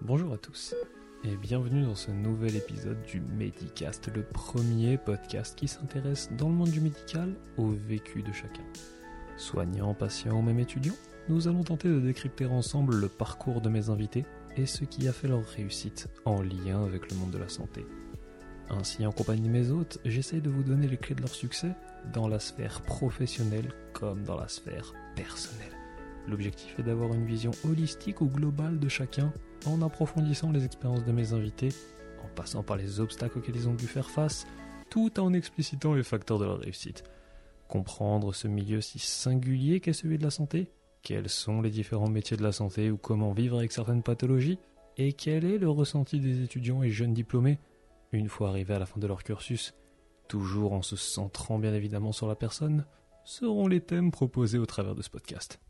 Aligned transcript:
Bonjour 0.00 0.32
à 0.32 0.38
tous 0.38 0.74
et 1.24 1.36
bienvenue 1.36 1.82
dans 1.82 1.96
ce 1.96 2.12
nouvel 2.12 2.54
épisode 2.54 3.02
du 3.02 3.20
Medicast, 3.20 4.08
le 4.14 4.22
premier 4.22 4.96
podcast 4.96 5.58
qui 5.58 5.66
s'intéresse 5.66 6.30
dans 6.38 6.48
le 6.48 6.54
monde 6.54 6.70
du 6.70 6.80
médical 6.80 7.34
au 7.56 7.72
vécu 7.72 8.22
de 8.22 8.32
chacun. 8.32 8.62
Soignants, 9.36 9.94
patients 9.94 10.38
ou 10.38 10.42
même 10.42 10.60
étudiants, 10.60 10.94
nous 11.28 11.48
allons 11.48 11.64
tenter 11.64 11.88
de 11.88 11.98
décrypter 11.98 12.46
ensemble 12.46 12.94
le 12.94 13.08
parcours 13.08 13.60
de 13.60 13.68
mes 13.68 13.90
invités 13.90 14.24
et 14.56 14.66
ce 14.66 14.84
qui 14.84 15.08
a 15.08 15.12
fait 15.12 15.28
leur 15.28 15.44
réussite 15.44 16.08
en 16.24 16.40
lien 16.42 16.84
avec 16.84 17.10
le 17.10 17.16
monde 17.18 17.32
de 17.32 17.38
la 17.38 17.48
santé. 17.48 17.84
Ainsi, 18.70 19.06
en 19.06 19.12
compagnie 19.12 19.48
de 19.48 19.52
mes 19.52 19.70
hôtes, 19.70 19.98
j'essaye 20.04 20.40
de 20.40 20.50
vous 20.50 20.62
donner 20.62 20.88
les 20.88 20.98
clés 20.98 21.14
de 21.14 21.22
leur 21.22 21.34
succès 21.34 21.72
dans 22.12 22.28
la 22.28 22.38
sphère 22.38 22.82
professionnelle 22.82 23.72
comme 23.94 24.24
dans 24.24 24.38
la 24.38 24.48
sphère 24.48 24.92
personnelle. 25.16 25.72
L'objectif 26.28 26.78
est 26.78 26.82
d'avoir 26.82 27.14
une 27.14 27.24
vision 27.24 27.52
holistique 27.64 28.20
ou 28.20 28.26
globale 28.26 28.78
de 28.78 28.88
chacun 28.88 29.32
en 29.64 29.80
approfondissant 29.80 30.52
les 30.52 30.64
expériences 30.64 31.04
de 31.04 31.12
mes 31.12 31.32
invités, 31.32 31.70
en 32.22 32.28
passant 32.34 32.62
par 32.62 32.76
les 32.76 33.00
obstacles 33.00 33.38
auxquels 33.38 33.56
ils 33.56 33.68
ont 33.68 33.74
dû 33.74 33.86
faire 33.86 34.10
face, 34.10 34.46
tout 34.90 35.18
en 35.18 35.32
explicitant 35.32 35.94
les 35.94 36.02
facteurs 36.02 36.38
de 36.38 36.44
leur 36.44 36.58
réussite. 36.58 37.04
Comprendre 37.68 38.34
ce 38.34 38.48
milieu 38.48 38.82
si 38.82 38.98
singulier 38.98 39.80
qu'est 39.80 39.92
celui 39.94 40.18
de 40.18 40.24
la 40.24 40.30
santé, 40.30 40.70
quels 41.02 41.28
sont 41.30 41.62
les 41.62 41.70
différents 41.70 42.10
métiers 42.10 42.36
de 42.36 42.42
la 42.42 42.52
santé 42.52 42.90
ou 42.90 42.98
comment 42.98 43.32
vivre 43.32 43.58
avec 43.58 43.72
certaines 43.72 44.02
pathologies, 44.02 44.58
et 44.98 45.14
quel 45.14 45.44
est 45.44 45.58
le 45.58 45.70
ressenti 45.70 46.20
des 46.20 46.42
étudiants 46.42 46.82
et 46.82 46.90
jeunes 46.90 47.14
diplômés 47.14 47.58
une 48.12 48.28
fois 48.28 48.48
arrivés 48.48 48.74
à 48.74 48.78
la 48.78 48.86
fin 48.86 49.00
de 49.00 49.06
leur 49.06 49.24
cursus, 49.24 49.74
toujours 50.28 50.72
en 50.72 50.82
se 50.82 50.96
centrant 50.96 51.58
bien 51.58 51.74
évidemment 51.74 52.12
sur 52.12 52.28
la 52.28 52.36
personne, 52.36 52.86
seront 53.24 53.66
les 53.66 53.80
thèmes 53.80 54.10
proposés 54.10 54.58
au 54.58 54.66
travers 54.66 54.94
de 54.94 55.02
ce 55.02 55.10
podcast. 55.10 55.60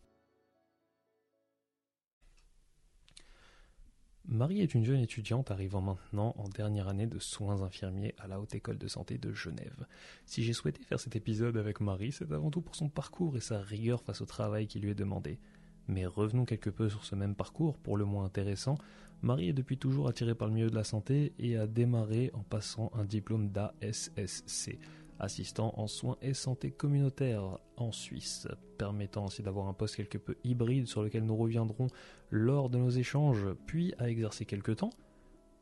Marie 4.31 4.61
est 4.61 4.75
une 4.75 4.85
jeune 4.85 5.01
étudiante 5.01 5.51
arrivant 5.51 5.81
maintenant 5.81 6.35
en 6.37 6.51
dernière 6.51 6.89
année 6.89 7.07
de 7.07 7.19
soins 7.19 7.63
infirmiers 7.63 8.15
à 8.19 8.29
la 8.29 8.39
Haute 8.39 8.55
École 8.55 8.77
de 8.77 8.87
Santé 8.87 9.17
de 9.17 9.33
Genève. 9.33 9.87
Si 10.27 10.45
j'ai 10.45 10.53
souhaité 10.53 10.83
faire 10.83 11.01
cet 11.01 11.17
épisode 11.17 11.57
avec 11.57 11.81
Marie, 11.81 12.13
c'est 12.13 12.31
avant 12.31 12.51
tout 12.51 12.61
pour 12.61 12.77
son 12.77 12.91
parcours 12.91 13.39
et 13.39 13.41
sa 13.41 13.59
rigueur 13.59 14.03
face 14.03 14.21
au 14.21 14.27
travail 14.27 14.67
qui 14.67 14.81
lui 14.81 14.91
est 14.91 14.95
demandé. 14.95 15.41
Mais 15.87 16.05
revenons 16.05 16.45
quelque 16.45 16.69
peu 16.69 16.91
sur 16.91 17.07
ce 17.07 17.15
même 17.15 17.35
parcours, 17.35 17.79
pour 17.79 17.97
le 17.97 18.05
moins 18.05 18.27
intéressant. 18.27 18.77
Marie 19.23 19.49
est 19.49 19.53
depuis 19.55 19.79
toujours 19.79 20.09
attirée 20.09 20.35
par 20.35 20.49
le 20.49 20.55
milieu 20.55 20.71
de 20.71 20.77
la 20.77 20.85
santé 20.85 21.33
et 21.39 21.57
a 21.57 21.67
démarré 21.67 22.31
en 22.35 22.43
passant 22.43 22.93
un 22.95 23.05
diplôme 23.05 23.51
d'ASSC, 23.51 24.79
assistant 25.19 25.75
en 25.77 25.89
soins 25.89 26.17
et 26.23 26.35
santé 26.35 26.71
communautaire 26.71 27.59
en 27.77 27.91
Suisse, 27.91 28.47
permettant 28.79 29.27
ainsi 29.27 29.43
d'avoir 29.43 29.67
un 29.67 29.73
poste 29.73 29.97
quelque 29.97 30.19
peu 30.19 30.37
hybride 30.45 30.87
sur 30.87 31.03
lequel 31.03 31.25
nous 31.25 31.37
reviendrons 31.37 31.89
lors 32.31 32.71
de 32.71 32.79
nos 32.79 32.91
échanges, 32.91 33.47
puis 33.67 33.93
à 33.99 34.09
exercer 34.09 34.45
quelque 34.45 34.73
temps, 34.73 34.91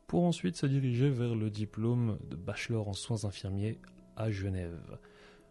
pour 0.05 0.23
ensuite 0.23 0.55
se 0.55 0.67
diriger 0.67 1.09
vers 1.09 1.33
le 1.33 1.49
diplôme 1.49 2.19
de 2.29 2.35
bachelor 2.35 2.87
en 2.87 2.93
soins 2.93 3.25
infirmiers 3.25 3.79
à 4.15 4.29
Genève. 4.29 4.99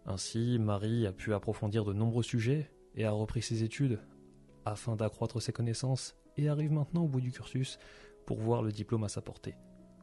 Ainsi, 0.07 0.59
Marie 0.61 1.07
a 1.09 1.13
pu 1.13 1.35
approfondir 1.35 1.85
de 1.85 1.93
nombreux 1.93 2.23
sujets 2.23 2.71
et 2.95 3.05
a 3.05 3.11
repris 3.11 3.43
ses 3.43 3.65
études 3.65 3.99
afin 4.65 4.95
d'accroître 4.95 5.43
ses 5.43 5.53
connaissances 5.53 6.17
et 6.37 6.49
arrive 6.49 6.73
maintenant 6.73 7.05
au 7.05 7.09
bout 7.09 7.21
du 7.21 7.33
cursus 7.33 7.79
pour 8.27 8.39
voir 8.39 8.63
le 8.63 8.73
diplôme 8.73 9.05
à 9.05 9.09
sa 9.09 9.23
portée. 9.23 9.55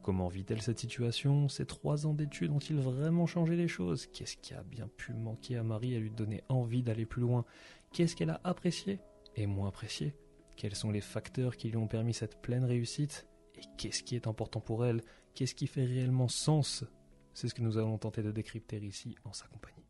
Comment 0.02 0.28
vit-elle 0.28 0.60
cette 0.60 0.78
situation? 0.78 1.48
Ces 1.48 1.64
trois 1.64 2.06
ans 2.06 2.12
d'études 2.12 2.50
ont-ils 2.50 2.76
vraiment 2.76 3.26
changé 3.26 3.56
les 3.56 3.68
choses? 3.68 4.06
Qu'est-ce 4.06 4.36
qui 4.36 4.52
a 4.52 4.62
bien 4.62 4.86
pu 4.86 5.14
manquer 5.14 5.56
à 5.56 5.62
Marie 5.62 5.96
à 5.96 5.98
lui 5.98 6.10
donner 6.10 6.42
envie 6.50 6.82
d'aller 6.82 7.06
plus 7.06 7.22
loin? 7.22 7.46
Qu'est-ce 7.92 8.14
qu'elle 8.14 8.30
a 8.30 8.40
apprécié 8.44 9.00
et 9.36 9.46
moins 9.46 9.68
apprécié? 9.68 10.14
Quels 10.56 10.74
sont 10.74 10.90
les 10.90 11.00
facteurs 11.00 11.56
qui 11.56 11.70
lui 11.70 11.78
ont 11.78 11.88
permis 11.88 12.12
cette 12.12 12.42
pleine 12.42 12.64
réussite? 12.64 13.26
Et 13.56 13.62
qu'est-ce 13.78 14.02
qui 14.02 14.14
est 14.14 14.26
important 14.26 14.60
pour 14.60 14.84
elle? 14.84 15.00
Qu'est-ce 15.34 15.54
qui 15.54 15.66
fait 15.66 15.84
réellement 15.84 16.28
sens? 16.28 16.84
C'est 17.32 17.48
ce 17.48 17.54
que 17.54 17.62
nous 17.62 17.78
allons 17.78 17.96
tenter 17.98 18.22
de 18.22 18.30
décrypter 18.30 18.78
ici 18.78 19.16
en 19.24 19.32
sa 19.32 19.46
compagnie. 19.46 19.86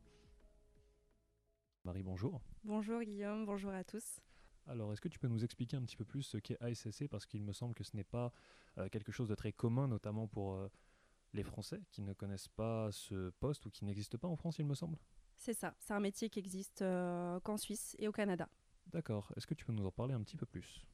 Marie, 1.85 2.03
bonjour. 2.03 2.41
Bonjour 2.63 3.03
Guillaume, 3.03 3.45
bonjour 3.45 3.73
à 3.73 3.85
tous. 3.85 4.21
Alors, 4.67 4.93
est-ce 4.93 5.01
que 5.01 5.09
tu 5.09 5.19
peux 5.19 5.29
nous 5.29 5.45
expliquer 5.45 5.77
un 5.77 5.83
petit 5.83 5.97
peu 5.97 6.05
plus 6.05 6.23
ce 6.23 6.39
qu'est 6.39 6.61
ASSC 6.63 7.09
Parce 7.09 7.27
qu'il 7.27 7.43
me 7.43 7.53
semble 7.53 7.75
que 7.75 7.85
ce 7.85 7.95
n'est 7.97 8.05
pas 8.05 8.33
euh, 8.79 8.89
quelque 8.89 9.13
chose 9.13 9.29
de 9.29 9.35
très 9.35 9.53
commun, 9.53 9.89
notamment 9.89 10.27
pour 10.27 10.55
euh, 10.55 10.71
les 11.35 11.43
Français 11.43 11.83
qui 11.91 12.03
ne 12.03 12.13
connaissent 12.15 12.49
pas 12.49 12.91
ce 12.93 13.31
poste 13.41 13.67
ou 13.67 13.71
qui 13.71 13.85
n'existe 13.85 14.17
pas 14.17 14.29
en 14.29 14.37
France, 14.37 14.59
il 14.59 14.67
me 14.67 14.75
semble. 14.75 14.99
C'est 15.37 15.55
ça, 15.55 15.75
c'est 15.79 15.93
un 15.93 16.01
métier 16.01 16.31
qui 16.31 16.39
existe 16.39 16.83
euh, 16.83 17.41
qu'en 17.41 17.57
Suisse 17.57 17.97
et 17.99 18.09
au 18.09 18.13
Canada. 18.13 18.49
D'accord, 18.87 19.33
est-ce 19.37 19.47
que 19.47 19.55
tu 19.55 19.65
peux 19.65 19.73
nous 19.73 19.85
en 19.85 19.91
parler 19.91 20.15
un 20.15 20.23
petit 20.23 20.37
peu 20.37 20.47
plus? 20.47 20.87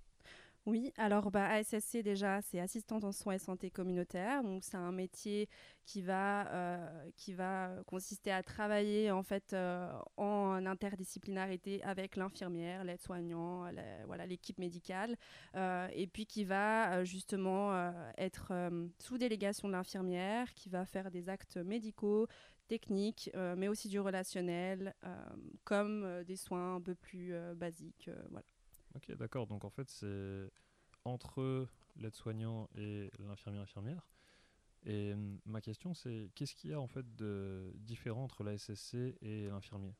Oui, 0.67 0.93
alors 0.99 1.31
bah, 1.31 1.49
ASSC 1.49 1.99
déjà, 2.03 2.43
c'est 2.43 2.61
assistante 2.61 3.05
en 3.05 3.13
soins 3.13 3.35
et 3.35 3.39
santé 3.39 3.71
communautaire. 3.71 4.43
Donc 4.43 4.63
c'est 4.63 4.77
un 4.77 4.93
métier 4.93 5.49
qui 5.87 6.03
va, 6.03 6.47
euh, 6.53 7.83
consister 7.85 8.31
à 8.31 8.43
travailler 8.43 9.11
en 9.11 9.23
fait 9.23 9.55
euh, 9.55 9.91
en 10.19 10.67
interdisciplinarité 10.67 11.83
avec 11.83 12.15
l'infirmière, 12.17 12.85
l'aide-soignant, 12.85 13.71
voilà 14.07 14.27
l'équipe 14.27 14.59
médicale, 14.59 15.17
euh, 15.57 15.89
et 15.95 16.07
puis 16.07 16.27
qui 16.27 16.45
va 16.45 17.05
justement 17.05 17.93
être 18.19 18.53
sous 18.99 19.17
délégation 19.17 19.67
de 19.67 19.73
l'infirmière, 19.73 20.53
qui 20.55 20.69
va 20.69 20.85
faire 20.85 21.11
des 21.11 21.31
actes 21.31 21.57
médicaux, 21.57 22.27
techniques, 22.69 23.31
mais 23.57 23.69
aussi 23.69 23.89
du 23.89 23.99
relationnel, 23.99 24.95
comme 25.65 26.23
des 26.25 26.37
soins 26.37 26.77
un 26.77 26.81
peu 26.81 26.95
plus 26.95 27.35
basiques, 27.57 28.11
voilà. 28.31 28.47
Ok, 28.95 29.13
d'accord. 29.17 29.47
Donc 29.47 29.65
en 29.65 29.71
fait, 29.71 29.89
c'est 29.89 30.51
entre 31.05 31.67
l'aide-soignant 31.97 32.69
et 32.77 33.11
l'infirmière-infirmière. 33.19 34.07
Et 34.85 35.13
hum, 35.13 35.39
ma 35.45 35.61
question, 35.61 35.95
c'est 35.95 36.31
qu'est-ce 36.35 36.55
qu'il 36.55 36.71
y 36.71 36.75
a 36.75 36.81
en 36.81 36.87
fait 36.87 37.15
de 37.17 37.73
différent 37.77 38.25
entre 38.25 38.45
la 38.45 38.57
SSC 38.57 39.17
et 39.21 39.49
l'infirmier? 39.49 39.95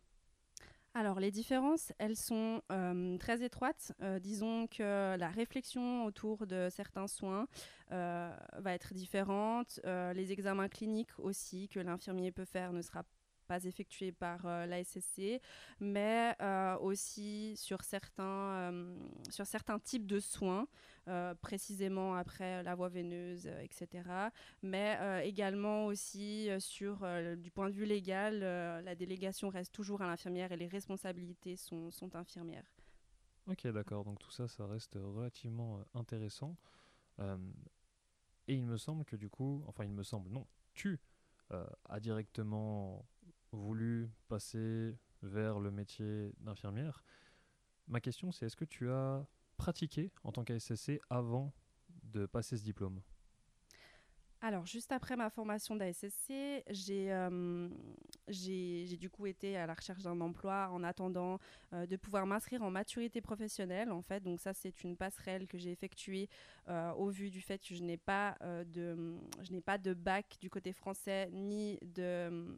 Alors 0.93 1.21
les 1.21 1.31
différences, 1.31 1.93
elles 1.99 2.17
sont 2.17 2.63
euh, 2.73 3.17
très 3.19 3.45
étroites. 3.45 3.93
Euh, 4.03 4.19
disons 4.19 4.67
que 4.67 5.17
la 5.17 5.29
réflexion 5.29 6.05
autour 6.05 6.49
de 6.49 6.69
certains 6.71 7.07
soins 7.07 7.47
euh, 7.93 8.37
va 8.59 8.75
être 8.75 8.93
différente. 8.93 9.79
les 9.85 10.33
examens 10.33 10.69
cliniques 10.69 11.17
aussi 11.19 11.69
que 11.69 11.79
l'infirmier 11.79 12.33
peut 12.33 12.45
faire 12.45 12.73
ne 12.73 12.83
sera 12.83 13.05
pas 13.51 13.65
effectué 13.65 14.13
par 14.13 14.47
euh, 14.47 14.65
la 14.67 14.85
SSC, 14.85 15.41
mais 15.81 16.37
euh, 16.41 16.79
aussi 16.79 17.57
sur 17.57 17.83
certains, 17.83 18.23
euh, 18.23 18.97
sur 19.29 19.45
certains 19.45 19.81
types 19.81 20.07
de 20.07 20.21
soins, 20.21 20.69
précisément 21.41 22.15
après 22.15 22.63
la 22.63 22.77
voie 22.77 22.89
veineuse, 22.89 23.49
etc. 23.65 24.05
Mais 24.63 24.97
également 25.25 25.87
aussi 25.87 26.49
sur, 26.61 27.05
du 27.37 27.51
point 27.51 27.69
de 27.69 27.75
vue 27.75 27.85
légal, 27.85 28.39
la 28.39 28.95
délégation 28.95 29.49
reste 29.49 29.75
toujours 29.75 30.03
à 30.03 30.07
l'infirmière 30.07 30.53
et 30.53 30.57
les 30.57 30.69
responsabilités 30.69 31.57
sont, 31.57 31.91
sont 31.91 32.15
infirmières. 32.15 32.71
Ok, 33.49 33.67
d'accord. 33.67 34.05
Donc 34.05 34.21
tout 34.21 34.31
ça, 34.31 34.47
ça 34.47 34.67
reste 34.67 34.95
relativement 34.95 35.81
intéressant. 35.95 36.55
et 37.19 38.55
il 38.55 38.65
me 38.65 38.77
semble 38.77 39.05
que 39.05 39.17
du 39.17 39.29
coup, 39.29 39.65
enfin 39.67 39.83
il 39.83 39.93
me 39.93 40.05
semble, 40.05 40.31
non, 40.31 40.47
tu 40.75 41.01
as 41.51 41.99
directement 41.99 43.05
voulu 43.53 44.11
passer 44.29 44.97
vers 45.23 45.61
le 45.61 45.71
métier 45.71 46.33
d'infirmière. 46.41 47.03
Ma 47.89 48.01
question, 48.01 48.33
c'est 48.33 48.47
est-ce 48.47 48.57
que 48.57 48.65
tu 48.65 48.91
as 48.91 49.27
pratiqué 49.57 50.11
en 50.25 50.33
tant 50.33 50.45
qu'ASSC 50.45 51.01
avant 51.11 51.53
de 52.05 52.27
passer 52.27 52.57
ce 52.57 52.65
diplôme? 52.65 53.01
Alors, 54.43 54.65
juste 54.65 54.91
après 54.91 55.17
ma 55.17 55.29
formation 55.29 55.77
d'ASSC, 55.77 56.31
euh, 56.31 57.69
j'ai 58.29 58.87
j'ai 58.87 58.97
du 58.97 59.11
coup 59.11 59.27
été 59.27 59.59
à 59.59 59.67
la 59.67 59.75
recherche 59.75 60.03
d'un 60.03 60.19
emploi 60.23 60.71
en 60.73 60.83
attendant 60.83 61.39
euh, 61.75 61.87
de 61.87 61.97
pouvoir 61.97 62.25
m'inscrire 62.25 62.63
en 62.63 62.71
maturité 62.71 63.21
professionnelle, 63.21 63.93
en 63.93 64.01
fait. 64.01 64.23
Donc 64.23 64.41
ça, 64.41 64.55
c'est 64.55 64.83
une 64.83 64.97
passerelle 64.97 65.47
que 65.47 65.59
j'ai 65.59 65.71
effectuée 65.71 66.31
euh, 66.69 66.91
au 66.93 67.11
vu 67.11 67.29
du 67.29 67.43
fait 67.43 67.59
que 67.59 67.75
je 67.75 67.83
n'ai 67.83 67.99
pas, 67.99 68.39
de, 68.41 69.15
je 69.43 69.53
n'ai 69.53 69.61
pas 69.61 69.77
de 69.77 69.93
bac 69.93 70.39
du 70.41 70.49
côté 70.49 70.73
français 70.73 71.29
ni 71.33 71.79
de 71.83 72.57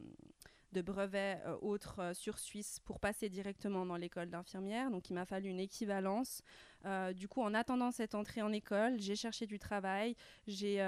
de 0.73 0.81
brevets 0.81 1.39
euh, 1.45 1.55
autres 1.61 1.99
euh, 1.99 2.13
sur 2.13 2.37
Suisse 2.39 2.79
pour 2.83 2.99
passer 2.99 3.29
directement 3.29 3.85
dans 3.85 3.95
l'école 3.95 4.29
d'infirmière. 4.29 4.91
Donc 4.91 5.09
il 5.09 5.13
m'a 5.13 5.25
fallu 5.25 5.49
une 5.49 5.59
équivalence. 5.59 6.41
Euh, 6.85 7.13
du 7.13 7.29
coup, 7.29 7.41
en 7.41 7.53
attendant 7.53 7.91
cette 7.91 8.15
entrée 8.15 8.41
en 8.41 8.51
école, 8.51 8.99
j'ai 8.99 9.15
cherché 9.15 9.47
du 9.47 9.59
travail. 9.59 10.17
J'ai 10.47 10.79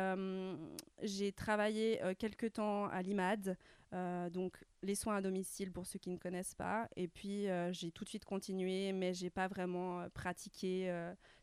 travaillé 1.37 2.01
quelque 2.19 2.47
temps 2.47 2.87
à 2.87 3.01
l'IMAD, 3.01 3.57
donc 4.33 4.61
les 4.83 4.95
soins 4.95 5.15
à 5.15 5.21
domicile 5.21 5.71
pour 5.71 5.85
ceux 5.85 5.99
qui 5.99 6.09
ne 6.09 6.17
connaissent 6.17 6.55
pas. 6.55 6.89
Et 6.97 7.07
puis 7.07 7.47
j'ai 7.71 7.91
tout 7.91 8.03
de 8.03 8.09
suite 8.09 8.25
continué, 8.25 8.91
mais 8.91 9.13
j'ai 9.13 9.29
pas 9.29 9.47
vraiment 9.47 10.09
pratiqué 10.09 10.93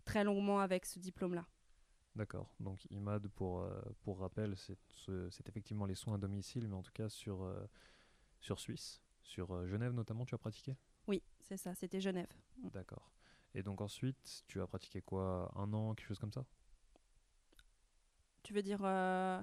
très 0.04 0.22
longuement 0.22 0.60
avec 0.60 0.84
ce 0.84 0.98
diplôme-là. 0.98 1.46
D'accord. 2.14 2.52
Donc 2.60 2.84
IMAD, 2.90 3.28
pour, 3.28 3.66
pour 4.02 4.18
rappel, 4.18 4.54
c'est 4.56 5.48
effectivement 5.48 5.86
les 5.86 5.94
soins 5.94 6.16
à 6.16 6.18
domicile, 6.18 6.68
mais 6.68 6.74
en 6.74 6.82
tout 6.82 6.92
cas 6.92 7.08
sur 7.08 7.50
sur 8.42 8.58
Suisse, 8.58 9.00
sur 9.22 9.54
euh, 9.54 9.66
Genève 9.66 9.92
notamment, 9.92 10.26
tu 10.26 10.34
as 10.34 10.38
pratiqué? 10.38 10.76
Oui, 11.06 11.22
c'est 11.40 11.56
ça, 11.56 11.74
c'était 11.74 12.00
Genève. 12.00 12.28
D'accord. 12.58 13.10
Et 13.54 13.62
donc 13.62 13.80
ensuite, 13.80 14.44
tu 14.48 14.60
as 14.60 14.66
pratiqué 14.66 15.00
quoi? 15.00 15.50
Un 15.56 15.72
an, 15.72 15.94
quelque 15.94 16.08
chose 16.08 16.18
comme 16.18 16.32
ça? 16.32 16.44
Tu 18.42 18.52
veux 18.52 18.62
dire 18.62 18.80
euh, 18.82 19.40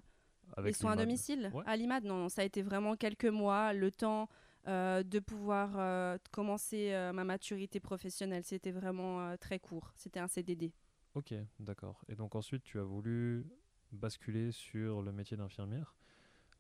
Avec 0.57 0.74
les 0.74 0.74
soins 0.74 0.92
à 0.92 0.96
domicile? 0.98 1.50
Ouais. 1.54 1.63
À 1.66 1.78
l'IMAD, 1.78 2.04
non, 2.04 2.28
ça 2.28 2.42
a 2.42 2.46
été 2.46 2.62
vraiment 2.62 2.96
quelques 2.96 3.25
mois, 3.25 3.72
le 3.74 3.92
temps 3.92 4.28
euh, 4.68 5.04
de 5.04 5.19
pouvoir 5.19 5.72
euh, 5.78 6.18
commencer 6.31 6.92
ma 7.13 7.24
maturité 7.24 7.80
professionnelle. 7.80 8.44
C'était 8.44 8.72
vraiment 8.72 9.38
très 9.38 9.60
court. 9.60 9.94
C'était 9.95 10.19
un 10.19 10.28
CDD. 10.28 10.74
Ok, 11.16 11.34
d'accord. 11.60 12.04
Et 12.10 12.16
donc 12.16 12.36
ensuite, 12.36 12.63
tu 12.63 12.80
as 12.80 12.84
voulu 12.84 13.45
basculer 13.92 14.52
sur 14.52 15.02
le 15.02 15.12
métier 15.12 15.38
d'infirmière. 15.38 15.95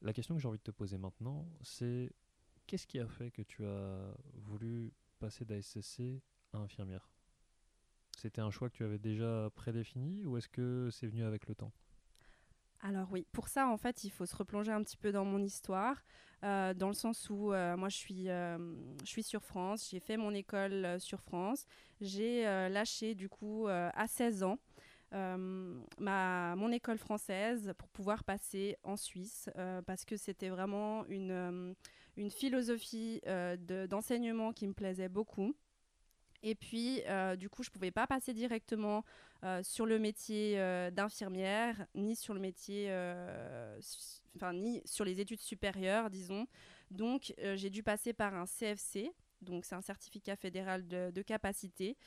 La 0.01 0.13
question 0.13 0.35
que 0.35 0.41
j'ai 0.41 0.47
envie 0.47 0.59
de 0.59 0.63
te 0.63 0.71
poser 0.71 0.97
maintenant, 0.97 1.45
c'est 1.61 2.13
qu'est-ce 2.69 2.85
qui 2.85 2.99
a 2.99 3.07
fait 3.07 3.31
que 3.31 3.41
tu 3.41 3.65
as 3.65 4.13
voulu 4.35 4.93
passer 5.17 5.43
d'ASCC 5.43 6.21
à 6.53 6.59
infirmière? 6.59 7.09
C'était 8.15 8.41
un 8.41 8.51
choix 8.51 8.69
que 8.69 8.75
tu 8.75 8.83
avais 8.83 8.99
déjà 8.99 9.49
prédéfini 9.55 10.23
ou 10.23 10.37
est-ce 10.37 10.49
que 10.49 10.89
c'est 10.91 11.07
venu 11.07 11.23
avec 11.23 11.47
le 11.47 11.55
temps? 11.55 11.71
Alors 12.81 13.07
oui, 13.11 13.25
pour 13.31 13.47
ça, 13.47 13.67
en 13.67 13.77
fait, 13.77 14.03
il 14.03 14.11
faut 14.11 14.27
se 14.27 14.35
replonger 14.35 14.71
un 14.71 14.83
petit 14.83 14.97
peu 14.97 15.11
dans 15.11 15.25
mon 15.25 15.41
histoire, 15.41 16.03
euh, 16.43 16.75
dans 16.75 16.89
le 16.89 16.93
sens 16.93 17.27
où 17.31 17.51
euh, 17.51 17.75
moi, 17.75 17.89
je 17.89 17.97
suis, 17.97 18.29
euh, 18.29 18.57
je 19.03 19.09
suis 19.09 19.23
sur 19.23 19.43
France, 19.43 19.89
j'ai 19.89 19.99
fait 19.99 20.15
mon 20.15 20.35
école 20.35 20.99
sur 20.99 21.21
France, 21.21 21.65
j'ai 22.01 22.43
lâché 22.69 23.15
du 23.15 23.29
coup 23.29 23.67
à 23.67 24.07
16 24.07 24.43
ans 24.43 24.59
ma, 25.11 26.55
mon 26.55 26.71
école 26.71 26.99
française 26.99 27.73
pour 27.79 27.89
pouvoir 27.89 28.23
passer 28.23 28.77
en 28.83 28.95
Suisse, 28.95 29.49
parce 29.87 30.05
que 30.05 30.17
c'était 30.17 30.49
vraiment 30.49 31.03
une, 31.07 31.75
une 32.19 32.29
philosophie 32.29 33.21
euh, 33.27 33.55
de- 33.55 33.87
d'enseignement 33.87 34.51
qui 34.51 34.67
me 34.67 34.73
plaisait 34.73 35.07
beaucoup. 35.07 35.55
Et 36.43 36.53
puis, 36.53 37.01
euh, 37.07 37.35
du 37.35 37.49
coup, 37.49 37.63
je 37.63 37.69
ne 37.69 37.73
pouvais 37.73 37.91
pas 37.91 38.07
passer 38.07 38.33
directement 38.33 39.03
euh, 39.43 39.63
sur 39.63 39.85
le 39.85 39.99
métier 39.99 40.57
d'infirmière, 40.91 41.85
ni 41.95 42.15
sur 42.15 42.33
le 42.33 42.39
métier, 42.39 42.87
enfin, 44.35 44.53
ni 44.53 44.81
sur 44.85 45.05
les 45.05 45.19
études 45.19 45.39
supérieures, 45.39 46.09
disons. 46.09 46.45
Donc, 46.91 47.33
j'ai 47.55 47.69
dû 47.69 47.83
passer 47.83 48.13
par 48.13 48.35
un 48.35 48.45
CFC. 48.45 49.11
Donc, 49.41 49.63
c'est 49.65 49.75
un 49.75 49.81
certificat 49.81 50.35
fédéral 50.35 50.87
de, 50.87 51.21
capacité 51.21 51.97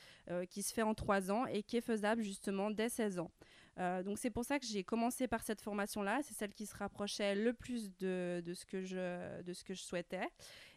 qui 0.49 0.61
se 0.63 0.73
fait 0.73 0.83
en 0.83 0.93
trois 0.95 1.31
ans 1.31 1.45
et 1.45 1.63
qui 1.63 1.77
est 1.77 1.81
faisable 1.81 2.21
justement 2.21 2.71
dès 2.71 2.89
16 2.89 3.19
ans. 3.19 3.31
Euh, 3.79 4.03
donc, 4.03 4.19
c'est 4.19 4.29
pour 4.29 4.45
ça 4.45 4.59
que 4.59 4.65
j'ai 4.65 4.83
commencé 4.83 5.27
par 5.27 5.41
cette 5.43 5.61
formation-là. 5.61 6.19
C'est 6.23 6.33
celle 6.33 6.53
qui 6.53 6.65
se 6.65 6.75
rapprochait 6.75 7.35
le 7.35 7.53
plus 7.53 7.95
de, 7.97 8.41
de 8.45 8.53
ce, 8.53 8.65
que 8.65 8.83
je, 8.83 9.41
de 9.41 9.53
ce 9.53 9.63
que 9.63 9.73
je 9.73 9.81
souhaitais. 9.81 10.27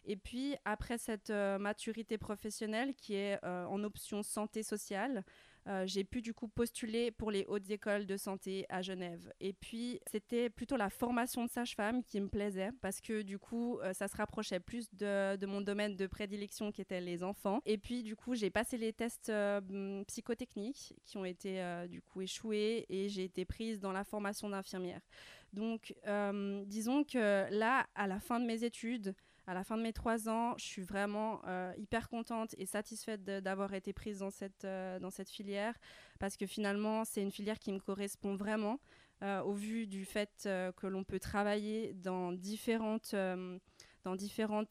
Et 0.05 0.15
puis, 0.15 0.55
après 0.65 0.97
cette 0.97 1.29
euh, 1.29 1.59
maturité 1.59 2.17
professionnelle 2.17 2.93
qui 2.95 3.15
est 3.15 3.39
euh, 3.43 3.65
en 3.65 3.83
option 3.83 4.23
santé 4.23 4.63
sociale, 4.63 5.23
euh, 5.67 5.85
j'ai 5.85 6.03
pu 6.03 6.21
du 6.21 6.33
coup 6.33 6.47
postuler 6.47 7.11
pour 7.11 7.29
les 7.29 7.45
hautes 7.47 7.69
écoles 7.69 8.05
de 8.05 8.15
santé 8.15 8.65
à 8.69 8.81
Genève. 8.81 9.31
Et 9.41 9.53
puis, 9.53 9.99
c'était 10.09 10.49
plutôt 10.49 10.77
la 10.77 10.89
formation 10.89 11.43
de 11.43 11.49
sage-femme 11.49 12.03
qui 12.03 12.21
me 12.21 12.29
plaisait 12.29 12.71
parce 12.81 13.01
que 13.01 13.21
du 13.21 13.37
coup, 13.37 13.79
euh, 13.79 13.93
ça 13.93 14.07
se 14.07 14.15
rapprochait 14.15 14.59
plus 14.59 14.87
de, 14.93 15.35
de 15.35 15.45
mon 15.45 15.61
domaine 15.61 15.95
de 15.95 16.07
prédilection 16.07 16.71
qui 16.71 16.81
était 16.81 17.01
les 17.01 17.23
enfants. 17.23 17.59
Et 17.65 17.77
puis, 17.77 18.03
du 18.03 18.15
coup, 18.15 18.33
j'ai 18.33 18.49
passé 18.49 18.77
les 18.77 18.93
tests 18.93 19.29
euh, 19.29 19.59
hum, 19.69 20.05
psychotechniques 20.05 20.93
qui 21.03 21.17
ont 21.17 21.25
été 21.25 21.61
du 21.89 22.01
coup 22.01 22.21
échoués 22.21 22.85
et 22.89 23.09
j'ai 23.09 23.25
été 23.25 23.43
prise 23.45 23.79
dans 23.79 23.91
la 23.91 24.03
formation 24.03 24.49
d'infirmière. 24.49 25.01
Donc, 25.53 25.93
disons 26.65 27.03
que 27.03 27.51
là, 27.51 27.87
à 27.95 28.07
la 28.07 28.19
fin 28.19 28.39
de 28.39 28.45
mes 28.45 28.63
études, 28.63 29.15
à 29.47 29.53
la 29.53 29.63
fin 29.63 29.77
de 29.77 29.81
mes 29.81 29.93
trois 29.93 30.27
ans, 30.29 30.55
je 30.57 30.65
suis 30.65 30.81
vraiment 30.83 31.41
euh, 31.47 31.73
hyper 31.77 32.09
contente 32.09 32.53
et 32.57 32.65
satisfaite 32.65 33.23
d'avoir 33.23 33.73
été 33.73 33.93
prise 33.93 34.19
dans 34.19 34.29
cette, 34.29 34.65
euh, 34.65 34.99
dans 34.99 35.09
cette 35.09 35.29
filière 35.29 35.73
parce 36.19 36.35
que 36.37 36.45
finalement, 36.45 37.05
c'est 37.05 37.21
une 37.21 37.31
filière 37.31 37.57
qui 37.57 37.71
me 37.71 37.79
correspond 37.79 38.35
vraiment 38.35 38.79
euh, 39.23 39.41
au 39.41 39.53
vu 39.53 39.87
du 39.87 40.05
fait 40.05 40.47
que 40.75 40.85
l'on 40.87 41.03
peut 41.03 41.19
travailler 41.19 41.93
dans 41.93 42.33
différentes, 42.33 43.15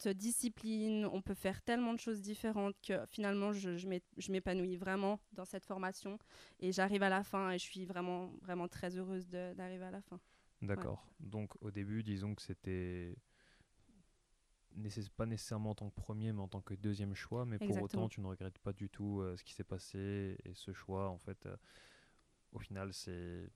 disciplines. 0.07 1.05
On 1.11 1.21
peut 1.21 1.33
faire 1.33 1.61
tellement 1.61 1.93
de 1.93 1.99
choses 1.99 2.21
différentes 2.21 2.75
que 2.81 3.05
finalement, 3.07 3.53
je, 3.53 3.77
je 3.77 3.87
m'é- 3.87 4.03
je 4.17 4.31
m'épanouis 4.31 4.77
vraiment 4.77 5.19
dans 5.33 5.45
cette 5.45 5.65
formation 5.65 6.17
et 6.59 6.71
j'arrive 6.71 7.03
à 7.03 7.09
la 7.09 7.23
fin 7.23 7.51
et 7.51 7.57
je 7.57 7.63
suis 7.63 7.85
vraiment, 7.85 8.31
vraiment 8.41 8.67
très 8.67 8.95
heureuse 8.97 9.27
d'arriver 9.27 9.85
à 9.85 9.91
la 9.91 10.01
fin. 10.01 10.19
D'accord. 10.61 11.05
Donc 11.19 11.51
au 11.61 11.71
début, 11.71 12.03
disons 12.03 12.33
que 12.35 12.41
c'était 12.41 13.15
pas 15.15 15.25
nécessairement 15.25 15.71
en 15.71 15.75
tant 15.75 15.89
que 15.89 15.95
premier, 15.95 16.31
mais 16.33 16.41
en 16.41 16.47
tant 16.47 16.61
que 16.61 16.73
deuxième 16.73 17.15
choix. 17.15 17.45
Mais 17.45 17.57
pour 17.57 17.77
autant, 17.81 18.09
tu 18.09 18.21
ne 18.21 18.27
regrettes 18.27 18.59
pas 18.59 18.73
du 18.73 18.89
tout 18.89 19.21
euh, 19.21 19.35
ce 19.37 19.43
qui 19.43 19.53
s'est 19.53 19.63
passé 19.63 20.37
et 20.45 20.53
ce 20.53 20.73
choix. 20.73 21.09
En 21.09 21.17
fait, 21.17 21.45
euh, 21.45 21.55
au 22.53 22.59
final, 22.59 22.93
c'est, 22.93 23.49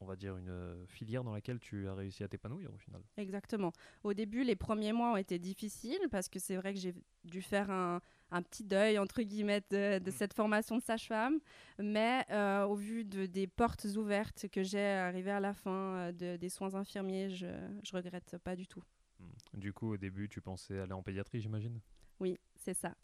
on 0.00 0.06
va 0.06 0.16
dire, 0.16 0.36
une 0.36 0.48
euh, 0.48 0.86
filière 0.86 1.22
dans 1.22 1.32
laquelle 1.32 1.60
tu 1.60 1.86
as 1.88 1.94
réussi 1.94 2.24
à 2.24 2.28
t'épanouir 2.28 2.72
au 2.74 2.78
final. 2.78 3.02
Exactement. 3.16 3.72
Au 4.02 4.14
début, 4.14 4.42
les 4.42 4.56
premiers 4.56 4.92
mois 4.92 5.12
ont 5.12 5.16
été 5.16 5.38
difficiles 5.38 6.08
parce 6.10 6.28
que 6.28 6.38
c'est 6.38 6.56
vrai 6.56 6.72
que 6.74 6.80
j'ai 6.80 6.94
dû 7.24 7.42
faire 7.42 7.70
un, 7.70 8.00
un 8.30 8.42
petit 8.42 8.64
deuil, 8.64 8.98
entre 8.98 9.22
guillemets, 9.22 9.62
de, 9.70 9.98
de 9.98 10.10
Mm. 10.10 10.14
cette 10.14 10.34
formation 10.34 10.76
de 10.78 10.82
sage-femme. 10.82 11.38
Mais 11.78 12.24
euh, 12.30 12.64
au 12.64 12.74
vu 12.74 13.04
de, 13.04 13.26
des 13.26 13.46
portes 13.46 13.84
ouvertes 13.96 14.48
que 14.48 14.62
j'ai 14.62 14.80
arrivées 14.84 15.30
à 15.30 15.40
la 15.40 15.52
fin 15.54 16.10
de- 16.12 16.36
des 16.36 16.48
soins 16.48 16.74
infirmiers, 16.74 17.30
je, 17.30 17.46
je 17.84 17.92
regrette 17.94 18.38
pas 18.38 18.56
du 18.56 18.66
tout. 18.66 18.82
Hmm. 19.22 19.58
Du 19.60 19.72
coup, 19.72 19.92
au 19.92 19.96
début, 19.96 20.28
tu 20.28 20.40
pensais 20.40 20.78
aller 20.78 20.92
en 20.92 21.02
pédiatrie, 21.02 21.40
j'imagine? 21.40 21.80
Oui, 22.20 22.38
c'est 22.56 22.74
ça. 22.74 22.94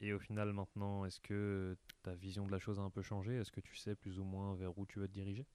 Et 0.00 0.12
au 0.12 0.18
final, 0.18 0.52
maintenant, 0.52 1.04
est-ce 1.04 1.20
que 1.20 1.76
ta 2.02 2.14
vision 2.14 2.44
de 2.46 2.50
la 2.50 2.58
chose 2.58 2.80
a 2.80 2.82
un 2.82 2.90
peu 2.90 3.02
changé? 3.02 3.36
Est-ce 3.36 3.52
que 3.52 3.60
tu 3.60 3.76
sais 3.76 3.94
plus 3.94 4.18
ou 4.18 4.24
moins 4.24 4.54
vers 4.56 4.76
où 4.76 4.84
tu 4.84 4.98
veux 4.98 5.06
te 5.06 5.12
diriger? 5.12 5.46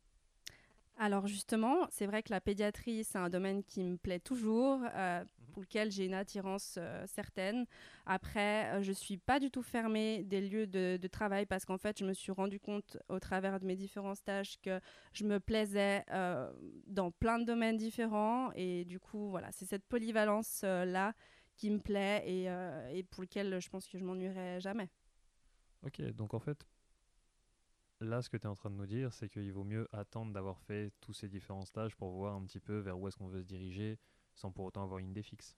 Alors 0.98 1.28
justement, 1.28 1.86
c'est 1.92 2.08
vrai 2.08 2.24
que 2.24 2.32
la 2.32 2.42
pédiatrie, 2.42 3.04
c'est 3.04 3.18
un 3.18 3.30
domaine 3.30 3.64
qui 3.64 3.84
me 3.84 3.98
plaît 3.98 4.20
toujours, 4.20 4.82
euh, 4.96 5.24
pour 5.58 5.64
lequel 5.64 5.92
j'ai 5.92 6.06
une 6.06 6.14
attirance 6.14 6.76
euh, 6.78 7.04
certaine. 7.08 7.66
Après, 8.06 8.76
euh, 8.76 8.84
je 8.84 8.92
suis 8.92 9.18
pas 9.18 9.40
du 9.40 9.50
tout 9.50 9.64
fermée 9.64 10.24
des 10.24 10.40
lieux 10.40 10.68
de, 10.68 11.00
travail 11.08 11.48
parce 11.48 11.66
qu'en 11.66 11.80
fait, 11.80 11.98
je 11.98 12.06
me 12.06 12.14
suis 12.14 12.32
rendu 12.32 12.60
compte 12.60 12.96
au 13.10 13.20
travers 13.20 13.60
de 13.60 13.66
mes 13.66 13.76
différents 13.76 14.14
stages 14.14 14.62
que 14.62 14.80
je 15.14 15.24
me 15.24 15.40
plaisais 15.40 16.04
euh, 16.12 16.54
dans 16.86 17.10
plein 17.10 17.40
de 17.40 17.44
domaines 17.46 17.78
différents 17.78 18.52
et 18.54 18.86
du 18.86 19.00
coup, 19.00 19.32
voilà, 19.32 19.52
c'est 19.52 19.66
cette 19.66 19.84
polyvalence 19.86 20.62
là 20.62 21.16
qui 21.56 21.72
me 21.72 21.80
plaît 21.80 22.24
et, 22.28 22.44
et 22.96 23.02
pour 23.02 23.24
lequel 23.24 23.60
je 23.60 23.68
pense 23.70 23.88
que 23.88 23.98
je 23.98 24.04
m'ennuierai 24.04 24.60
jamais. 24.60 24.92
Ok, 25.82 26.04
donc 26.12 26.36
en 26.36 26.40
fait, 26.40 26.68
là, 28.00 28.22
ce 28.22 28.30
que 28.30 28.38
tu 28.38 28.44
es 28.44 28.48
en 28.48 28.56
train 28.56 28.70
de 28.70 28.76
nous 28.76 28.86
dire, 28.86 29.12
c'est 29.12 29.28
qu'il 29.28 29.52
vaut 29.52 29.64
mieux 29.64 29.88
attendre 29.92 30.34
d'avoir 30.34 30.60
fait 30.60 30.92
tous 31.02 31.14
ces 31.14 31.28
différents 31.28 31.66
stages 31.66 31.96
pour 31.96 32.12
voir 32.12 32.36
un 32.36 32.44
petit 32.46 32.60
peu 32.60 32.78
vers 32.78 33.00
où 33.00 33.08
est-ce 33.08 33.18
qu'on 33.18 33.28
veut 33.28 33.42
se 33.42 33.48
diriger 33.48 33.98
sans 34.38 34.52
pour 34.52 34.66
autant 34.66 34.84
avoir 34.84 35.00
une 35.00 35.10
idée 35.10 35.24
fixe. 35.24 35.58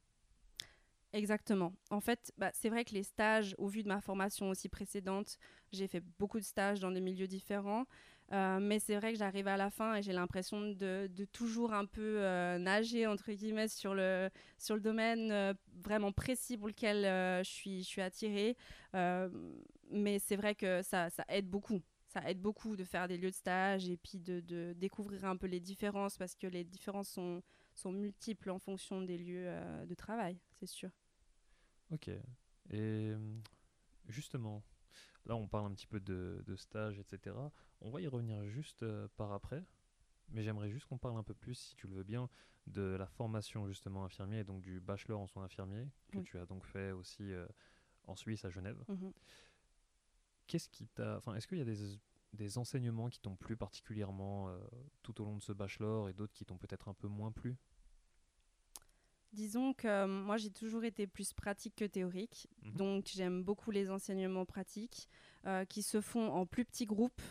Exactement. 1.12 1.74
En 1.90 2.02
fait, 2.02 2.32
bah, 2.38 2.52
c'est 2.54 2.70
vrai 2.70 2.86
que 2.86 2.94
les 2.94 3.04
stages, 3.04 3.56
au 3.58 3.68
vu 3.68 3.82
de 3.82 3.88
ma 3.88 4.00
formation 4.00 4.50
aussi 4.50 4.70
précédente, 4.70 5.38
j'ai 5.72 5.88
fait 5.88 6.04
beaucoup 6.20 6.40
de 6.40 6.46
stages 6.46 6.80
dans 6.80 6.92
des 6.92 7.02
milieux 7.02 7.28
différents. 7.28 7.86
Euh, 8.32 8.60
mais 8.62 8.78
c'est 8.78 8.96
vrai 8.96 9.12
que 9.12 9.18
j'arrive 9.18 9.48
à 9.48 9.58
la 9.58 9.72
fin 9.72 9.96
et 9.96 10.04
j'ai 10.04 10.14
l'impression 10.14 10.62
de, 10.62 11.10
toujours 11.32 11.74
un 11.74 11.86
peu 11.86 12.20
euh, 12.20 12.60
nager, 12.60 13.08
entre 13.08 13.32
guillemets, 13.32 13.68
sur 13.68 13.96
le, 13.96 14.30
sur 14.60 14.76
le 14.76 14.82
domaine 14.82 15.32
euh, 15.32 15.54
vraiment 15.82 16.12
précis 16.12 16.58
pour 16.58 16.68
lequel 16.68 17.04
je, 17.44 17.50
suis, 17.50 17.82
je 17.82 17.88
suis 17.88 18.02
attirée. 18.02 18.56
Mais 18.94 20.20
c'est 20.20 20.36
vrai 20.36 20.54
que 20.54 20.84
ça, 20.84 21.10
ça 21.10 21.26
aide 21.28 21.50
beaucoup. 21.50 21.82
Ça 22.08 22.22
aide 22.30 22.40
beaucoup 22.40 22.76
de 22.76 22.84
faire 22.84 23.08
des 23.08 23.18
lieux 23.18 23.32
de 23.32 23.36
stage 23.36 23.90
et 23.90 23.98
puis 23.98 24.20
de 24.20 24.74
découvrir 24.74 25.26
un 25.26 25.38
peu 25.38 25.48
les 25.48 25.60
différences 25.60 26.18
parce 26.18 26.36
que 26.36 26.46
les 26.46 26.64
différences 26.64 27.10
sont, 27.10 27.42
sont 27.80 27.92
multiples 27.92 28.50
en 28.52 28.60
fonction 28.60 29.02
des 29.02 29.18
lieux 29.18 29.48
euh, 29.48 29.86
de 29.86 29.96
travail, 29.96 30.38
c'est 30.60 30.68
sûr. 30.68 30.92
Ok. 31.92 32.08
Et 32.10 32.20
euh, 32.72 33.18
justement, 34.08 34.64
là, 35.26 35.36
on 35.36 35.48
parle 35.48 35.68
un 35.68 35.74
petit 35.74 35.88
peu 35.88 36.00
de, 36.00 36.44
de 36.46 36.56
stage, 36.56 37.00
etc. 37.00 37.36
On 37.82 37.90
va 37.90 38.02
y 38.02 38.08
revenir 38.08 38.46
juste 38.46 38.84
euh, 38.84 39.08
par 39.16 39.32
après. 39.32 39.64
Mais 40.32 40.44
j'aimerais 40.44 40.70
juste 40.70 40.86
qu'on 40.86 41.00
parle 41.00 41.18
un 41.18 41.24
peu 41.24 41.34
plus, 41.34 41.56
si 41.56 41.76
tu 41.76 41.88
le 41.88 41.96
veux 41.96 42.04
bien, 42.04 42.30
de 42.68 42.96
la 43.00 43.08
formation 43.08 43.68
justement 43.68 44.06
infirmier 44.06 44.40
et 44.40 44.44
donc 44.44 44.62
du 44.62 44.80
bachelor 44.80 45.20
en 45.20 45.28
soins 45.28 45.46
infirmiers 45.46 45.88
que 46.12 46.20
Oui. 46.20 46.24
tu 46.24 46.38
as 46.38 46.46
donc 46.46 46.66
fait 46.66 46.92
aussi 46.92 47.34
euh, 47.34 47.48
en 48.06 48.16
Suisse 48.16 48.46
à 48.46 48.52
Genève. 48.52 48.84
Mhm. 48.88 49.12
Qu'est-ce 50.46 50.70
qui 50.70 50.88
t'a, 50.88 51.18
enfin, 51.18 51.34
est-ce 51.36 51.48
qu'il 51.48 51.58
y 51.58 51.62
a 51.62 51.66
des, 51.66 52.00
des 52.34 52.58
enseignements 52.58 53.10
qui 53.10 53.20
t'ont 53.20 53.36
plu 53.36 53.58
particulièrement 53.58 54.50
euh, 54.50 54.58
tout 55.04 55.22
au 55.22 55.26
long 55.26 55.38
de 55.38 55.44
ce 55.44 55.52
bachelor 55.52 56.10
et 56.10 56.14
d'autres 56.14 56.34
qui 56.34 56.46
t'ont 56.46 56.58
peut-être 56.58 56.88
un 56.88 56.94
peu 56.94 57.08
moins 57.08 57.32
plu? 57.32 57.58
Disons 59.32 59.74
que 59.74 59.88
euh, 59.88 60.08
moi 60.08 60.38
j'ai 60.38 60.50
toujours 60.50 60.84
été 60.84 61.06
plus 61.06 61.34
pratique 61.34 61.76
que 61.76 61.86
théorique, 61.86 62.48
Mhm. 62.64 62.74
donc 62.76 63.06
j'aime 63.14 63.44
beaucoup 63.44 63.70
les 63.70 63.92
enseignements 63.92 64.46
pratiques 64.46 65.08
euh, 65.46 65.66
qui 65.66 65.84
se 65.84 66.02
font 66.02 66.32
en 66.32 66.48
plus 66.48 66.66
petits 66.66 66.86
groupes 66.88 67.22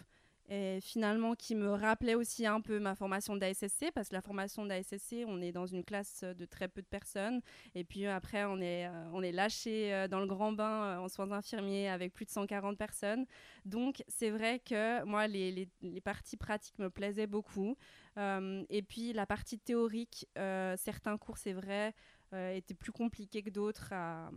et 0.51 0.81
finalement 0.81 1.35
qui 1.35 1.55
me 1.55 1.71
rappelait 1.71 2.15
aussi 2.15 2.47
un 2.47 2.61
peu 2.61 2.79
ma 2.79 2.95
formation 2.95 3.37
d'ASSC 3.37 3.91
parce 3.95 4.09
que 4.09 4.15
la 4.15 4.23
formation 4.23 4.65
d'ASSC 4.65 5.25
on 5.27 5.43
est 5.43 5.53
dans 5.53 5.67
une 5.67 5.85
classe 5.85 6.25
de 6.25 6.45
très 6.47 6.69
peu 6.69 6.81
de 6.81 6.87
personnes. 6.87 7.41
Et 7.75 7.85
puis 7.85 8.07
après 8.07 8.45
on 8.45 8.61
est, 8.61 8.87
euh, 8.87 9.11
on 9.13 9.23
est 9.23 9.33
lâché 9.33 9.93
euh, 9.93 10.09
dans 10.09 10.21
le 10.21 10.27
grand 10.27 10.53
bain 10.53 10.85
euh, 10.85 10.99
en 10.99 11.09
soins 11.09 11.31
infirmiers 11.33 11.89
avec 11.89 12.15
plus 12.15 12.25
de 12.25 12.31
140 12.31 12.79
personnes. 12.79 13.27
Donc 13.67 14.03
c'est 14.09 14.31
vrai 14.31 14.59
que 14.61 15.05
moi 15.05 15.27
les, 15.27 15.53
les, 15.53 15.69
les, 15.83 16.01
parties 16.01 16.39
pratiques 16.39 16.79
me 16.79 16.89
plaisaient 16.89 17.27
beaucoup. 17.27 17.77
Et 18.17 18.83
puis 18.83 19.13
la 19.13 19.27
partie 19.27 19.61
théorique 19.61 20.27
certains 20.35 21.17
cours 21.19 21.39
c'est 21.39 21.53
vrai 21.53 21.95
étaient 22.33 22.75
plus 22.75 22.91
compliqués 22.91 23.43
que 23.43 23.51
d'autres 23.51 23.93
à, 23.93 24.31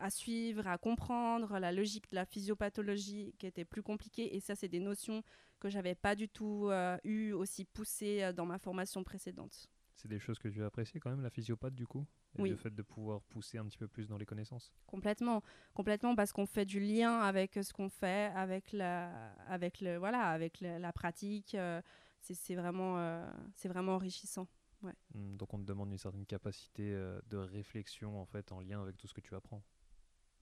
à 0.00 0.10
suivre, 0.10 0.66
à 0.66 0.78
comprendre, 0.78 1.58
la 1.58 1.72
logique 1.72 2.10
de 2.10 2.16
la 2.16 2.24
physiopathologie 2.24 3.34
qui 3.38 3.46
était 3.46 3.64
plus 3.64 3.82
compliquée. 3.82 4.36
Et 4.36 4.40
ça, 4.40 4.54
c'est 4.54 4.68
des 4.68 4.80
notions 4.80 5.22
que 5.58 5.68
j'avais 5.68 5.94
pas 5.94 6.14
du 6.14 6.28
tout 6.28 6.68
euh, 6.68 6.96
eu 7.04 7.32
aussi 7.32 7.64
poussées 7.64 8.22
euh, 8.22 8.32
dans 8.32 8.46
ma 8.46 8.58
formation 8.58 9.02
précédente. 9.04 9.68
C'est 9.96 10.08
des 10.08 10.20
choses 10.20 10.38
que 10.38 10.48
tu 10.48 10.62
as 10.62 10.66
appréciées 10.66 11.00
quand 11.00 11.10
même, 11.10 11.22
la 11.22 11.30
physiopathe, 11.30 11.74
du 11.74 11.86
coup 11.86 12.06
oui. 12.38 12.50
Le 12.50 12.56
fait 12.56 12.72
de 12.72 12.82
pouvoir 12.82 13.22
pousser 13.22 13.58
un 13.58 13.64
petit 13.64 13.78
peu 13.78 13.88
plus 13.88 14.06
dans 14.06 14.18
les 14.18 14.26
connaissances 14.26 14.70
Complètement, 14.86 15.42
complètement, 15.74 16.14
parce 16.14 16.30
qu'on 16.30 16.46
fait 16.46 16.66
du 16.66 16.78
lien 16.78 17.20
avec 17.20 17.54
ce 17.54 17.72
qu'on 17.72 17.88
fait, 17.88 18.30
avec 18.36 18.70
la, 18.72 19.32
avec 19.48 19.80
le, 19.80 19.96
voilà, 19.96 20.28
avec 20.28 20.60
la 20.60 20.92
pratique. 20.92 21.54
Euh, 21.54 21.80
c'est 22.20 22.54
vraiment, 22.54 23.24
c'est 23.54 23.68
vraiment 23.68 23.94
enrichissant. 23.94 24.46
Ouais. 24.82 24.92
Mmh, 25.14 25.36
donc 25.36 25.52
on 25.54 25.58
te 25.58 25.64
demande 25.64 25.90
une 25.90 25.98
certaine 25.98 26.26
capacité 26.26 26.92
de 27.26 27.36
réflexion 27.38 28.20
en 28.20 28.26
fait 28.26 28.52
en 28.52 28.60
lien 28.60 28.80
avec 28.82 28.98
tout 28.98 29.08
ce 29.08 29.14
que 29.14 29.22
tu 29.22 29.34
apprends. 29.34 29.64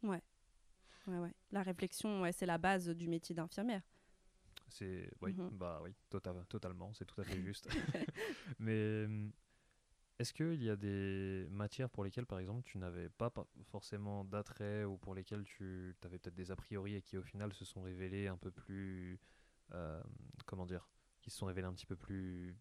Ouais. 0.06 0.22
Ouais, 1.06 1.18
ouais. 1.18 1.34
La 1.52 1.62
réflexion, 1.62 2.22
ouais, 2.22 2.32
c'est 2.32 2.46
la 2.46 2.58
base 2.58 2.88
du 2.88 3.08
métier 3.08 3.34
d'infirmière. 3.34 3.82
C'est 4.68 5.10
oui, 5.22 5.32
mm 5.34 5.40
-hmm. 5.40 5.50
bah 5.58 5.80
oui, 5.82 5.94
tota-, 6.10 6.44
totalement, 6.48 6.92
c'est 6.94 7.04
tout 7.04 7.20
à 7.20 7.24
fait 7.24 7.40
juste. 7.40 7.68
Mais 8.58 9.04
hum, 9.04 9.32
est-ce 10.18 10.32
qu'il 10.32 10.62
y 10.62 10.70
a 10.70 10.76
des 10.76 11.46
matières 11.50 11.90
pour 11.90 12.02
lesquelles, 12.04 12.26
par 12.26 12.38
exemple, 12.38 12.62
tu 12.64 12.78
n'avais 12.78 13.08
pas 13.10 13.30
forcément 13.64 14.24
d'attrait 14.24 14.84
ou 14.84 14.96
pour 14.96 15.14
lesquelles 15.14 15.44
tu 15.44 15.94
avais 16.02 16.18
peut-être 16.18 16.34
des 16.34 16.50
a 16.50 16.56
priori 16.56 16.94
et 16.94 17.02
qui 17.02 17.16
au 17.18 17.22
final 17.22 17.52
se 17.52 17.64
sont 17.64 17.82
révélées 17.82 18.26
un 18.26 18.38
peu 18.38 18.50
plus, 18.50 19.20
euh, 19.72 20.02
comment 20.46 20.66
dire, 20.66 20.88
qui 21.22 21.30
se 21.30 21.36
sont 21.38 21.46
révélées 21.46 21.66
un 21.68 21.74
petit 21.74 21.86
peu 21.86 21.96
plus, 21.96 22.56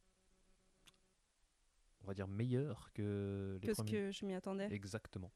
on 2.02 2.08
va 2.08 2.14
dire, 2.14 2.28
meilleures 2.28 2.92
que 2.94 3.58
les 3.62 3.68
que 3.70 3.74
premiers? 3.74 3.92
ce 3.92 3.96
que 3.96 4.12
je 4.12 4.26
m'y 4.26 4.34
attendais. 4.34 4.68
Exactement. 4.72 5.32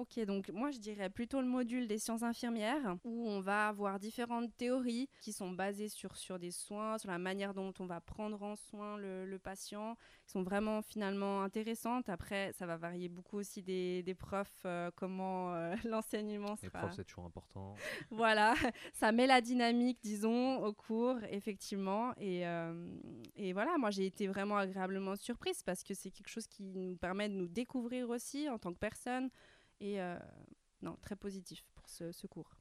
Ok, 0.00 0.18
donc 0.20 0.48
moi 0.48 0.70
je 0.70 0.78
dirais 0.78 1.10
plutôt 1.10 1.42
le 1.42 1.46
module 1.46 1.86
des 1.86 1.98
sciences 1.98 2.22
infirmières 2.22 2.96
où 3.04 3.28
on 3.28 3.42
va 3.42 3.68
avoir 3.68 3.98
différentes 3.98 4.50
théories 4.56 5.10
qui 5.20 5.30
sont 5.30 5.50
basées 5.50 5.90
sur, 5.90 6.16
sur 6.16 6.38
des 6.38 6.52
soins, 6.52 6.96
sur 6.96 7.10
la 7.10 7.18
manière 7.18 7.52
dont 7.52 7.74
on 7.80 7.84
va 7.84 8.00
prendre 8.00 8.42
en 8.42 8.56
soin 8.56 8.96
le, 8.96 9.26
le 9.26 9.38
patient, 9.38 9.98
qui 10.24 10.32
sont 10.32 10.42
vraiment 10.42 10.80
finalement 10.80 11.42
intéressantes. 11.42 12.08
Après, 12.08 12.50
ça 12.54 12.64
va 12.64 12.78
varier 12.78 13.10
beaucoup 13.10 13.36
aussi 13.36 13.60
des, 13.60 14.02
des 14.02 14.14
profs, 14.14 14.62
euh, 14.64 14.90
comment 14.96 15.52
euh, 15.52 15.74
l'enseignement 15.84 16.56
sera. 16.56 16.62
Les 16.62 16.70
profs, 16.70 16.96
c'est 16.96 17.04
toujours 17.04 17.26
important. 17.26 17.74
voilà, 18.10 18.54
ça 18.94 19.12
met 19.12 19.26
la 19.26 19.42
dynamique, 19.42 19.98
disons, 20.02 20.64
au 20.64 20.72
cours, 20.72 21.18
effectivement. 21.28 22.14
Et, 22.16 22.46
euh, 22.46 22.88
et 23.36 23.52
voilà, 23.52 23.76
moi 23.76 23.90
j'ai 23.90 24.06
été 24.06 24.28
vraiment 24.28 24.56
agréablement 24.56 25.14
surprise 25.16 25.62
parce 25.62 25.84
que 25.84 25.92
c'est 25.92 26.10
quelque 26.10 26.30
chose 26.30 26.46
qui 26.46 26.62
nous 26.62 26.96
permet 26.96 27.28
de 27.28 27.34
nous 27.34 27.48
découvrir 27.48 28.08
aussi 28.08 28.48
en 28.48 28.58
tant 28.58 28.72
que 28.72 28.78
personne 28.78 29.28
et 29.80 30.00
euh, 30.00 30.18
non, 30.82 30.96
très 30.96 31.16
positif 31.16 31.64
pour 31.74 31.88
ce, 31.88 32.26
cours. 32.26 32.56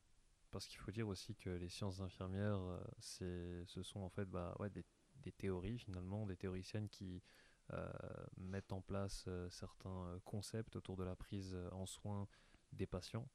Parce 0.51 0.65
qu'il 0.65 0.79
faut 0.79 0.91
dire 0.91 1.07
aussi 1.07 1.35
que 1.35 1.49
les 1.49 1.69
sciences 1.69 1.99
infirmières, 1.99 2.81
c'est, 2.99 3.63
ce 3.65 3.83
sont 3.83 3.99
en 3.99 4.09
fait 4.09 4.25
bah, 4.25 4.55
des, 4.71 5.31
théories 5.33 5.77
finalement, 5.77 6.25
des 6.25 6.37
théoriciennes 6.37 6.89
qui 6.89 7.21
euh, 7.73 7.91
mettent 8.37 8.71
en 8.71 8.81
place 8.81 9.25
euh, 9.27 9.47
certains 9.51 10.19
concepts 10.25 10.75
autour 10.75 10.97
de 10.97 11.03
la 11.03 11.15
prise 11.15 11.55
en 11.71 11.85
soin 11.85 12.27
des 12.71 12.87
patients. 12.87 13.27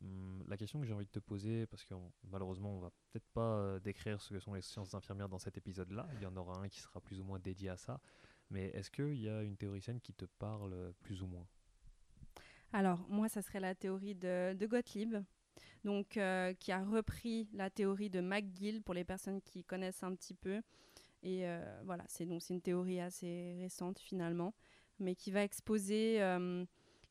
Hum, 0.00 0.44
la 0.46 0.56
question 0.56 0.80
que 0.80 0.86
j'ai 0.86 0.92
envie 0.92 1.06
de 1.06 1.10
te 1.10 1.18
poser, 1.18 1.66
parce 1.66 1.84
que 1.84 1.92
malheureusement 2.22 2.76
on 2.76 2.78
va 2.78 2.90
peut-être 3.10 3.28
pas 3.34 3.80
décrire 3.80 4.22
ce 4.22 4.32
que 4.32 4.40
sont 4.40 4.54
les 4.54 4.62
sciences 4.62 4.94
infirmières 4.94 5.28
dans 5.28 5.40
cet 5.40 5.58
épisode-là, 5.58 6.08
il 6.14 6.22
y 6.22 6.26
en 6.26 6.36
aura 6.36 6.60
un 6.60 6.68
qui 6.68 6.80
sera 6.80 7.00
plus 7.00 7.20
ou 7.20 7.24
moins 7.24 7.40
dédié 7.40 7.68
à 7.68 7.76
ça, 7.76 8.00
mais 8.48 8.66
est-ce 8.68 8.90
qu'il 8.90 9.20
y 9.20 9.28
a 9.28 9.42
une 9.42 9.56
théoricienne 9.56 10.00
qui 10.00 10.14
te 10.14 10.24
parle 10.24 10.94
plus 11.02 11.20
ou 11.20 11.26
moins? 11.26 11.48
Alors, 12.72 12.98
moi, 13.08 13.28
ça 13.28 13.42
serait 13.42 13.60
la 13.60 13.74
théorie 13.74 14.14
de, 14.14 14.66
Gottlieb, 14.66 15.16
donc, 15.84 16.16
euh, 16.16 16.52
qui 16.54 16.70
a 16.72 16.84
repris 16.84 17.48
la 17.52 17.70
théorie 17.70 18.10
de 18.10 18.20
McGill 18.20 18.82
pour 18.82 18.94
les 18.94 19.04
personnes 19.04 19.40
qui 19.40 19.64
connaissent 19.64 20.02
un 20.02 20.14
petit 20.14 20.34
peu. 20.34 20.60
Et 21.22 21.46
euh, 21.46 21.82
voilà, 21.84 22.04
c'est 22.08 22.26
donc 22.26 22.42
une 22.50 22.60
théorie 22.60 23.00
assez 23.00 23.56
récente 23.58 23.98
finalement, 23.98 24.54
mais 25.00 25.14
qui 25.14 25.30
va 25.30 25.42
exposer, 25.42 26.22
euh, 26.22 26.64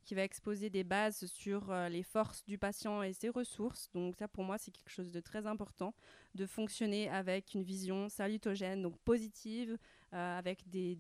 qui 0.06 0.16
va 0.16 0.24
exposer 0.24 0.70
des 0.70 0.84
bases 0.84 1.26
sur 1.26 1.74
les 1.90 2.04
forces 2.04 2.46
du 2.46 2.58
patient 2.58 3.02
et 3.02 3.12
ses 3.14 3.30
ressources. 3.30 3.90
Donc 3.94 4.16
ça, 4.16 4.28
pour 4.28 4.44
moi, 4.44 4.58
c'est 4.58 4.72
quelque 4.72 4.92
chose 4.92 5.12
de 5.12 5.20
très 5.20 5.48
important, 5.48 5.94
de 6.36 6.46
fonctionner 6.46 7.10
avec 7.10 7.54
une 7.56 7.64
vision 7.64 8.08
salutogène, 8.10 8.84
donc 8.84 8.98
positive, 9.00 9.78
avec 10.12 10.70
des 10.70 10.96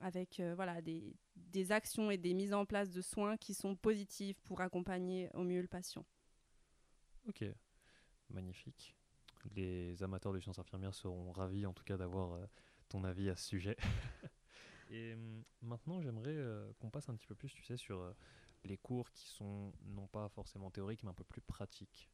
avec 0.00 0.40
voilà 0.54 0.80
des 0.82 1.72
actions 1.72 2.10
et 2.10 2.18
des 2.18 2.34
mises 2.34 2.54
en 2.54 2.66
place 2.66 2.90
de 2.90 3.00
soins 3.00 3.36
qui 3.36 3.54
sont 3.54 3.76
positives 3.76 4.40
pour 4.44 4.60
accompagner 4.60 5.30
au 5.34 5.42
mieux 5.42 5.60
le 5.60 5.68
patient. 5.68 6.04
Ok, 7.28 7.44
magnifique. 8.30 8.94
Les 9.54 10.02
amateurs 10.02 10.32
de 10.32 10.40
sciences 10.40 10.58
infirmières 10.58 10.94
seront 10.94 11.32
ravis 11.32 11.66
en 11.66 11.72
tout 11.72 11.84
cas 11.84 11.96
d'avoir 11.96 12.32
euh, 12.34 12.46
ton 12.88 13.04
avis 13.04 13.28
à 13.28 13.36
ce 13.36 13.48
sujet. 13.48 13.76
et 14.90 15.12
euh, 15.12 15.42
maintenant 15.62 16.00
j'aimerais 16.00 16.34
euh, 16.36 16.72
qu'on 16.78 16.90
passe 16.90 17.08
un 17.08 17.14
petit 17.16 17.26
peu 17.26 17.34
plus, 17.34 17.52
tu 17.52 17.64
sais, 17.64 17.76
sur 17.76 17.98
euh, 18.00 18.12
les 18.64 18.76
cours 18.76 19.10
qui 19.12 19.26
sont 19.28 19.72
non 19.84 20.06
pas 20.06 20.28
forcément 20.28 20.70
théoriques 20.70 21.02
mais 21.02 21.10
un 21.10 21.14
peu 21.14 21.24
plus 21.24 21.40
pratiques. 21.40 22.08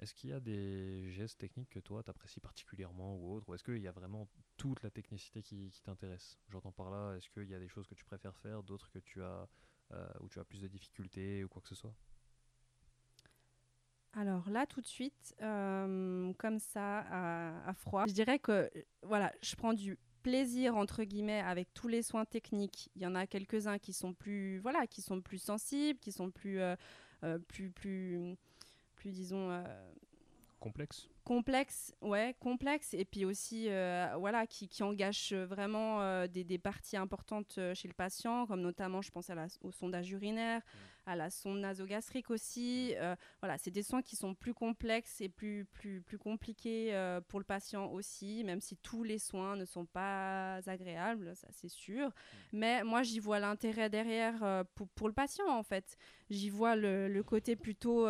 Est-ce 0.00 0.14
qu'il 0.14 0.30
y 0.30 0.32
a 0.32 0.40
des 0.40 1.10
gestes 1.10 1.38
techniques 1.38 1.70
que 1.70 1.80
toi 1.80 2.02
t'apprécies 2.02 2.40
particulièrement 2.40 3.16
ou 3.16 3.32
autre 3.32 3.48
Ou 3.48 3.54
est-ce 3.54 3.64
qu'il 3.64 3.78
y 3.78 3.88
a 3.88 3.92
vraiment 3.92 4.28
toute 4.56 4.82
la 4.82 4.90
technicité 4.90 5.42
qui, 5.42 5.72
t'intéresse? 5.84 6.38
J'entends 6.50 6.70
par 6.70 6.90
là, 6.90 7.16
est-ce 7.16 7.28
qu'il 7.30 7.48
y 7.48 7.54
a 7.54 7.58
des 7.58 7.68
choses 7.68 7.86
que 7.88 7.94
tu 7.94 8.04
préfères 8.04 8.36
faire, 8.36 8.62
d'autres 8.62 8.90
que 8.90 9.00
tu 9.00 9.22
as, 9.22 9.48
euh, 9.92 10.08
où 10.20 10.28
tu 10.28 10.38
as 10.38 10.44
plus 10.44 10.60
de 10.60 10.68
difficultés 10.68 11.42
ou 11.42 11.48
quoi 11.48 11.60
que 11.60 11.68
ce 11.68 11.74
soit? 11.74 11.94
Alors 14.12 14.48
là, 14.48 14.66
tout 14.66 14.80
de 14.80 14.86
suite, 14.86 15.34
euh, 15.42 16.32
comme 16.34 16.58
ça, 16.58 17.00
à, 17.66 17.74
froid, 17.74 18.06
je 18.06 18.12
dirais 18.12 18.38
que 18.38 18.70
voilà, 19.02 19.32
je 19.42 19.54
prends 19.56 19.74
du 19.74 19.98
plaisir 20.22 20.76
entre 20.76 21.04
guillemets 21.04 21.40
avec 21.40 21.72
tous 21.74 21.88
les 21.88 22.02
soins 22.02 22.24
techniques. 22.24 22.90
Il 22.94 23.02
y 23.02 23.06
en 23.06 23.14
a 23.14 23.26
quelques-uns 23.26 23.78
qui 23.78 23.92
sont 23.92 24.14
plus, 24.14 24.58
voilà, 24.60 24.86
qui 24.86 25.02
sont 25.02 25.20
plus 25.20 25.38
sensibles, 25.38 25.98
qui 25.98 26.12
sont 26.12 26.30
plus, 26.30 26.60
euh, 26.60 26.76
plus, 27.48 27.70
plus, 27.70 28.36
plus, 28.98 29.12
disons. 29.12 29.50
Euh, 29.50 29.62
complexe. 30.58 31.08
Complexe, 31.24 31.94
ouais, 32.00 32.34
complexe, 32.40 32.94
et 32.94 33.04
puis 33.04 33.26
aussi, 33.26 33.66
euh, 33.68 34.14
voilà, 34.18 34.46
qui, 34.46 34.66
qui 34.66 34.82
engage 34.82 35.34
vraiment 35.34 36.00
euh, 36.00 36.26
des, 36.26 36.42
des, 36.42 36.56
parties 36.56 36.96
importantes 36.96 37.60
chez 37.74 37.86
le 37.86 37.92
patient, 37.92 38.46
comme 38.46 38.62
notamment, 38.62 39.02
je 39.02 39.10
pense 39.10 39.28
à 39.28 39.34
la, 39.34 39.46
au 39.60 39.70
sondage 39.70 40.10
urinaire, 40.10 40.60
mmh. 40.60 41.10
à 41.10 41.16
la 41.16 41.28
sonde 41.28 41.60
nasogastrique 41.60 42.30
aussi. 42.30 42.94
Euh, 42.96 43.14
voilà, 43.42 43.58
c'est 43.58 43.70
des 43.70 43.82
soins 43.82 44.00
qui 44.00 44.16
sont 44.16 44.34
plus 44.34 44.54
complexes 44.54 45.20
et 45.20 45.28
plus, 45.28 45.66
plus, 45.66 46.00
plus 46.00 46.16
compliqués 46.16 46.94
pour 47.28 47.38
le 47.38 47.44
patient 47.44 47.92
aussi, 47.92 48.42
même 48.42 48.62
si 48.62 48.76
tous 48.78 49.04
les 49.04 49.18
soins 49.18 49.54
ne 49.54 49.66
sont 49.66 49.84
pas 49.84 50.60
agréables, 50.66 51.36
ça 51.36 51.48
c'est 51.50 51.68
sûr. 51.68 52.08
Mmh. 52.08 52.12
Mais 52.54 52.84
moi, 52.84 53.02
j'y 53.02 53.18
vois 53.18 53.38
l'intérêt 53.38 53.90
derrière 53.90 54.64
pour, 54.74 54.88
pour 54.88 55.08
le 55.08 55.14
patient, 55.14 55.46
en 55.46 55.62
fait. 55.62 55.98
J'y 56.30 56.48
vois 56.48 56.74
le, 56.74 57.06
le 57.06 57.22
côté 57.22 57.54
plutôt 57.54 58.06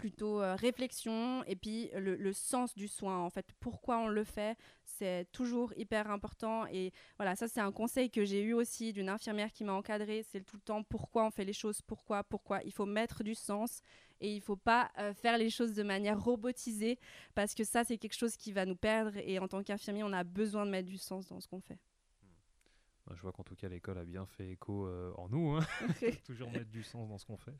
plutôt 0.00 0.40
euh, 0.40 0.54
réflexion 0.54 1.44
et 1.44 1.56
puis 1.56 1.90
le, 1.94 2.16
le, 2.16 2.32
sens 2.32 2.74
du 2.74 2.88
soin 2.88 3.18
en 3.18 3.28
fait. 3.28 3.46
Pourquoi 3.60 3.98
on 3.98 4.08
le 4.08 4.24
fait 4.24 4.56
c'est 4.82 5.26
toujours 5.30 5.74
hyper 5.76 6.10
important 6.10 6.66
et 6.66 6.92
voilà 7.18 7.36
ça 7.36 7.48
c'est 7.48 7.60
un 7.60 7.70
conseil 7.70 8.10
que 8.10 8.24
j'ai 8.24 8.42
eu 8.42 8.54
aussi 8.54 8.94
d'une 8.94 9.10
infirmière 9.10 9.52
qui 9.52 9.62
m'a 9.62 9.72
encadré 9.72 10.24
c'est 10.30 10.40
tout 10.40 10.56
le 10.56 10.62
temps 10.62 10.82
pourquoi 10.82 11.26
on 11.26 11.30
fait 11.30 11.44
les 11.44 11.52
choses 11.52 11.82
pourquoi 11.82 12.24
pourquoi. 12.24 12.62
Il 12.64 12.72
faut 12.72 12.86
mettre 12.86 13.22
du 13.22 13.34
sens 13.34 13.82
et 14.22 14.34
il 14.34 14.40
faut 14.40 14.56
pas 14.56 14.90
euh, 14.98 15.12
faire 15.12 15.36
les 15.36 15.50
choses 15.50 15.74
de 15.74 15.82
manière 15.82 16.18
robotisée 16.18 16.98
parce 17.34 17.54
que 17.54 17.64
ça 17.64 17.84
c'est 17.84 17.98
quelque 17.98 18.16
chose 18.16 18.36
qui 18.36 18.52
va 18.52 18.64
nous 18.64 18.76
perdre 18.76 19.18
et 19.18 19.38
en 19.38 19.48
tant 19.48 19.62
qu'infirmier 19.62 20.02
on 20.02 20.12
a 20.14 20.24
besoin 20.24 20.64
de 20.64 20.70
mettre 20.70 20.88
du 20.88 20.98
sens 20.98 21.28
dans 21.28 21.40
ce 21.40 21.48
qu'on 21.48 21.60
fait. 21.60 21.78
Je 23.12 23.20
vois 23.22 23.32
qu'en 23.32 23.42
tout 23.42 23.56
cas 23.56 23.68
l'école 23.68 23.98
a 23.98 24.04
bien 24.04 24.24
fait 24.24 24.48
écho 24.50 24.86
euh, 24.86 25.12
en 25.16 25.28
nous 25.28 25.56
hein. 25.56 25.66
Toujours 26.24 26.50
mettre 26.50 26.70
du 26.70 26.82
sens 26.82 27.06
dans 27.08 27.18
ce 27.18 27.26
qu'on 27.26 27.36
fait 27.36 27.58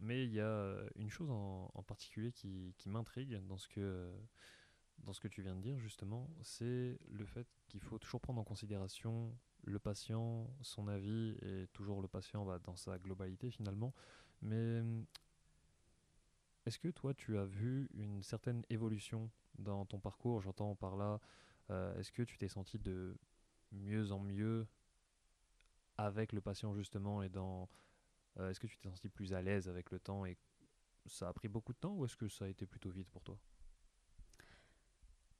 mais 0.00 0.24
il 0.24 0.32
y 0.32 0.40
a 0.40 0.76
une 0.96 1.10
chose 1.10 1.30
en, 1.30 1.82
particulier 1.86 2.32
qui, 2.32 2.74
m'intrigue 2.86 3.38
dans 3.46 3.58
ce 3.58 3.68
que 3.68 4.12
dans 4.98 5.14
ce 5.14 5.20
que 5.20 5.28
tu 5.28 5.40
viens 5.40 5.56
de 5.56 5.62
dire 5.62 5.78
justement, 5.78 6.28
c'est 6.42 6.98
le 7.10 7.24
fait 7.24 7.46
qu'il 7.68 7.80
faut 7.80 7.98
toujours 7.98 8.20
prendre 8.20 8.40
en 8.40 8.44
considération 8.44 9.34
le 9.64 9.78
patient, 9.78 10.50
son 10.60 10.88
avis 10.88 11.36
et 11.42 11.68
toujours 11.72 12.02
le 12.02 12.08
patient 12.08 12.44
bah, 12.44 12.58
dans 12.64 12.76
sa 12.76 12.98
globalité 12.98 13.50
finalement. 13.50 13.94
Mais 14.42 14.82
est-ce 16.66 16.78
que 16.78 16.88
toi, 16.88 17.14
tu 17.14 17.38
as 17.38 17.44
vu 17.44 17.88
une 17.94 18.22
certaine 18.22 18.64
évolution 18.70 19.30
dans 19.58 19.84
ton 19.86 19.98
parcours? 19.98 20.40
J'entends 20.40 20.74
par 20.74 20.96
là, 20.96 21.20
euh, 21.70 21.98
est-ce 21.98 22.12
que 22.12 22.22
tu 22.22 22.36
t'es 22.38 22.48
senti 22.48 22.78
de 22.78 23.16
mieux 23.72 24.12
en 24.12 24.18
mieux 24.18 24.66
avec 25.96 26.32
le 26.32 26.40
patient 26.40 26.74
justement 26.74 27.22
et 27.22 27.28
dans... 27.28 27.68
Euh, 28.38 28.50
est-ce 28.50 28.60
que 28.60 28.66
tu 28.66 28.78
t'es 28.78 28.88
senti 28.88 29.08
plus 29.08 29.32
à 29.32 29.42
l'aise 29.42 29.68
avec 29.68 29.90
le 29.90 29.98
temps 29.98 30.24
et 30.24 30.36
ça 31.06 31.28
a 31.28 31.32
pris 31.32 31.48
beaucoup 31.48 31.72
de 31.72 31.78
temps 31.78 31.94
ou 31.94 32.04
est-ce 32.04 32.16
que 32.16 32.28
ça 32.28 32.44
a 32.44 32.48
été 32.48 32.66
plutôt 32.66 32.90
vite 32.90 33.08
pour 33.10 33.22
toi? 33.22 33.38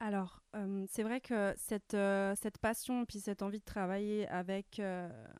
Alors, 0.00 0.42
euh, 0.56 0.86
c'est 0.88 1.02
vrai 1.02 1.20
que 1.20 1.52
cette, 1.56 1.96
cette 2.36 2.58
passion, 2.58 3.04
puis 3.04 3.20
cette 3.20 3.42
envie 3.42 3.58
de 3.58 3.64
travailler 3.64 4.26
avec, 4.28 4.80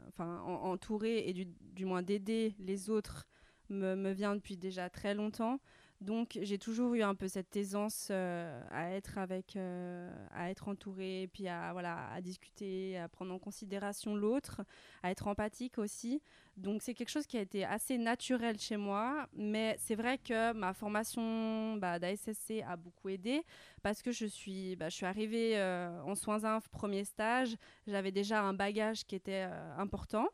enfin, 0.09 0.41
entouré 0.43 1.29
et 1.29 1.33
du, 1.33 1.87
moins 1.87 2.03
d'aider 2.03 2.55
les 2.59 2.91
autres 2.91 3.27
me, 3.71 4.13
vient 4.13 4.35
depuis 4.35 4.59
déjà 4.59 4.91
très 4.91 5.15
longtemps. 5.15 5.61
Donc 6.01 6.39
j'ai 6.41 6.57
toujours 6.57 6.95
eu 6.95 7.03
un 7.03 7.15
peu 7.15 7.29
cette 7.29 7.55
aisance 7.57 8.09
euh, 8.11 8.63
à 8.71 8.91
être 8.93 9.19
avec, 9.19 9.55
euh, 9.57 10.11
à 10.31 10.51
être 10.51 10.69
entourée, 10.69 11.29
puis 11.31 11.47
à 11.47 11.73
voilà, 11.73 12.11
à 12.11 12.23
discuter, 12.23 12.97
à 12.99 13.07
prendre 13.09 13.35
en 13.35 13.39
considération 13.39 14.15
l'autre, 14.15 14.63
à 15.03 15.11
être 15.11 15.29
empathique 15.29 15.77
aussi. 15.77 16.23
Donc 16.57 16.81
c'est 16.83 16.95
quelque 16.95 17.11
chose 17.11 17.27
qui 17.27 17.37
a 17.37 17.43
été 17.43 17.67
assez 17.67 17.99
naturel 17.99 18.59
chez 18.59 18.79
moi, 18.79 19.29
mais 19.35 19.77
c'est 19.79 19.95
vrai 19.95 20.17
que 20.17 20.55
ma 20.55 20.73
formation 20.73 21.77
bah, 21.77 21.99
d'ASSC 21.99 22.63
a 22.67 22.77
beaucoup 22.77 23.11
aidé 23.11 23.43
parce 23.83 24.01
que 24.01 24.11
je 24.11 24.25
suis, 24.25 24.77
bah, 24.77 24.89
je 24.89 24.97
suis 24.97 25.07
arrivée 25.07 25.59
euh, 25.59 26.03
en 26.03 26.15
soins 26.15 26.45
inf 26.45 26.67
premier 26.69 27.05
stage, 27.05 27.57
j'avais 27.87 28.11
déjà 28.11 28.43
un 28.43 28.55
bagage 28.55 29.05
qui 29.05 29.17
était 29.17 29.47
important 29.77 30.29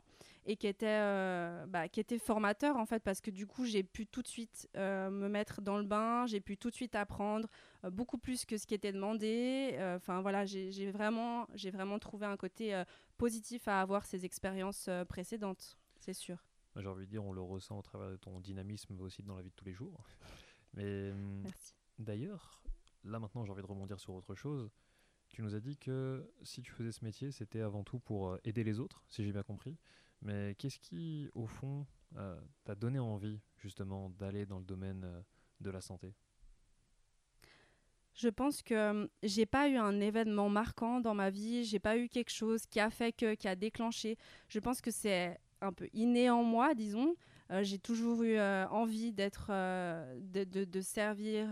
et 0.47 0.55
qui 0.55 0.65
était, 0.65 0.87
euh, 0.87 1.65
bah, 1.67 1.89
qui 1.89 1.99
était 1.99 2.17
formateur 2.17 2.77
en 2.77 2.85
fait 2.85 3.03
parce 3.03 3.19
que 3.19 3.29
du 3.29 3.45
coup 3.45 3.65
j'ai 3.65 3.83
pu 3.83 4.07
tout 4.07 4.21
de 4.21 4.27
suite 4.29 4.69
euh, 4.77 5.09
me 5.09 5.27
mettre 5.27 5.61
dans 5.61 5.77
le 5.77 5.83
bain, 5.83 6.25
j'ai 6.25 6.39
pu 6.39 6.57
tout 6.57 6.69
de 6.69 6.75
suite 6.75 6.95
apprendre 6.95 7.49
euh, 7.83 7.89
beaucoup 7.89 8.17
plus 8.17 8.45
que 8.45 8.57
ce 8.57 8.65
qui 8.65 8.73
était 8.73 8.93
demandé. 8.93 9.77
Enfin 9.97 10.21
voilà, 10.21 10.45
j'ai 10.45 10.89
vraiment, 10.89 11.47
vraiment 11.73 11.99
trouvé 11.99 12.25
un 12.25 12.37
côté 12.37 12.81
positif 13.17 13.67
à 13.67 13.81
avoir 13.81 14.05
ces 14.05 14.23
expériences 14.23 14.89
précédentes, 15.09 15.77
c'est 15.99 16.13
sûr. 16.13 16.37
J'ai 16.77 16.87
envie 16.87 17.05
de 17.05 17.09
dire, 17.09 17.25
on 17.25 17.33
le 17.33 17.41
ressent 17.41 17.77
au 17.77 17.81
travers 17.81 18.11
de 18.11 18.17
ton 18.17 18.39
dynamisme, 18.39 18.93
mais 18.95 19.01
aussi 19.01 19.23
dans 19.23 19.35
la 19.35 19.41
vie 19.41 19.49
de 19.49 19.55
tous 19.55 19.65
les 19.65 19.73
jours. 19.73 20.05
Mais 20.73 21.11
d'ailleurs, 21.99 22.63
là 23.03 23.19
maintenant 23.19 23.43
j'ai 23.43 23.51
envie 23.51 23.61
de 23.61 23.67
rebondir 23.67 23.99
sur 23.99 24.13
autre 24.13 24.33
chose. 24.33 24.69
Tu 25.29 25.41
nous 25.41 25.55
as 25.55 25.59
dit 25.59 25.75
que 25.75 26.31
si 26.41 26.61
tu 26.61 26.71
faisais 26.71 26.93
ce 26.93 27.03
métier, 27.03 27.31
c'était 27.31 27.59
avant 27.59 27.83
tout 27.83 27.99
pour 27.99 28.37
aider 28.45 28.63
les 28.63 28.79
autres, 28.79 29.03
si 29.09 29.25
j'ai 29.25 29.33
bien 29.33 29.43
compris. 29.43 29.77
Mais 30.21 30.55
qu'est-ce 30.55 30.79
qui, 30.79 31.29
au 31.35 31.45
fond, 31.45 31.85
euh, 32.15 32.39
t'a 32.63 32.75
donné 32.75 32.99
envie 32.99 33.39
justement 33.57 34.09
d'aller 34.11 34.45
dans 34.45 34.59
le 34.59 34.65
domaine 34.65 35.03
euh, 35.03 35.21
de 35.59 35.69
la 35.69 35.81
santé? 35.81 36.13
Je 38.13 38.29
pense 38.29 38.63
que 38.63 38.89
hum, 38.91 39.09
j'ai 39.21 39.45
pas 39.45 39.69
eu 39.69 39.75
un 39.75 39.99
événement 39.99 40.49
marquant 40.49 40.99
dans 40.99 41.13
ma 41.13 41.29
vie, 41.29 41.65
j'ai 41.65 41.79
pas 41.79 41.97
eu 41.97 42.09
quelque 42.09 42.31
chose 42.31 42.65
qui 42.65 42.79
a 42.79 42.89
fait 42.89 43.11
que, 43.11 43.35
qui 43.35 43.47
a 43.47 43.55
déclenché. 43.55 44.17
Je 44.47 44.59
pense 44.59 44.81
que 44.81 44.89
c'est 44.89 45.37
un 45.61 45.73
peu 45.73 45.87
inné 45.93 46.29
en 46.29 46.43
moi, 46.43 46.73
disons. 46.73 47.15
Euh, 47.51 47.63
j'ai 47.63 47.79
toujours 47.79 48.23
eu 48.23 48.39
envie 48.39 49.13
d'être, 49.13 49.47
de, 49.51 50.43
de, 50.43 50.81
servir, 50.81 51.47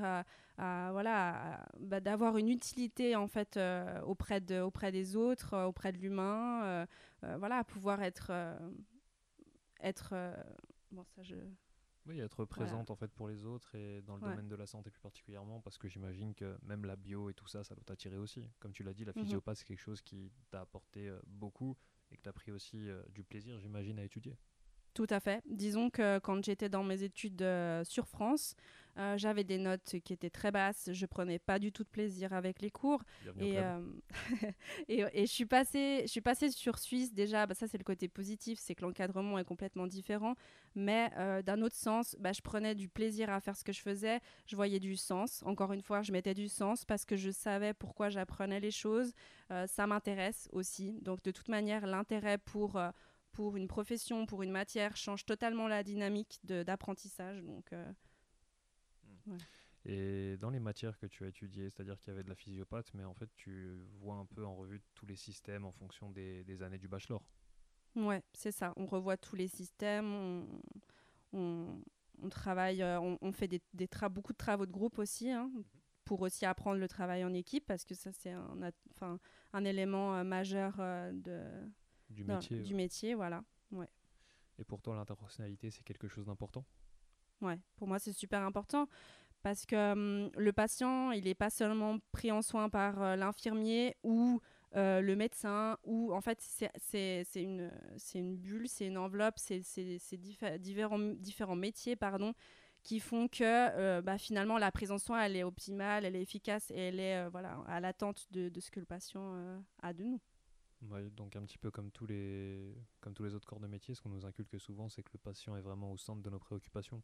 voilà, 0.57 1.65
bah, 1.79 2.01
d'avoir 2.01 2.37
une 2.37 2.49
utilité 2.49 3.15
en 3.15 3.27
fait 3.27 3.57
auprès 4.05 4.41
de, 4.41 4.59
auprès 4.59 4.91
des 4.91 5.15
autres, 5.15 5.57
auprès 5.63 5.93
de 5.93 5.99
l'humain. 5.99 6.85
Euh, 7.25 7.37
voilà, 7.37 7.63
pouvoir 7.63 8.01
être, 8.03 8.27
euh, 8.29 8.57
être 9.79 10.09
euh, 10.13 10.35
bon, 10.91 11.05
ça 11.15 11.23
je. 11.23 11.35
Oui, 12.05 12.19
être 12.19 12.45
présente 12.45 12.91
en 12.91 12.95
fait 12.95 13.07
pour 13.07 13.27
les 13.27 13.45
autres 13.45 13.73
et 13.73 14.03
dans 14.03 14.15
le 14.15 14.21
domaine 14.21 14.47
de 14.47 14.55
la 14.55 14.67
santé 14.67 14.91
plus 14.91 15.01
particulièrement, 15.01 15.59
parce 15.61 15.79
que 15.79 15.87
j'imagine 15.87 16.35
que 16.35 16.55
même 16.61 16.85
la 16.85 16.95
bio 16.95 17.31
et 17.31 17.33
tout 17.33 17.47
ça, 17.47 17.63
ça 17.63 17.73
doit 17.73 17.83
t'attirer 17.83 18.17
aussi. 18.17 18.47
Comme 18.59 18.73
tu 18.73 18.83
l'as 18.83 18.93
dit, 18.93 19.05
la 19.05 19.13
mhm. 19.15 19.23
physiopathe, 19.23 19.57
c'est 19.57 19.65
quelque 19.65 19.79
chose 19.79 20.03
qui 20.03 20.31
t'a 20.51 20.61
apporté 20.61 21.11
beaucoup 21.25 21.75
et 22.11 22.17
que 22.17 22.21
tu 22.21 22.29
as 22.29 22.33
pris 22.33 22.51
aussi 22.51 22.87
du 23.09 23.23
plaisir, 23.23 23.59
j'imagine, 23.59 23.97
à 23.97 24.03
étudier. 24.03 24.37
Tout 24.95 25.07
à 25.11 25.19
fait. 25.19 25.43
Disons 25.45 25.91
que 25.91 26.17
quand 26.19 26.43
j'étais 26.43 26.69
dans 26.69 26.83
mes 26.83 27.03
études 27.03 27.45
sur 27.83 28.07
France, 28.07 28.55
euh, 28.97 29.17
j'avais 29.17 29.43
des 29.43 29.57
notes 29.57 29.97
qui 30.03 30.13
étaient 30.13 30.29
très 30.29 30.51
basses. 30.51 30.89
Je 30.91 31.05
prenais 31.05 31.37
pas 31.37 31.59
du 31.59 31.71
tout 31.71 31.83
de 31.83 31.89
plaisir 31.89 32.31
avec 32.33 32.61
les 32.61 32.71
cours. 32.71 33.01
Et, 33.39 33.59
euh, 33.59 33.79
et, 34.87 35.03
et, 35.13 35.25
je 35.25 35.31
suis 35.31 35.45
passée, 35.45 36.03
je 36.03 36.11
suis 36.11 36.21
passée 36.21 36.49
sur 36.49 36.79
Suisse 36.79 37.13
déjà. 37.13 37.45
Bah, 37.45 37.55
ça 37.55 37.67
c'est 37.67 37.77
le 37.77 37.83
côté 37.83 38.07
positif, 38.07 38.57
c'est 38.61 38.73
que 38.73 38.83
l'encadrement 38.83 39.37
est 39.37 39.43
complètement 39.43 39.87
différent. 39.87 40.35
Mais 40.75 41.11
euh, 41.17 41.41
d'un 41.41 41.61
autre 41.61 41.75
sens, 41.75 42.15
bah, 42.19 42.31
je 42.31 42.41
prenais 42.41 42.73
du 42.73 42.87
plaisir 42.87 43.29
à 43.29 43.41
faire 43.41 43.57
ce 43.57 43.65
que 43.65 43.73
je 43.73 43.81
faisais. 43.81 44.21
Je 44.47 44.55
voyais 44.55 44.79
du 44.79 44.95
sens. 44.95 45.43
Encore 45.45 45.73
une 45.73 45.81
fois, 45.81 46.01
je 46.01 46.13
mettais 46.13 46.33
du 46.33 46.47
sens 46.47 46.85
parce 46.85 47.03
que 47.03 47.17
je 47.17 47.31
savais 47.31 47.73
pourquoi 47.73 48.09
j'apprenais 48.09 48.61
les 48.61 48.71
choses. 48.71 49.11
ça 49.67 49.87
m'intéresse 49.87 50.47
aussi. 50.53 50.99
Donc 51.01 51.21
de 51.23 51.31
toute 51.31 51.49
manière, 51.49 51.85
l'intérêt 51.85 52.37
pour 52.37 52.79
pour 53.35 53.57
une 53.57 53.67
profession, 53.67 54.25
pour 54.25 54.43
une 54.43 54.51
matière, 54.51 54.95
change 54.95 55.25
totalement 55.25 55.67
la 55.67 55.83
dynamique 55.83 56.39
d'apprentissage. 56.43 57.43
Donc, 57.43 57.73
et 59.85 60.37
dans 60.37 60.49
les 60.49 60.59
matières 60.59 60.97
que 60.97 61.05
tu 61.05 61.25
as 61.25 61.27
étudiées, 61.27 61.69
c'est-à-dire 61.69 61.99
qu'il 61.99 62.11
y 62.11 62.13
avait 62.13 62.23
de 62.23 62.29
la 62.29 62.35
physiopathe, 62.35 62.91
mais 62.93 63.03
en 63.03 63.13
fait 63.13 63.29
tu 63.35 63.75
vois 63.99 64.15
un 64.15 64.25
peu 64.25 64.43
en 64.45 64.55
revue 64.55 64.81
tous 64.95 65.05
les 65.05 65.15
systèmes 65.15 65.65
en 65.65 65.71
fonction 65.71 66.09
des, 66.09 66.63
années 66.63 66.79
du 66.79 66.87
bachelor. 66.87 67.21
Ouais, 67.95 68.23
c'est 68.33 68.51
ça. 68.51 68.73
On 68.77 68.85
revoit 68.85 69.17
tous 69.17 69.35
les 69.35 69.47
systèmes, 69.47 70.47
on, 71.33 71.81
travaille, 72.29 72.81
euh, 72.81 72.99
on, 72.99 73.31
fait 73.31 73.47
des, 73.47 73.61
beaucoup 74.09 74.33
de 74.33 74.37
travaux 74.37 74.65
de 74.65 74.71
groupe 74.71 74.97
aussi, 74.97 75.29
hein, 75.29 75.51
pour 76.03 76.21
aussi 76.21 76.45
apprendre 76.45 76.79
le 76.79 76.87
travail 76.87 77.23
en 77.23 77.33
équipe, 77.33 77.65
parce 77.67 77.85
que 77.85 77.93
ça 77.93 78.11
c'est 78.11 78.31
un, 78.31 79.19
un 79.53 79.65
élément 79.65 80.15
euh, 80.15 80.23
majeur 80.23 80.75
euh, 80.79 81.11
de, 81.13 81.43
du, 82.09 82.23
métier, 82.23 82.59
du 82.59 82.73
métier. 82.73 83.13
Voilà. 83.15 83.43
Ouais. 83.71 83.89
Et 84.57 84.63
pour 84.63 84.81
toi, 84.81 84.95
l'interpersonnalité, 84.95 85.71
c'est 85.71 85.83
quelque 85.83 86.07
chose 86.07 86.25
d'important? 86.25 86.65
Ouais, 87.41 87.59
pour 87.75 87.87
moi, 87.87 87.99
c'est 87.99 88.13
super 88.13 88.41
important 88.41 88.87
parce 89.45 89.67
que 89.67 89.91
hum, 89.91 90.31
le 90.37 90.53
patient, 90.53 91.11
il 91.11 91.25
n'est 91.25 91.35
pas 91.35 91.51
seulement 91.51 91.99
pris 92.11 92.31
en 92.31 92.41
soin 92.41 92.67
par 92.67 93.01
euh, 93.01 93.15
l'infirmier 93.15 93.95
ou 94.03 94.41
euh, 94.75 95.01
le 95.01 95.15
médecin, 95.15 95.77
ou 95.83 96.13
en 96.13 96.21
fait, 96.21 96.39
c'est 96.41 97.23
une, 97.35 97.71
une 98.15 98.35
bulle, 98.37 98.67
c'est 98.67 98.87
une 98.87 98.97
enveloppe, 98.97 99.35
c'est 99.37 99.61
différents, 100.57 100.97
différents 100.97 101.55
métiers 101.55 101.95
pardon, 101.95 102.33
qui 102.81 102.99
font 102.99 103.27
que 103.27 103.43
euh, 103.43 104.01
bah, 104.01 104.17
finalement 104.17 104.57
la 104.57 104.71
prise 104.71 104.91
en 104.91 104.97
soin, 104.97 105.21
elle 105.21 105.35
est 105.35 105.43
optimale, 105.43 106.05
elle 106.05 106.15
est 106.15 106.23
efficace 106.23 106.71
et 106.71 106.79
elle 106.79 106.99
est 106.99 107.29
voilà, 107.29 107.63
à 107.67 107.79
l'attente 107.79 108.25
de, 108.31 108.49
de, 108.49 108.59
ce 108.59 108.71
que 108.71 108.79
le 108.79 108.85
patient 108.87 109.61
a 109.83 109.93
de 109.93 110.03
nous. 110.03 110.19
Donc 110.81 111.35
un 111.35 111.43
petit 111.43 111.57
peu 111.57 111.71
comme 111.71 111.91
tous, 111.91 112.05
les, 112.05 112.75
comme 113.01 113.13
tous 113.13 113.23
les 113.23 113.33
autres 113.33 113.47
corps 113.47 113.59
de 113.59 113.67
métier, 113.67 113.95
ce 113.95 114.01
qu'on 114.01 114.09
nous 114.09 114.25
inculque 114.25 114.59
souvent, 114.59 114.89
c'est 114.89 115.03
que 115.03 115.09
le 115.13 115.19
patient 115.19 115.55
est 115.55 115.61
vraiment 115.61 115.91
au 115.91 115.97
centre 115.97 116.21
de 116.21 116.29
nos 116.29 116.39
préoccupations. 116.39 117.01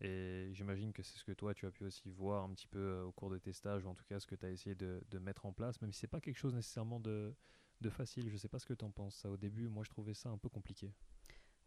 Et 0.00 0.50
j'imagine 0.52 0.92
que 0.92 1.02
c'est 1.02 1.16
ce 1.16 1.24
que 1.24 1.32
toi, 1.32 1.54
tu 1.54 1.66
as 1.66 1.70
pu 1.70 1.84
aussi 1.84 2.10
voir 2.10 2.44
un 2.44 2.52
petit 2.52 2.66
peu 2.66 2.78
euh, 2.78 3.04
au 3.04 3.12
cours 3.12 3.30
de 3.30 3.38
tes 3.38 3.52
stages, 3.52 3.84
ou 3.84 3.88
en 3.88 3.94
tout 3.94 4.04
cas 4.04 4.18
ce 4.18 4.26
que 4.26 4.34
tu 4.34 4.44
as 4.44 4.50
essayé 4.50 4.74
de, 4.74 5.02
de, 5.08 5.18
mettre 5.18 5.46
en 5.46 5.52
place, 5.52 5.80
même 5.80 5.92
si 5.92 6.00
c'est 6.00 6.08
pas 6.08 6.20
quelque 6.20 6.36
chose 6.36 6.54
nécessairement 6.54 6.98
de, 6.98 7.34
de 7.80 7.90
facile. 7.90 8.28
Je 8.28 8.36
sais 8.36 8.48
pas 8.48 8.58
ce 8.58 8.66
que 8.66 8.74
tu 8.74 8.84
en 8.84 8.90
penses. 8.90 9.14
Ça, 9.14 9.30
au 9.30 9.36
début, 9.36 9.68
moi, 9.68 9.84
je 9.84 9.90
trouvais 9.90 10.14
ça 10.14 10.30
un 10.30 10.38
peu 10.38 10.48
compliqué. 10.48 10.92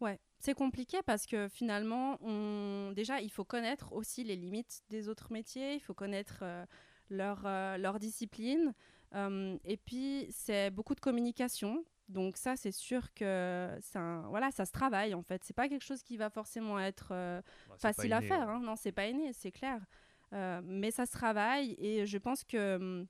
Ouais, 0.00 0.20
c'est 0.38 0.54
compliqué 0.54 0.98
parce 1.04 1.26
que 1.26 1.48
finalement, 1.48 2.18
on... 2.22 2.92
déjà, 2.92 3.20
il 3.20 3.30
faut 3.30 3.44
connaître 3.44 3.92
aussi 3.92 4.22
les 4.22 4.36
limites 4.36 4.82
des 4.90 5.08
autres 5.08 5.32
métiers, 5.32 5.74
il 5.74 5.80
faut 5.80 5.94
connaître 5.94 6.38
euh, 6.42 6.64
leur, 7.10 7.44
euh, 7.46 7.76
leur 7.78 7.98
discipline. 7.98 8.74
Et 9.14 9.76
puis, 9.76 10.26
c'est 10.30 10.70
beaucoup 10.70 10.94
de 10.94 11.00
communication 11.00 11.84
donc 12.08 12.38
ça, 12.38 12.56
c'est 12.56 12.72
sûr 12.72 13.12
que 13.14 13.68
ça, 13.80 14.22
voilà, 14.28 14.50
ça 14.50 14.64
se 14.64 14.72
travaille 14.72 15.14
en 15.14 15.22
fait. 15.22 15.44
C'est 15.44 15.54
pas 15.54 15.68
quelque 15.68 15.84
chose 15.84 16.02
qui 16.02 16.16
va 16.16 16.30
forcément 16.30 16.80
être 16.80 17.08
euh, 17.12 17.42
bah, 17.68 17.76
facile 17.78 18.12
à 18.14 18.22
faire. 18.22 18.48
Hein. 18.48 18.60
Non, 18.60 18.76
c'est 18.76 18.92
pas 18.92 19.06
inné, 19.08 19.32
c'est 19.34 19.52
clair. 19.52 19.84
Euh, 20.32 20.60
mais 20.64 20.90
ça 20.90 21.06
se 21.06 21.12
travaille 21.12 21.74
et 21.78 22.06
je 22.06 22.18
pense 22.18 22.44
que 22.44 22.76
hum, 22.76 23.06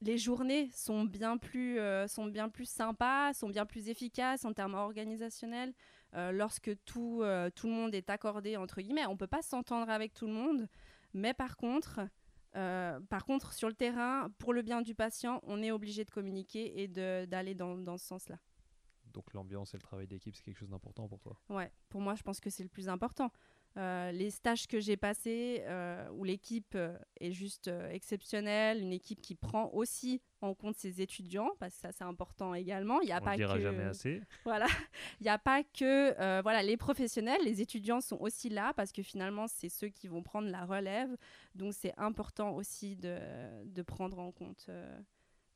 les 0.00 0.18
journées 0.18 0.70
sont 0.72 1.04
bien 1.04 1.36
plus 1.36 1.78
euh, 1.78 2.06
sont 2.08 2.26
bien 2.26 2.48
plus 2.48 2.68
sympas, 2.68 3.34
sont 3.34 3.48
bien 3.48 3.66
plus 3.66 3.88
efficaces 3.88 4.44
en 4.44 4.52
termes 4.52 4.74
organisationnels 4.74 5.72
lorsque 6.32 6.70
tout 6.86 7.22
tout 7.54 7.66
le 7.66 7.72
monde 7.72 7.94
est 7.94 8.10
accordé 8.10 8.56
entre 8.56 8.80
guillemets. 8.80 9.06
On 9.06 9.16
peut 9.16 9.26
pas 9.26 9.42
s'entendre 9.42 9.90
avec 9.90 10.14
tout 10.14 10.26
le 10.26 10.32
monde, 10.32 10.68
mais 11.12 11.34
par 11.34 11.56
contre 11.56 12.00
euh, 12.56 13.00
par 13.08 13.24
contre, 13.24 13.52
sur 13.52 13.68
le 13.68 13.74
terrain, 13.74 14.30
pour 14.38 14.52
le 14.52 14.62
bien 14.62 14.82
du 14.82 14.94
patient, 14.94 15.40
on 15.44 15.62
est 15.62 15.70
obligé 15.70 16.04
de 16.04 16.10
communiquer 16.10 16.82
et 16.82 16.88
d'aller 16.88 17.54
dans, 17.54 17.76
dans, 17.76 17.98
ce 17.98 18.06
sens-là. 18.06 18.38
Donc 19.12 19.32
l'ambiance 19.32 19.74
et 19.74 19.76
le 19.76 19.82
travail 19.82 20.06
d'équipe, 20.06 20.34
c'est 20.34 20.42
quelque 20.42 20.58
chose 20.58 20.70
d'important 20.70 21.08
pour 21.08 21.20
toi? 21.20 21.38
Ouais, 21.48 21.72
pour 21.88 22.00
moi, 22.00 22.14
je 22.14 22.22
pense 22.22 22.40
que 22.40 22.50
c'est 22.50 22.62
le 22.62 22.68
plus 22.68 22.88
important. 22.88 23.30
Euh, 23.76 24.10
les 24.10 24.30
stages 24.30 24.66
que 24.66 24.80
j'ai 24.80 24.96
passés, 24.96 25.62
euh, 25.66 26.08
où 26.10 26.24
l'équipe 26.24 26.74
euh, 26.74 26.98
est 27.20 27.30
juste 27.30 27.70
exceptionnelle, 27.90 28.80
une 28.80 28.92
équipe 28.92 29.20
qui 29.20 29.36
prend 29.36 29.70
aussi 29.72 30.20
en 30.40 30.54
compte 30.54 30.76
ses 30.76 31.00
étudiants, 31.00 31.50
parce 31.60 31.74
que 31.74 31.80
ça 31.82 31.92
c'est 31.92 32.04
important 32.04 32.54
également. 32.54 33.00
Il 33.02 33.08
y 33.08 33.12
a 33.12 33.20
On 33.20 33.24
pas 33.24 33.36
dira 33.36 33.58
jamais 33.60 33.84
assez. 33.84 34.20
Voilà, 34.44 34.66
il 35.20 35.24
n'y 35.24 35.28
a 35.28 35.38
pas 35.38 35.62
que 35.62 36.40
voilà 36.42 36.62
les 36.62 36.76
professionnels, 36.76 37.40
les 37.44 37.60
étudiants 37.60 38.00
sont 38.00 38.18
aussi 38.20 38.48
là 38.48 38.72
parce 38.74 38.90
que 38.90 39.02
finalement 39.02 39.46
c'est 39.46 39.68
ceux 39.68 39.88
qui 39.88 40.08
vont 40.08 40.22
prendre 40.22 40.48
la 40.48 40.64
relève. 40.64 41.16
Donc 41.54 41.74
c'est 41.74 41.94
important 41.98 42.54
aussi 42.54 42.96
de, 42.96 43.18
de, 43.64 43.82
prendre 43.82 44.18
en 44.18 44.32
compte 44.32 44.70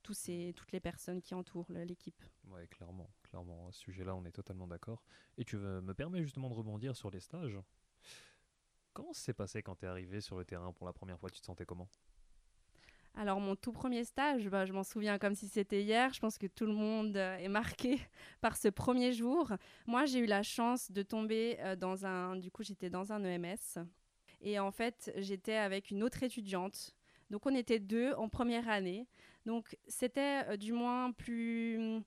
tous 0.03 0.14
ces, 0.14 0.53
toutes 0.57 0.72
les 0.72 0.81
personnes 0.81 1.22
qui 1.22 1.35
entourent 1.35 1.70
l'équipe. 1.70 2.22
Oui, 2.48 2.66
clairement, 2.68 3.11
clairement. 3.22 3.68
À 3.68 3.72
ce 3.72 3.81
sujet-là, 3.81 4.14
on 4.14 4.25
est 4.25 4.33
totalement 4.33 4.66
d'accord. 4.66 5.03
Et 5.38 5.44
tu 5.44 5.57
me 5.57 5.94
permets 5.94 6.22
justement 6.22 6.48
de 6.48 6.55
rebondir 6.55 6.96
sur 6.96 7.11
les 7.11 7.20
stages? 7.20 7.59
Comment 8.92 9.12
s'est 9.12 9.33
passé 9.33 9.62
quand 9.62 9.76
tu 9.76 9.87
es 9.87 9.88
arrivé 9.88 10.20
sur 10.20 10.37
le 10.37 10.44
terrain 10.44 10.72
pour 10.72 10.87
la 10.87 10.92
première 10.92 11.18
fois 11.18 11.31
Tu 11.31 11.40
te 11.40 11.46
sentais 11.46 11.64
comment? 11.64 11.88
Alors 13.14 13.40
mon 13.40 13.57
tout 13.57 13.72
premier 13.72 14.05
stage, 14.05 14.48
bah, 14.48 14.64
je 14.64 14.72
m'en 14.72 14.85
souviens 14.85 15.18
comme 15.18 15.35
si 15.35 15.48
c'était 15.48 15.83
hier. 15.83 16.12
Je 16.14 16.20
pense 16.20 16.38
que 16.38 16.46
tout 16.46 16.64
le 16.64 16.72
monde 16.72 17.16
euh, 17.16 17.37
est 17.37 17.48
marqué 17.48 18.00
par 18.40 18.57
ce 18.57 18.68
premier 18.68 19.12
jour. 19.12 19.52
Moi, 19.87 20.07
j'ai 20.07 20.20
eu 20.20 20.26
la 20.26 20.42
chance 20.42 20.90
de 20.90 21.02
tomber 21.02 21.59
euh, 21.61 21.76
dans 21.76 22.07
un... 22.07 22.37
Du 22.37 22.50
coup, 22.50 22.62
j'étais 22.62 22.88
dans 22.88 23.12
un 23.12 23.22
EMS. 23.24 23.87
Et 24.40 24.59
en 24.59 24.70
fait, 24.70 25.12
j'étais 25.16 25.57
avec 25.57 25.90
une 25.90 26.02
autre 26.02 26.22
étudiante. 26.22 26.94
Donc 27.31 27.46
on 27.46 27.55
était 27.55 27.78
deux 27.78 28.12
en 28.14 28.28
première 28.28 28.68
année. 28.68 29.07
Donc 29.46 29.76
c'était 29.88 30.44
euh, 30.48 30.57
du 30.57 30.72
moins 30.72 31.12
plus 31.12 32.02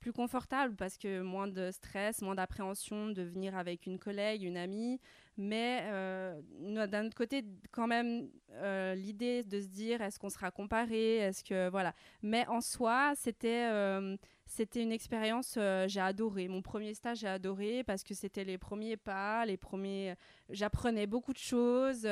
plus 0.00 0.12
confortable 0.12 0.74
parce 0.76 0.96
que 0.96 1.20
moins 1.20 1.46
de 1.46 1.70
stress, 1.70 2.22
moins 2.22 2.34
d'appréhension 2.34 3.10
de 3.10 3.22
venir 3.22 3.56
avec 3.56 3.86
une 3.86 3.98
collègue, 3.98 4.42
une 4.42 4.56
amie. 4.56 4.98
Mais 5.40 5.80
euh, 5.84 6.38
d'un 6.86 7.06
autre 7.06 7.16
côté, 7.16 7.42
quand 7.72 7.86
même, 7.86 8.28
euh, 8.56 8.94
l'idée 8.94 9.42
de 9.42 9.58
se 9.58 9.68
dire 9.68 10.02
est-ce 10.02 10.18
qu'on 10.18 10.28
sera 10.28 10.50
comparé, 10.50 11.16
est-ce 11.16 11.42
que 11.42 11.70
voilà. 11.70 11.94
Mais 12.22 12.46
en 12.48 12.60
soi, 12.60 13.14
c'était 13.16 13.66
euh, 13.70 14.18
c'était 14.50 14.82
une 14.82 14.92
expérience, 14.92 15.58
j'ai 15.86 16.00
adoré. 16.00 16.48
Mon 16.48 16.62
premier 16.62 16.94
stage, 16.94 17.18
j'ai 17.18 17.28
adoré 17.28 17.84
parce 17.84 18.02
que 18.02 18.14
c'était 18.14 18.44
les 18.44 18.58
premiers 18.58 18.96
pas, 18.96 19.46
les 19.46 19.56
premiers. 19.56 20.14
J'apprenais 20.50 21.06
beaucoup 21.06 21.32
de 21.32 21.38
choses, 21.38 22.02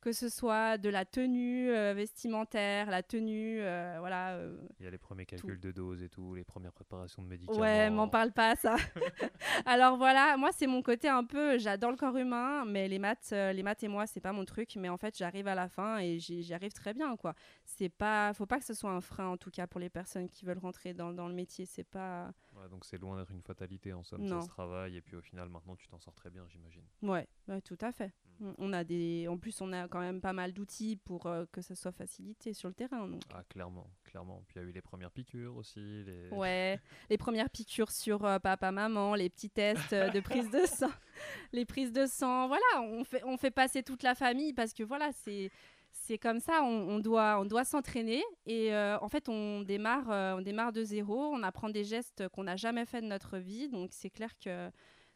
que 0.00 0.12
ce 0.12 0.28
soit 0.28 0.78
de 0.78 0.88
la 0.88 1.04
tenue 1.04 1.70
vestimentaire, 1.94 2.90
la 2.90 3.02
tenue, 3.02 3.60
voilà. 3.98 4.38
Il 4.78 4.84
y 4.84 4.88
a 4.88 4.90
les 4.90 4.98
premiers 4.98 5.26
calculs 5.26 5.60
de 5.60 5.72
doses 5.72 6.02
et 6.02 6.08
tout, 6.08 6.34
les 6.34 6.44
premières 6.44 6.72
préparations 6.72 7.22
de 7.22 7.28
médicaments. 7.28 7.60
Ouais, 7.60 7.90
m'en 7.90 8.08
parle 8.08 8.32
pas 8.32 8.56
ça. 8.56 8.76
Alors 9.66 9.96
voilà, 9.96 10.36
moi 10.36 10.50
c'est 10.52 10.66
mon 10.66 10.82
côté 10.82 11.08
un 11.08 11.24
peu, 11.24 11.58
j'adore 11.58 11.90
le 11.90 11.96
corps 11.96 12.16
humain, 12.16 12.64
mais 12.64 12.88
les 12.88 12.98
maths, 12.98 13.30
euh, 13.32 13.52
les 13.52 13.62
maths 13.62 13.82
et 13.82 13.88
moi, 13.88 14.06
c'est 14.06 14.20
pas 14.20 14.32
mon 14.32 14.44
truc. 14.44 14.76
Mais 14.76 14.88
en 14.88 14.96
fait, 14.96 15.16
j'arrive 15.16 15.48
à 15.48 15.54
la 15.54 15.68
fin 15.68 15.98
et 15.98 16.18
j'y 16.18 16.52
arrive 16.54 16.72
très 16.72 16.94
bien, 16.94 17.16
quoi. 17.16 17.34
C'est 17.64 17.88
pas, 17.88 18.32
faut 18.34 18.46
pas 18.46 18.58
que 18.58 18.64
ce 18.64 18.74
soit 18.74 18.90
un 18.90 19.00
frein, 19.00 19.28
en 19.28 19.36
tout 19.36 19.50
cas, 19.50 19.66
pour 19.66 19.80
les 19.80 19.90
personnes 19.90 20.28
qui 20.28 20.44
veulent 20.44 20.58
rentrer 20.58 20.94
dans, 20.94 21.12
dans 21.12 21.28
le 21.28 21.34
métier. 21.34 21.66
C'est 21.66 21.79
pas. 21.84 22.32
donc 22.70 22.84
c'est 22.84 22.98
loin 22.98 23.16
d'être 23.16 23.32
une 23.32 23.42
fatalité 23.42 23.92
en 23.92 24.02
somme. 24.02 24.26
Ça 24.26 24.40
se 24.40 24.48
travaille 24.48 24.96
et 24.96 25.00
puis 25.00 25.16
au 25.16 25.22
final, 25.22 25.48
maintenant, 25.48 25.76
tu 25.76 25.88
t'en 25.88 25.98
sors 25.98 26.14
très 26.14 26.30
bien, 26.30 26.46
j'imagine. 26.48 26.84
Ouais, 27.02 27.26
tout 27.62 27.78
à 27.80 27.92
fait. 27.92 28.12
Mm. 28.40 28.52
On 28.58 28.72
a 28.72 28.84
des, 28.84 29.28
en 29.28 29.38
plus, 29.38 29.60
on 29.60 29.72
a 29.72 29.86
quand 29.88 30.00
même 30.00 30.20
pas 30.20 30.32
mal 30.32 30.52
d'outils 30.52 30.96
pour 30.96 31.26
euh, 31.26 31.44
que 31.52 31.60
ça 31.60 31.74
soit 31.74 31.92
facilité 31.92 32.52
sur 32.54 32.68
le 32.68 32.74
terrain. 32.74 33.06
Donc. 33.06 33.22
Ah, 33.34 33.44
clairement, 33.48 33.90
clairement. 34.04 34.42
Puis 34.46 34.56
il 34.56 34.62
y 34.62 34.64
a 34.64 34.68
eu 34.68 34.72
les 34.72 34.80
premières 34.80 35.10
piqûres 35.10 35.56
aussi. 35.56 36.04
Les... 36.04 36.28
Ouais, 36.30 36.80
les 37.08 37.18
premières 37.18 37.50
piqûres 37.50 37.90
sur 37.92 38.24
euh, 38.24 38.38
papa, 38.38 38.72
maman, 38.72 39.14
les 39.14 39.28
petits 39.28 39.50
tests 39.50 39.94
de 39.94 40.20
prise 40.20 40.50
de 40.50 40.64
sang, 40.66 40.90
les 41.52 41.64
prises 41.64 41.92
de 41.92 42.06
sang. 42.06 42.48
Voilà, 42.48 42.82
on 42.82 43.04
fait, 43.04 43.22
on 43.24 43.36
fait 43.36 43.50
passer 43.50 43.82
toute 43.82 44.02
la 44.02 44.14
famille 44.14 44.52
parce 44.52 44.72
que 44.72 44.82
voilà, 44.82 45.12
c'est 45.12 45.50
c'est 45.92 46.18
comme 46.18 46.40
ça, 46.40 46.62
on, 46.62 46.98
doit, 46.98 47.64
s'entraîner 47.64 48.22
et 48.46 48.72
euh, 48.74 48.98
en 49.00 49.08
fait 49.08 49.28
on 49.28 49.62
démarre, 49.62 50.36
on 50.38 50.40
démarre 50.40 50.72
de 50.72 50.82
zéro, 50.82 51.32
on 51.32 51.42
apprend 51.42 51.68
des 51.68 51.84
gestes 51.84 52.28
qu'on 52.28 52.44
n'a 52.44 52.56
jamais 52.56 52.84
fait 52.84 53.00
de 53.00 53.06
notre 53.06 53.38
vie, 53.38 53.68
donc 53.68 53.90
c'est 53.92 54.10
clair 54.10 54.30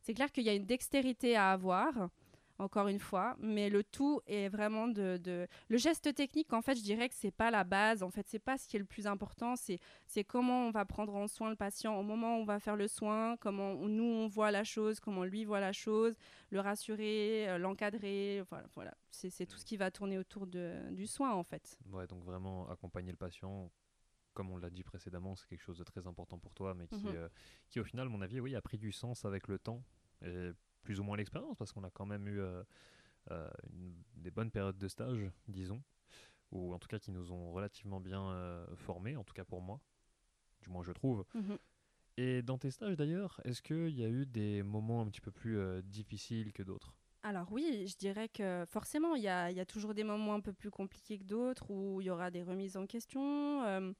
c'est 0.04 0.12
clair 0.12 0.30
qu'il 0.30 0.44
y 0.44 0.50
a 0.50 0.54
une 0.54 0.66
dextérité 0.66 1.34
à 1.34 1.50
avoir 1.50 2.10
encore 2.58 2.88
une 2.88 2.98
fois, 2.98 3.36
mais 3.40 3.68
le 3.68 3.82
tout 3.82 4.20
est 4.26 4.48
vraiment 4.48 4.86
de, 4.86 5.18
le 5.68 5.76
geste 5.76 6.14
technique. 6.14 6.52
En 6.52 6.62
fait, 6.62 6.76
je 6.76 6.82
dirais 6.82 7.08
que 7.08 7.14
c'est 7.14 7.30
pas 7.30 7.50
la 7.50 7.64
base. 7.64 8.02
En 8.02 8.10
fait, 8.10 8.26
c'est 8.28 8.38
pas 8.38 8.56
ce 8.56 8.68
qui 8.68 8.76
est 8.76 8.78
le 8.78 8.84
plus 8.84 9.06
important. 9.06 9.56
C'est 9.56 9.78
c'est 10.06 10.24
comment 10.24 10.66
on 10.66 10.70
va 10.70 10.84
prendre 10.84 11.14
en 11.14 11.26
soin 11.26 11.50
le 11.50 11.56
patient 11.56 11.98
au 11.98 12.02
moment 12.02 12.36
où 12.36 12.40
on 12.40 12.44
va 12.44 12.60
faire 12.60 12.76
le 12.76 12.88
soin, 12.88 13.36
comment 13.38 13.74
nous 13.74 14.04
on 14.04 14.28
voit 14.28 14.50
la 14.50 14.64
chose, 14.64 15.00
comment 15.00 15.24
lui 15.24 15.44
voit 15.44 15.60
la 15.60 15.72
chose, 15.72 16.14
le 16.50 16.60
rassurer, 16.60 17.48
euh, 17.48 17.58
l'encadrer. 17.58 18.42
Voilà, 18.48 18.66
voilà. 18.74 18.94
c'est 19.10 19.46
tout 19.46 19.58
ce 19.58 19.64
qui 19.64 19.76
va 19.76 19.90
tourner 19.90 20.18
autour 20.18 20.46
de, 20.46 20.90
du 20.92 21.06
soin 21.06 21.32
en 21.32 21.42
fait. 21.42 21.76
Ouais, 21.90 22.06
donc 22.06 22.24
vraiment 22.24 22.68
accompagner 22.70 23.10
le 23.10 23.16
patient 23.16 23.70
comme 24.34 24.50
on 24.50 24.56
l'a 24.56 24.68
dit 24.68 24.82
précédemment, 24.82 25.36
c'est 25.36 25.46
quelque 25.46 25.62
chose 25.62 25.78
de 25.78 25.84
très 25.84 26.06
important 26.06 26.38
pour 26.38 26.52
toi, 26.54 26.74
mais 26.74 26.88
qui, 26.88 27.06
mhm. 27.06 27.14
euh, 27.14 27.28
qui 27.68 27.78
au 27.78 27.84
final, 27.84 28.08
mon 28.08 28.20
avis, 28.20 28.40
oui, 28.40 28.56
a 28.56 28.60
pris 28.60 28.78
du 28.78 28.90
sens 28.92 29.24
avec 29.24 29.46
le 29.46 29.60
temps. 29.60 29.84
Et 30.22 30.50
plus 30.84 31.00
ou 31.00 31.02
moins 31.02 31.16
l'expérience, 31.16 31.56
parce 31.56 31.72
qu'on 31.72 31.82
a 31.82 31.90
quand 31.90 32.06
même 32.06 32.28
eu 32.28 32.40
euh, 32.40 32.62
euh, 33.32 33.50
des 34.14 34.30
bonnes 34.30 34.50
périodes 34.50 34.78
de 34.78 34.86
stage, 34.86 35.28
disons, 35.48 35.82
ou 36.52 36.72
en 36.72 36.78
tout 36.78 36.86
cas 36.86 37.00
qui 37.00 37.10
nous 37.10 37.32
ont 37.32 37.50
relativement 37.50 38.00
bien 38.00 38.30
euh, 38.30 38.64
formés, 38.76 39.16
en 39.16 39.24
tout 39.24 39.34
cas 39.34 39.44
pour 39.44 39.60
moi, 39.60 39.80
du 40.60 40.68
moins 40.68 40.84
je 40.84 40.92
trouve. 40.92 41.24
Mhm. 41.34 41.58
Et 42.16 42.42
dans 42.42 42.58
tes 42.58 42.70
stages 42.70 42.96
d'ailleurs, 42.96 43.40
est-ce 43.44 43.60
qu'il 43.60 43.98
y 43.98 44.04
a 44.04 44.08
eu 44.08 44.24
des 44.24 44.62
moments 44.62 45.00
un 45.00 45.06
petit 45.06 45.20
peu 45.20 45.32
plus 45.32 45.58
difficiles 45.82 46.52
que 46.52 46.62
d'autres? 46.62 46.94
Alors 47.24 47.50
oui, 47.50 47.86
je 47.88 47.96
dirais 47.96 48.28
que 48.28 48.64
forcément, 48.68 49.16
il 49.16 49.22
y 49.22 49.28
a, 49.28 49.50
y 49.50 49.58
a, 49.58 49.66
toujours 49.66 49.94
des 49.94 50.04
moments 50.04 50.34
un 50.34 50.40
peu 50.40 50.52
plus 50.52 50.70
compliqués 50.70 51.18
que 51.18 51.24
d'autres 51.24 51.70
où 51.70 52.00
il 52.00 52.04
y 52.04 52.10
aura 52.10 52.30
des 52.30 52.44
remises 52.44 52.76
en 52.76 52.86
question, 52.86 53.94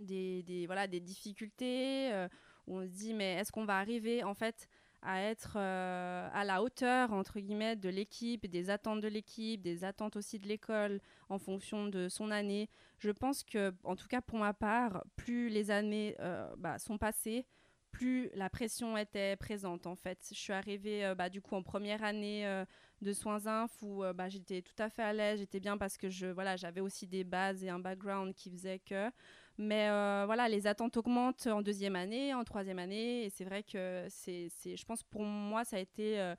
des, 0.00 0.42
des, 0.42 0.66
voilà, 0.66 0.88
des 0.88 0.98
difficultés, 0.98 2.26
où 2.66 2.78
on 2.78 2.82
se 2.84 2.90
dit 2.90 3.14
mais 3.14 3.34
est-ce 3.34 3.52
qu'on 3.52 3.66
va 3.66 3.78
arriver 3.78 4.24
en 4.24 4.34
fait 4.34 4.68
à 5.02 5.22
être 5.22 5.54
euh, 5.56 6.28
à 6.32 6.44
la 6.44 6.62
hauteur 6.62 7.12
entre 7.12 7.40
guillemets 7.40 7.76
de 7.76 7.88
l'équipe, 7.88 8.46
des 8.46 8.70
attentes 8.70 9.00
de 9.00 9.08
l'équipe, 9.08 9.62
des 9.62 9.84
attentes 9.84 10.16
aussi 10.16 10.38
de 10.38 10.46
l'école 10.46 11.00
en 11.28 11.38
fonction 11.38 11.86
de 11.86 12.08
son 12.08 12.30
année. 12.30 12.68
Je 12.98 13.10
pense 13.10 13.44
que, 13.44 13.72
en 13.84 13.96
tout 13.96 14.08
cas 14.08 14.20
pour 14.20 14.38
ma 14.38 14.52
part, 14.54 15.04
plus 15.16 15.48
les 15.48 15.70
années 15.70 16.16
euh, 16.20 16.52
bah, 16.58 16.78
sont 16.78 16.98
passées, 16.98 17.46
plus 17.92 18.30
la 18.34 18.50
pression 18.50 18.96
était 18.96 19.36
présente 19.36 19.86
en 19.86 19.94
fait. 19.94 20.18
Je 20.30 20.38
suis 20.38 20.52
arrivée 20.52 21.04
euh, 21.04 21.14
bah, 21.14 21.28
du 21.28 21.40
coup 21.40 21.54
en 21.54 21.62
première 21.62 22.02
année 22.02 22.64
de 23.00 23.12
soins 23.12 23.46
inf 23.46 23.70
où 23.82 24.02
bah, 24.14 24.28
j'étais 24.28 24.62
tout 24.62 24.80
à 24.82 24.90
fait 24.90 25.02
à 25.02 25.12
l'aise, 25.12 25.38
j'étais 25.38 25.60
bien 25.60 25.78
parce 25.78 25.96
que 25.96 26.10
je 26.10 26.26
voilà 26.26 26.56
j'avais 26.56 26.80
aussi 26.80 27.06
des 27.06 27.24
bases 27.24 27.62
et 27.62 27.68
un 27.68 27.78
background 27.78 28.34
qui 28.34 28.50
faisait 28.50 28.80
que 28.80 29.10
mais 29.58 29.88
euh, 29.88 30.22
voilà, 30.24 30.48
les 30.48 30.68
attentes 30.68 30.96
augmentent 30.96 31.48
en 31.48 31.62
deuxième 31.62 31.96
année, 31.96 32.32
en 32.32 32.44
troisième 32.44 32.78
année. 32.78 33.24
Et 33.24 33.30
c'est 33.30 33.44
vrai 33.44 33.64
que 33.64 34.06
c'est, 34.08 34.48
je 34.64 34.84
pense 34.84 35.02
pour 35.02 35.24
moi, 35.24 35.64
ça 35.64 35.76
a 35.76 35.80
été 35.80 36.20
euh, 36.20 36.36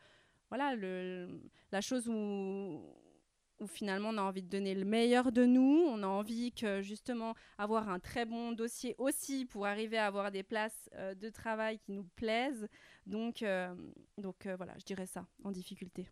voilà, 0.49 0.73
le, 0.75 1.41
la 1.71 1.81
chose 1.81 2.07
où, 2.07 2.81
finalement 3.67 4.11
on 4.13 4.17
a 4.17 4.21
envie 4.21 4.41
de 4.41 4.47
donner 4.47 4.73
le 4.73 4.85
meilleur 4.85 5.33
de 5.33 5.45
nous. 5.45 5.83
On 5.85 6.01
a 6.01 6.07
envie 6.07 6.53
que 6.53 6.81
justement 6.81 7.35
avoir 7.57 7.89
un 7.89 7.99
très 7.99 8.25
bon 8.25 8.53
dossier 8.53 8.95
aussi 8.97 9.45
pour 9.45 9.65
arriver 9.65 9.97
à 9.97 10.07
avoir 10.07 10.31
des 10.31 10.43
places 10.43 10.89
euh, 10.93 11.13
de 11.13 11.27
travail 11.29 11.77
qui 11.77 11.91
nous 11.91 12.05
plaisent. 12.15 12.69
Donc, 13.05 13.43
donc 14.17 14.47
voilà, 14.55 14.77
je 14.77 14.85
dirais 14.85 15.07
ça, 15.07 15.27
en 15.43 15.51
difficulté. 15.51 16.07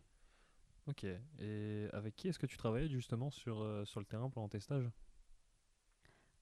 Ok. 0.88 1.06
Et 1.40 1.88
avec 1.94 2.18
qui 2.18 2.28
est-ce 2.28 2.40
que 2.40 2.48
tu 2.48 2.58
travaillais 2.58 2.90
justement 2.90 3.30
sur, 3.30 3.66
sur 3.86 4.02
le 4.02 4.06
terrain 4.06 4.30
pendant 4.30 4.50
tes 4.50 4.60
stages? 4.60 4.90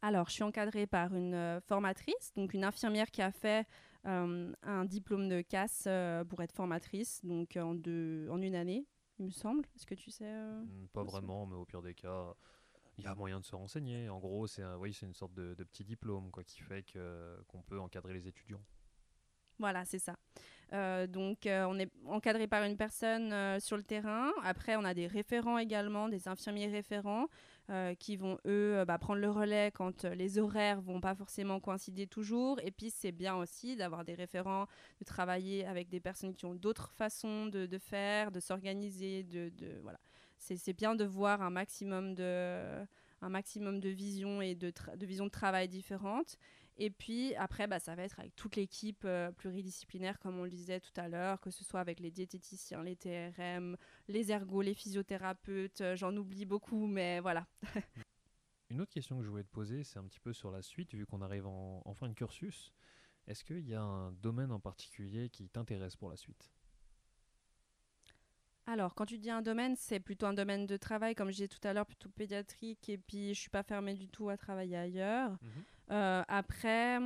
Alors, 0.05 0.27
je 0.27 0.33
suis 0.33 0.43
encadrée 0.43 0.85
par 0.85 1.15
une 1.15 1.33
euh, 1.33 1.59
formatrice, 1.61 2.31
donc 2.35 2.53
une 2.53 2.63
infirmière 2.63 3.09
qui 3.09 3.23
a 3.23 3.31
fait 3.31 3.67
euh, 4.05 4.53
un 4.61 4.85
diplôme 4.85 5.27
de 5.27 5.41
casse 5.41 5.85
euh, 5.87 6.23
pour 6.23 6.43
être 6.43 6.51
formatrice, 6.51 7.25
donc 7.25 7.57
en, 7.57 7.73
deux, 7.73 8.27
en 8.29 8.39
une 8.39 8.53
année, 8.53 8.85
il 9.17 9.25
me 9.25 9.31
semble. 9.31 9.65
Est-ce 9.75 9.87
que 9.87 9.95
tu 9.95 10.11
sais 10.11 10.31
hmm, 10.31 10.89
Pas 10.93 11.01
vraiment, 11.01 11.47
mais 11.47 11.55
au 11.55 11.65
pire 11.65 11.81
des 11.81 11.95
cas, 11.95 12.35
il 12.99 13.03
y 13.03 13.07
a 13.07 13.15
moyen 13.15 13.39
de 13.39 13.45
se 13.45 13.55
renseigner. 13.55 14.07
En 14.09 14.19
gros, 14.19 14.45
c'est 14.45 14.63
oui, 14.75 14.93
c'est 14.93 15.07
une 15.07 15.15
sorte 15.15 15.33
de, 15.33 15.55
petit 15.55 15.83
diplôme 15.83 16.29
quoi, 16.29 16.43
qui 16.43 16.61
fait 16.61 16.85
qu'on 17.47 17.63
peut 17.63 17.79
encadrer 17.79 18.13
les 18.13 18.27
étudiants. 18.27 18.61
Voilà, 19.57 19.85
c'est 19.85 19.99
ça. 19.99 20.17
donc, 21.07 21.47
on 21.47 21.79
est 21.79 21.91
encadré 22.05 22.45
par 22.45 22.63
une 22.63 22.77
personne 22.77 23.59
sur 23.59 23.75
le 23.75 23.83
terrain. 23.83 24.31
Après, 24.43 24.75
on 24.75 24.83
a 24.83 24.93
des 24.93 25.07
référents 25.07 25.57
également, 25.57 26.09
des 26.09 26.27
infirmiers 26.27 26.67
référents. 26.67 27.27
Euh, 27.71 27.95
qui 27.95 28.15
vont 28.15 28.37
eux 28.45 28.77
euh, 28.77 28.85
bah, 28.85 28.99
prendre 28.99 29.19
le 29.19 29.31
relais 29.31 29.71
quand 29.73 30.05
euh, 30.05 30.13
les 30.13 30.37
horaires 30.37 30.81
vont 30.81 31.01
pas 31.01 31.15
forcément 31.15 31.59
coïncider 31.59 32.05
toujours. 32.05 32.59
Et 32.61 32.69
puis 32.69 32.91
c'est 32.91 33.11
bien 33.11 33.35
aussi 33.35 33.75
d'avoir 33.75 34.05
des 34.05 34.13
référents, 34.13 34.67
de 34.99 35.03
travailler 35.03 35.65
avec 35.65 35.89
des 35.89 35.99
personnes 35.99 36.35
qui 36.35 36.45
ont 36.45 36.53
d'autres 36.53 36.91
façons 36.91 37.47
de, 37.47 37.67
faire, 37.79 38.31
de 38.31 38.39
s'organiser, 38.39 39.23
de, 39.23 39.49
de, 39.49 39.79
voilà. 39.81 39.99
C'est 40.37 40.73
bien 40.73 40.93
de 40.93 41.05
voir 41.05 41.41
un 41.41 41.49
maximum 41.49 42.13
de 42.13 42.85
un 43.21 43.29
maximum 43.29 43.79
de 43.79 43.89
visions 43.89 44.41
et 44.43 44.53
de, 44.53 44.71
de 44.95 45.05
visions 45.07 45.25
de 45.25 45.31
travail 45.31 45.67
différentes. 45.67 46.37
Et 46.77 46.89
puis 46.89 47.33
après, 47.35 47.67
bah, 47.67 47.79
ça 47.79 47.95
va 47.95 48.03
être 48.03 48.19
avec 48.19 48.35
toute 48.35 48.55
l'équipe 48.57 49.03
euh, 49.05 49.31
pluridisciplinaire, 49.31 50.19
comme 50.19 50.37
on 50.39 50.43
le 50.43 50.49
disait 50.49 50.81
tout 50.81 50.91
à 50.97 51.07
l'heure, 51.07 51.39
que 51.39 51.49
ce 51.49 51.63
soit 51.63 51.79
avec 51.79 51.99
les 51.99 52.11
diététiciens, 52.11 52.83
les 52.83 52.97
TRM, 52.97 53.77
les 54.09 54.31
ergots, 54.31 54.61
les 54.61 54.73
physiothérapeutes. 54.73 55.81
euh, 55.81 55.95
J'en 55.95 56.15
oublie 56.17 56.45
beaucoup, 56.45 56.85
mais 56.87 57.19
voilà. 57.21 57.47
Une 58.69 58.81
autre 58.81 58.91
question 58.91 59.17
que 59.17 59.23
je 59.23 59.29
voulais 59.29 59.43
te 59.43 59.51
poser, 59.51 59.83
c'est 59.83 59.99
un 59.99 60.03
petit 60.05 60.19
peu 60.19 60.33
sur 60.33 60.51
la 60.51 60.61
suite, 60.61 60.93
vu 60.93 61.05
qu'on 61.05 61.21
arrive 61.21 61.47
en, 61.47 61.81
en 61.85 61.93
fin 61.93 62.09
de 62.09 62.13
cursus. 62.13 62.73
Est-ce 63.27 63.43
qu'il 63.43 63.67
y 63.67 63.73
a 63.75 63.81
un 63.81 64.11
domaine 64.11 64.51
en 64.51 64.59
particulier 64.59 65.29
qui 65.29 65.47
t'intéresse 65.49 65.95
pour 65.95 66.09
la 66.09 66.17
suite? 66.17 66.51
Alors, 68.67 68.95
quand 68.95 69.05
tu 69.05 69.17
dis 69.19 69.29
un 69.29 69.43
domaine, 69.43 69.75
c'est 69.75 69.99
plutôt 69.99 70.25
un 70.25 70.33
domaine 70.33 70.65
de 70.65 70.75
travail, 70.77 71.13
comme 71.13 71.27
je 71.27 71.33
disais 71.33 71.47
tout 71.47 71.65
à 71.67 71.73
l'heure, 71.73 71.85
plutôt 71.85 72.09
pédiatrique, 72.09 72.89
et 72.89 72.97
puis 72.97 73.33
je 73.35 73.39
suis 73.39 73.49
pas 73.49 73.61
fermée 73.61 73.93
du 73.93 74.07
tout 74.07 74.29
à 74.29 74.37
travailler 74.37 74.75
ailleurs. 74.75 75.37
Euh, 75.91 76.23
après, 76.27 76.99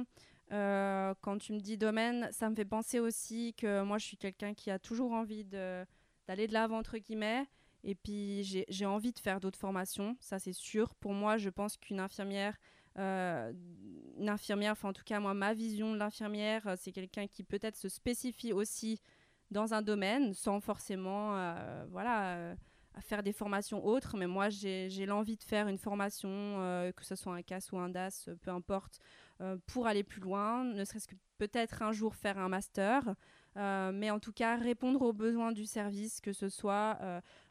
euh, 0.54 1.14
quand 1.22 1.38
tu 1.38 1.52
me 1.52 1.60
dis 1.60 1.78
domaine, 1.78 2.30
ça 2.32 2.50
me 2.50 2.56
fait 2.56 2.66
penser 2.66 3.00
aussi 3.00 3.54
que 3.56 3.84
moi, 3.84 3.98
je 3.98 4.06
suis 4.06 4.18
quelqu'un 4.18 4.54
qui 4.54 4.72
a 4.72 4.80
toujours 4.80 5.12
envie 5.12 5.44
d'aller 5.44 6.48
de 6.48 6.54
l'avant, 6.54 6.78
entre 6.78 6.98
guillemets. 6.98 7.46
Et 7.84 7.96
puis, 7.96 8.44
j'ai 8.44 8.86
envie 8.86 9.12
de 9.12 9.20
faire 9.20 9.42
d'autres 9.42 9.60
formations, 9.60 10.16
ça 10.22 10.40
c'est 10.40 10.54
sûr. 10.54 10.96
Pour 10.96 11.14
moi, 11.14 11.38
je 11.38 11.50
pense 11.50 11.76
qu'une 11.76 12.00
infirmière, 12.00 12.58
euh, 12.98 13.54
une 14.18 14.30
infirmière, 14.30 14.74
enfin 14.74 14.90
en 14.90 14.94
tout 14.94 15.04
cas, 15.06 15.20
moi, 15.20 15.34
ma 15.34 15.54
vision 15.54 15.94
de 15.94 15.98
l'infirmière, 15.98 16.76
c'est 16.78 16.92
quelqu'un 16.92 17.28
qui 17.28 17.44
peut-être 17.44 17.78
se 17.78 17.88
spécifie 17.88 18.54
aussi 18.54 19.02
dans 19.52 19.74
un 19.74 19.82
domaine 19.82 20.34
sans 20.34 20.60
forcément, 20.60 21.38
euh, 21.38 21.86
voilà. 21.90 22.36
euh, 22.36 22.56
faire 23.02 23.24
des 23.24 23.32
formations 23.32 23.86
autres, 23.86 24.18
mais 24.18 24.28
moi 24.28 24.50
j'ai 24.50 25.06
l'envie 25.06 25.38
de 25.38 25.44
faire 25.44 25.70
une 25.70 25.78
formation, 25.78 26.30
euh, 26.30 26.92
que 26.92 27.06
ce 27.06 27.16
soit 27.16 27.34
un 27.34 27.42
CAS 27.42 27.70
ou 27.72 27.78
un 27.78 27.88
DAS, 27.88 28.30
peu 28.42 28.52
importe, 28.52 29.00
pour 29.68 29.88
aller 29.88 30.04
plus 30.04 30.20
loin, 30.20 30.66
ne 30.66 30.84
serait-ce 30.84 31.08
que 31.08 31.16
peut-être 31.38 31.82
un 31.82 31.94
jour 31.94 32.14
faire 32.14 32.38
un 32.38 32.50
master, 32.50 33.16
mais 33.56 34.10
en 34.12 34.20
tout 34.20 34.34
cas 34.34 34.58
répondre 34.58 35.02
aux 35.02 35.14
besoins 35.14 35.54
du 35.54 35.66
service, 35.66 36.20
que 36.20 36.34
ce 36.34 36.50
soit 36.50 37.00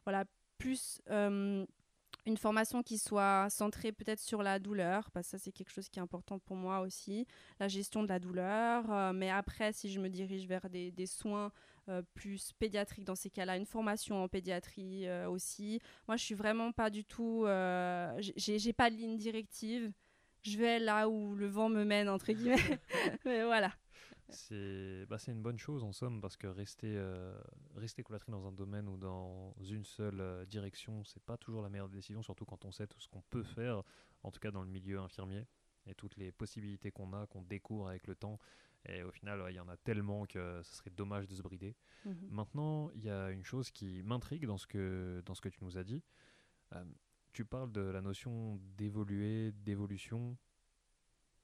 voilà, 0.05 0.25
plus 0.59 1.01
une 1.07 2.37
formation 2.37 2.83
qui 2.83 2.99
soit 2.99 3.49
centrée 3.49 3.91
peut-être 3.91 4.19
sur 4.19 4.43
la 4.43 4.59
douleur, 4.59 5.09
parce 5.09 5.27
que 5.27 5.31
ça 5.31 5.37
c'est 5.39 5.51
quelque 5.51 5.71
chose 5.71 5.89
qui 5.89 5.97
est 5.97 6.03
important 6.03 6.37
pour 6.37 6.57
moi 6.57 6.81
aussi, 6.81 7.25
la 7.59 7.67
gestion 7.67 8.03
de 8.03 8.07
la 8.07 8.19
douleur, 8.19 9.13
mais 9.13 9.31
après 9.31 9.73
si 9.73 9.91
je 9.91 9.99
me 9.99 10.09
dirige 10.09 10.47
vers 10.47 10.69
des, 10.69 11.07
soins 11.07 11.51
plus 12.13 12.53
pédiatriques 12.53 13.05
dans 13.05 13.15
ces 13.15 13.29
cas-là, 13.29 13.57
une 13.57 13.65
formation 13.65 14.23
en 14.23 14.27
pédiatrie 14.27 15.07
euh, 15.07 15.29
aussi. 15.29 15.81
Moi 16.07 16.17
je 16.17 16.23
suis 16.23 16.35
vraiment 16.35 16.71
pas 16.71 16.89
du 16.89 17.05
tout, 17.05 17.43
euh, 17.45 18.19
j'ai 18.19 18.73
pas 18.73 18.89
de 18.89 18.95
ligne 18.95 19.17
directive, 19.17 19.91
je 20.41 20.57
vais 20.57 20.79
là 20.79 21.09
où 21.09 21.35
le 21.35 21.47
vent 21.47 21.69
me 21.69 21.83
mène 21.83 22.09
entre 22.09 22.31
guillemets, 22.31 22.57
mais 23.25 23.43
voilà. 23.43 23.71
C'est 24.31 25.05
bah, 25.07 25.17
c'est 25.17 25.31
une 25.31 25.41
bonne 25.41 25.57
chose 25.57 25.83
en 25.83 25.91
somme 25.91 26.21
parce 26.21 26.37
que 26.37 26.47
rester, 26.47 26.93
euh, 26.95 27.35
rester 27.75 28.03
cloîtré 28.03 28.31
dans 28.31 28.45
un 28.45 28.51
domaine 28.51 28.87
ou 28.87 28.97
dans 28.97 29.55
une 29.59 29.85
seule 29.85 30.21
euh, 30.21 30.45
direction, 30.45 31.03
c'est 31.03 31.23
pas 31.23 31.37
toujours 31.37 31.61
la 31.61 31.69
meilleure 31.69 31.89
décision, 31.89 32.21
surtout 32.21 32.45
quand 32.45 32.63
on 32.65 32.71
sait 32.71 32.87
tout 32.87 32.99
ce 32.99 33.07
qu'on 33.07 33.23
peut 33.29 33.43
faire, 33.43 33.81
en 34.23 34.31
tout 34.31 34.39
cas 34.39 34.51
dans 34.51 34.61
le 34.61 34.69
milieu 34.69 34.99
infirmier, 34.99 35.47
et 35.89 35.95
toutes 35.95 36.15
les 36.17 36.31
possibilités 36.31 36.91
qu'on 36.91 37.13
a, 37.13 37.25
qu'on 37.27 37.41
découvre 37.41 37.89
avec 37.89 38.07
le 38.07 38.15
temps. 38.15 38.39
Et 38.85 39.03
au 39.03 39.11
final, 39.11 39.43
il 39.49 39.55
y 39.55 39.59
en 39.59 39.67
a 39.67 39.75
tellement 39.77 40.25
que 40.25 40.61
ce 40.63 40.75
serait 40.75 40.89
dommage 40.91 41.27
de 41.27 41.35
se 41.35 41.41
brider. 41.41 41.75
Mhm. 42.05 42.27
Maintenant, 42.29 42.89
il 42.91 43.03
y 43.03 43.09
a 43.09 43.29
une 43.31 43.43
chose 43.43 43.71
qui 43.71 44.01
m'intrigue 44.03 44.45
dans, 44.45 44.57
ce 44.57 44.67
que- 44.67 45.21
dans 45.25 45.33
ce 45.35 45.41
que 45.41 45.49
tu 45.49 45.63
nous 45.63 45.77
as 45.77 45.83
dit. 45.83 46.03
Euh, 46.73 46.85
tu 47.33 47.43
parles 47.45 47.71
de 47.71 47.81
la 47.81 48.01
notion 48.01 48.59
d'évoluer, 48.77 49.51
d'évolution. 49.51 50.37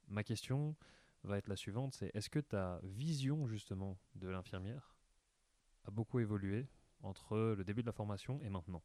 Ma 0.08 0.24
question 0.24 0.76
va 1.24 1.38
être 1.38 1.48
la 1.48 1.56
suivante, 1.56 1.94
c'est 1.96 2.12
est-ce 2.16 2.30
que 2.30 2.40
ta 2.40 2.80
vision 2.84 3.48
justement 3.48 3.98
de 4.14 4.28
l'infirmière 4.28 4.96
a 5.86 5.92
beaucoup 5.92 6.20
évolué 6.20 6.68
entre 7.02 7.38
le 7.58 7.64
début 7.64 7.82
de 7.82 7.88
la 7.88 7.94
formation 7.94 8.40
et 8.44 8.50
maintenant? 8.50 8.84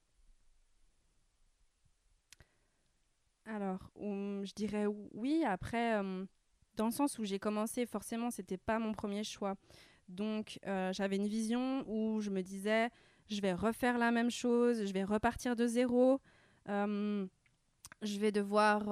Alors, 3.46 3.90
je 3.96 4.53
dirais 4.55 4.87
oui. 5.12 5.44
Après, 5.46 6.00
dans 6.76 6.87
le 6.87 6.92
sens 6.92 7.18
où 7.18 7.24
j'ai 7.24 7.38
commencé, 7.38 7.87
forcément, 7.87 8.31
c'était 8.31 8.59
pas 8.59 8.79
mon 8.79 8.92
premier 8.92 9.24
choix. 9.24 9.55
Donc, 10.09 10.59
j'avais 10.92 11.16
une 11.16 11.29
vision 11.29 11.85
où 11.88 12.20
je 12.20 12.31
me 12.31 12.42
disais, 12.42 12.90
je 13.29 13.40
vais 13.40 13.53
refaire 13.53 13.98
la 13.98 14.11
même 14.11 14.31
chose, 14.31 14.87
je 14.87 14.92
vais 14.92 15.05
repartir 15.05 15.57
de 15.57 15.66
zéro. 15.66 16.20
Je 18.03 18.18
vais 18.18 18.33
devoir 18.33 18.85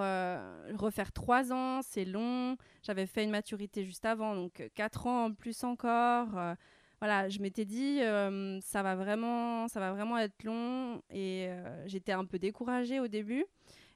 refaire 0.76 1.12
trois 1.12 1.52
ans, 1.52 1.80
c'est 1.82 2.04
long. 2.04 2.56
J'avais 2.82 3.06
fait 3.06 3.24
une 3.24 3.30
maturité 3.30 3.84
juste 3.84 4.04
avant, 4.04 4.34
donc 4.34 4.68
quatre 4.74 5.06
ans 5.06 5.26
en 5.26 5.32
plus 5.32 5.64
encore. 5.64 6.28
Voilà, 7.00 7.28
je 7.28 7.38
m'étais 7.38 7.64
dit, 7.64 8.00
ça 8.60 8.82
va 8.82 8.96
vraiment, 8.96 9.68
ça 9.68 9.78
va 9.80 9.92
vraiment 9.92 10.18
être 10.18 10.42
long, 10.42 11.00
et 11.10 11.48
j'étais 11.86 12.12
un 12.12 12.24
peu 12.24 12.38
découragée 12.38 13.00
au 13.00 13.08
début. 13.08 13.44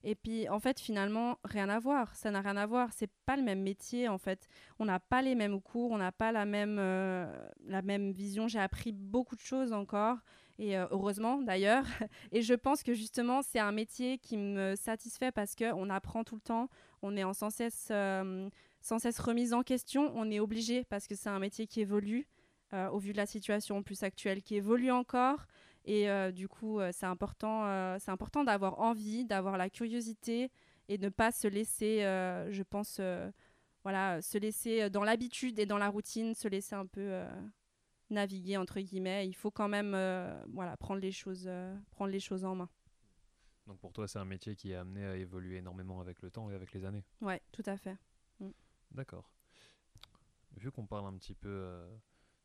Et 0.04 0.14
puis, 0.14 0.48
en 0.48 0.58
fait, 0.60 0.80
finalement, 0.80 1.38
rien 1.44 1.68
à 1.68 1.78
voir. 1.78 2.14
Ça 2.16 2.30
n'a 2.30 2.40
rien 2.40 2.56
à 2.56 2.66
voir. 2.66 2.90
C'est 2.92 3.10
pas 3.26 3.36
le 3.36 3.42
même 3.42 3.62
métier, 3.62 4.08
en 4.08 4.18
fait. 4.18 4.48
On 4.78 4.84
n'a 4.84 4.98
pas 5.00 5.22
les 5.22 5.34
mêmes 5.34 5.60
cours, 5.60 5.92
on 5.92 5.98
n'a 5.98 6.12
pas 6.12 6.32
la 6.32 6.44
même, 6.44 6.78
euh, 6.78 7.26
la 7.66 7.82
même 7.82 8.12
vision. 8.12 8.48
J'ai 8.48 8.58
appris 8.58 8.92
beaucoup 8.92 9.36
de 9.36 9.40
choses 9.40 9.72
encore. 9.72 10.18
Et 10.58 10.76
euh, 10.76 10.86
heureusement, 10.90 11.40
d'ailleurs. 11.40 11.84
Et 12.32 12.42
je 12.42 12.54
pense 12.54 12.82
que 12.82 12.94
justement, 12.94 13.42
c'est 13.42 13.58
un 13.60 13.72
métier 13.72 14.18
qui 14.18 14.36
me 14.36 14.74
satisfait 14.76 15.32
parce 15.32 15.54
qu'on 15.54 15.88
apprend 15.90 16.24
tout 16.24 16.34
le 16.34 16.40
temps. 16.40 16.68
On 17.02 17.16
est 17.16 17.24
en 17.24 17.32
sans 17.32 17.50
cesse, 17.50 17.88
euh, 17.90 18.48
sans 18.80 18.98
cesse 18.98 19.18
remise 19.18 19.52
en 19.54 19.62
question. 19.62 20.12
On 20.14 20.30
est 20.30 20.40
obligé 20.40 20.84
parce 20.84 21.06
que 21.06 21.14
c'est 21.14 21.30
un 21.30 21.38
métier 21.38 21.66
qui 21.66 21.80
évolue. 21.80 22.26
euh, 22.74 22.88
au 22.90 22.98
vu 22.98 23.12
de 23.12 23.18
la 23.18 23.26
situation 23.26 23.82
plus 23.82 24.02
actuelle, 24.02 24.42
qui 24.42 24.56
évolue 24.56 24.90
encore. 24.90 25.46
Et 25.84 26.08
euh, 26.08 26.30
du 26.30 26.48
coup, 26.48 26.78
euh, 26.78 26.90
c'est 26.92 27.06
important, 27.06 27.66
euh, 27.66 27.96
c'est 27.98 28.10
important 28.10 28.44
d'avoir 28.44 28.78
envie, 28.80 29.24
d'avoir 29.24 29.56
la 29.56 29.68
curiosité 29.68 30.50
et 30.88 30.98
ne 30.98 31.08
pas 31.08 31.32
se 31.32 31.48
laisser, 31.48 32.00
je 32.50 32.62
pense, 32.62 33.00
voilà, 33.82 34.20
se 34.20 34.36
laisser 34.36 34.90
dans 34.90 35.04
l'habitude 35.04 35.58
et 35.58 35.66
dans 35.66 35.78
la 35.78 35.88
routine, 35.88 36.34
se 36.34 36.48
laisser 36.48 36.74
un 36.74 36.86
peu 36.86 37.22
naviguer 38.10 38.56
entre 38.56 38.80
guillemets. 38.80 39.26
Il 39.26 39.32
faut 39.32 39.50
quand 39.50 39.68
même, 39.68 39.92
voilà, 40.52 40.76
prendre 40.76 41.00
les 41.00 41.12
choses, 41.12 41.48
prendre 41.92 42.10
les 42.10 42.20
choses 42.20 42.44
en 42.44 42.56
main. 42.56 42.68
Donc 43.68 43.78
pour 43.78 43.92
toi, 43.92 44.08
c'est 44.08 44.18
un 44.18 44.24
métier 44.24 44.56
qui 44.56 44.72
est 44.72 44.74
amené 44.74 45.04
à 45.06 45.16
évoluer 45.16 45.58
énormément 45.58 46.00
avec 46.00 46.20
le 46.20 46.30
temps 46.30 46.50
et 46.50 46.54
avec 46.54 46.72
les 46.72 46.84
années. 46.84 47.04
Ouais, 47.20 47.40
tout 47.52 47.62
à 47.64 47.76
fait. 47.76 47.96
D'accord. 48.90 49.30
Vu 50.56 50.70
qu'on 50.70 50.86
parle 50.86 51.06
un 51.06 51.16
petit 51.16 51.34
peu 51.34 51.48
euh, 51.48 51.88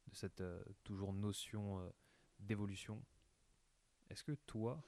de 0.08 0.16
cette 0.16 0.42
euh, 0.42 0.64
toujours 0.84 1.14
notion 1.14 1.80
euh, 1.80 1.90
d'évolution, 2.40 3.04
est-ce 4.10 4.24
que 4.24 4.34
toi, 4.34 4.84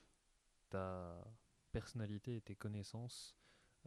ta 0.69 1.23
personnalité 1.71 2.38
et 2.38 2.41
tes 2.41 2.55
connaissances 2.55 3.36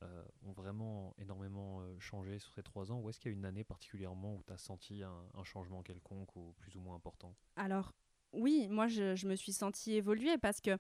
euh, 0.03 0.25
ont 0.43 0.53
vraiment 0.53 1.15
énormément 1.19 1.81
euh, 1.81 1.99
changé 2.01 2.39
sur 2.39 2.53
ces 2.55 2.63
trois 2.63 2.91
ans 2.91 2.99
ou 3.01 3.11
est-ce 3.11 3.21
qu'il 3.21 3.31
y 3.31 3.35
a 3.35 3.37
une 3.37 3.45
année 3.45 3.63
particulièrement 3.63 4.35
où 4.35 4.43
tu 4.47 4.53
as 4.53 4.59
senti 4.59 5.03
un, 5.03 5.45
changement 5.45 5.83
quelconque 5.83 6.35
ou 6.35 6.55
plus 6.59 6.75
ou 6.77 6.81
moins 6.81 6.97
important? 6.97 7.35
Alors, 7.57 7.93
oui, 8.33 8.69
moi, 8.69 8.89
je, 8.89 9.27
me 9.27 9.37
suis 9.37 9.53
sentie 9.53 9.95
évoluer 9.95 10.39
parce 10.39 10.61
que 10.61 10.79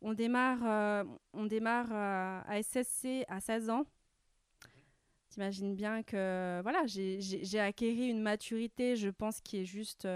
on 0.00 0.14
démarre, 0.14 0.64
euh, 0.64 1.04
on 1.32 1.46
démarre 1.46 1.92
à 1.92 2.58
SSC 2.58 3.24
à 3.28 3.40
16 3.40 3.70
ans. 3.70 3.84
T'imagines 5.28 5.74
bien 5.74 6.02
que 6.02 6.60
voilà, 6.62 6.86
j'ai- 6.86 7.60
acquéri 7.60 8.08
une 8.08 8.22
maturité, 8.22 8.96
je 8.96 9.08
pense, 9.08 9.40
qui 9.40 9.58
est 9.58 9.64
juste, 9.64 10.08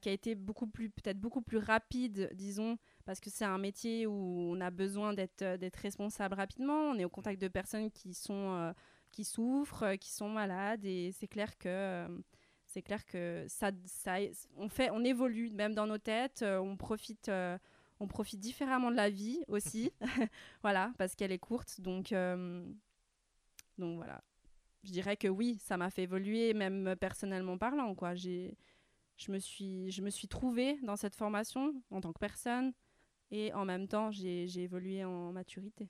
qui 0.00 0.08
a 0.08 0.12
été 0.12 0.34
beaucoup 0.34 0.66
plus, 0.66 0.90
peut-être 0.90 1.18
beaucoup 1.20 1.42
plus 1.42 1.58
rapide, 1.58 2.30
disons, 2.34 2.78
parce 3.04 3.20
que 3.20 3.30
c'est 3.30 3.44
un 3.44 3.58
métier 3.58 4.06
où 4.06 4.50
on 4.52 4.60
a 4.60 4.70
besoin 4.70 5.14
d'être 5.14 5.42
euh, 5.42 5.56
d'être 5.56 5.76
responsable 5.76 6.34
rapidement. 6.34 6.90
On 6.90 6.98
est 6.98 7.04
au 7.04 7.10
contact 7.10 7.40
de 7.40 7.48
personnes 7.48 7.90
qui 7.90 8.14
sont, 8.14 8.54
euh, 8.54 8.72
qui 9.12 9.24
souffrent, 9.24 9.82
euh, 9.84 9.96
qui 9.96 10.12
sont 10.12 10.28
malades, 10.28 10.84
et 10.84 11.12
c'est 11.12 11.28
clair 11.28 11.56
que 11.58 12.06
c'est 12.66 12.82
clair 12.82 13.04
que 13.06 13.44
ça, 13.48 13.70
ça, 13.86 14.16
on 14.56 14.68
fait, 14.68 14.90
on 14.90 15.04
évolue 15.04 15.50
même 15.50 15.74
dans 15.74 15.86
nos 15.86 15.98
têtes, 15.98 16.42
on 16.42 16.76
profite, 16.76 17.30
on 18.00 18.08
profite 18.08 18.40
différemment 18.40 18.90
de 18.90 18.96
la 18.96 19.10
vie 19.10 19.40
aussi, 19.48 19.92
voilà, 20.62 20.92
parce 20.98 21.14
qu'elle 21.14 21.32
est 21.32 21.38
courte, 21.38 21.80
donc, 21.80 22.12
euh, 22.12 22.64
donc 23.78 23.96
voilà. 23.96 24.22
Je 24.82 24.92
dirais 24.92 25.16
que 25.16 25.28
oui, 25.28 25.58
ça 25.62 25.76
m'a 25.76 25.90
fait 25.90 26.02
évoluer, 26.02 26.52
même 26.52 26.94
personnellement 26.96 27.56
parlant, 27.56 27.94
quoi. 27.94 28.14
J'ai, 28.14 28.58
je 29.16 29.32
me 29.32 29.38
suis, 29.38 29.90
je 29.90 30.02
me 30.02 30.10
suis 30.10 30.28
trouvée 30.28 30.78
dans 30.82 30.96
cette 30.96 31.14
formation 31.14 31.74
en 31.90 32.00
tant 32.02 32.12
que 32.12 32.18
personne, 32.18 32.74
et 33.30 33.52
en 33.52 33.64
même 33.64 33.88
temps, 33.88 34.10
j'ai, 34.10 34.58
évolué 34.58 35.04
en 35.04 35.32
maturité. 35.32 35.88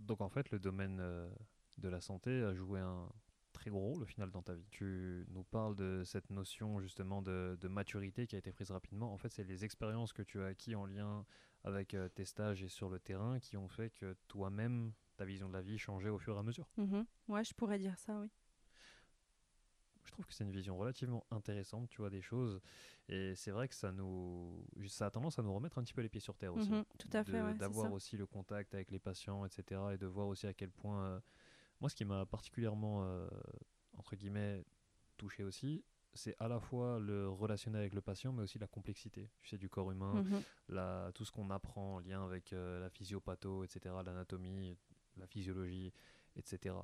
Donc 0.00 0.20
en 0.20 0.28
fait, 0.28 0.50
le 0.50 0.58
domaine 0.58 0.98
euh, 1.00 1.30
de 1.78 1.88
la 1.88 2.00
santé 2.00 2.42
a 2.42 2.54
joué 2.54 2.80
un 2.80 3.08
très 3.52 3.70
gros, 3.70 3.98
le 3.98 4.06
final, 4.06 4.30
dans 4.30 4.42
ta 4.42 4.54
vie. 4.54 4.66
Tu 4.70 5.24
nous 5.30 5.44
parles 5.44 5.76
de 5.76 6.02
cette 6.04 6.30
notion 6.30 6.80
justement 6.80 7.22
de, 7.22 7.56
maturité 7.68 8.26
qui 8.26 8.34
a 8.34 8.38
été 8.38 8.52
prise 8.52 8.70
rapidement. 8.70 9.12
En 9.12 9.18
fait, 9.18 9.28
c'est 9.28 9.44
les 9.44 9.64
expériences 9.64 10.12
que 10.12 10.22
tu 10.22 10.42
as 10.42 10.46
acquis 10.46 10.74
en 10.74 10.86
lien 10.86 11.24
avec 11.64 11.94
euh, 11.94 12.08
tes 12.08 12.24
stages 12.24 12.62
et 12.62 12.68
sur 12.68 12.88
le 12.88 12.98
terrain 12.98 13.38
qui 13.38 13.56
ont 13.56 13.68
fait 13.68 13.90
que 13.90 14.16
toi-même, 14.26 14.92
ta 15.16 15.24
vision 15.24 15.48
de 15.48 15.52
la 15.52 15.62
vie 15.62 15.78
changeait 15.78 16.08
au 16.08 16.18
fur 16.18 16.34
et 16.36 16.38
à 16.38 16.42
mesure. 16.42 16.68
Mm 16.76 17.02
Ouais, 17.28 17.44
je 17.44 17.54
pourrais 17.54 17.78
dire 17.78 17.96
ça, 17.98 18.18
oui. 18.18 18.28
Je 20.12 20.16
trouve 20.16 20.26
que 20.26 20.34
c'est 20.34 20.44
une 20.44 20.52
vision 20.52 20.76
relativement 20.76 21.24
intéressante, 21.30 21.88
tu 21.88 22.02
vois, 22.02 22.10
des 22.10 22.20
choses. 22.20 22.60
Et 23.08 23.34
c'est 23.34 23.50
vrai 23.50 23.66
que 23.66 23.74
ça 23.74 23.92
nous, 23.92 24.62
ça 24.86 25.06
a 25.06 25.10
tendance 25.10 25.38
à 25.38 25.42
nous 25.42 25.54
remettre 25.54 25.78
un 25.78 25.82
petit 25.82 25.94
peu 25.94 26.02
les 26.02 26.10
pieds 26.10 26.20
sur 26.20 26.36
terre 26.36 26.54
aussi. 26.54 26.70
Mhm, 26.70 26.84
tout 26.98 27.08
à 27.14 27.24
fait. 27.24 27.54
D'avoir 27.54 27.90
aussi 27.90 28.18
le 28.18 28.26
contact 28.26 28.74
avec 28.74 28.90
les 28.90 28.98
patients, 28.98 29.46
etc. 29.46 29.80
Et 29.94 29.96
de 29.96 30.06
voir 30.06 30.28
aussi 30.28 30.46
à 30.46 30.52
quel 30.52 30.70
point. 30.70 31.02
Euh, 31.06 31.20
moi, 31.80 31.88
ce 31.88 31.96
qui 31.96 32.04
m'a 32.04 32.26
particulièrement, 32.26 33.04
euh, 33.04 33.26
entre 33.96 34.14
guillemets, 34.14 34.62
touché 35.16 35.44
aussi, 35.44 35.82
c'est 36.12 36.36
à 36.38 36.46
la 36.46 36.60
fois 36.60 36.98
le 37.00 37.30
relationnel 37.30 37.80
avec 37.80 37.94
le 37.94 38.02
patient, 38.02 38.34
mais 38.34 38.42
aussi 38.42 38.58
la 38.58 38.66
complexité, 38.66 39.30
tu 39.40 39.48
sais, 39.48 39.56
du 39.56 39.70
corps 39.70 39.90
humain, 39.92 40.22
mhm. 40.22 40.42
la, 40.68 41.10
tout 41.14 41.24
ce 41.24 41.32
qu'on 41.32 41.48
apprend 41.48 41.94
en 41.94 41.98
lien 42.00 42.22
avec 42.22 42.52
euh, 42.52 42.80
la 42.80 42.90
physiopatho, 42.90 43.64
etc., 43.64 43.94
l'anatomie, 44.04 44.76
la 45.16 45.26
physiologie, 45.26 45.90
etc. 46.36 46.74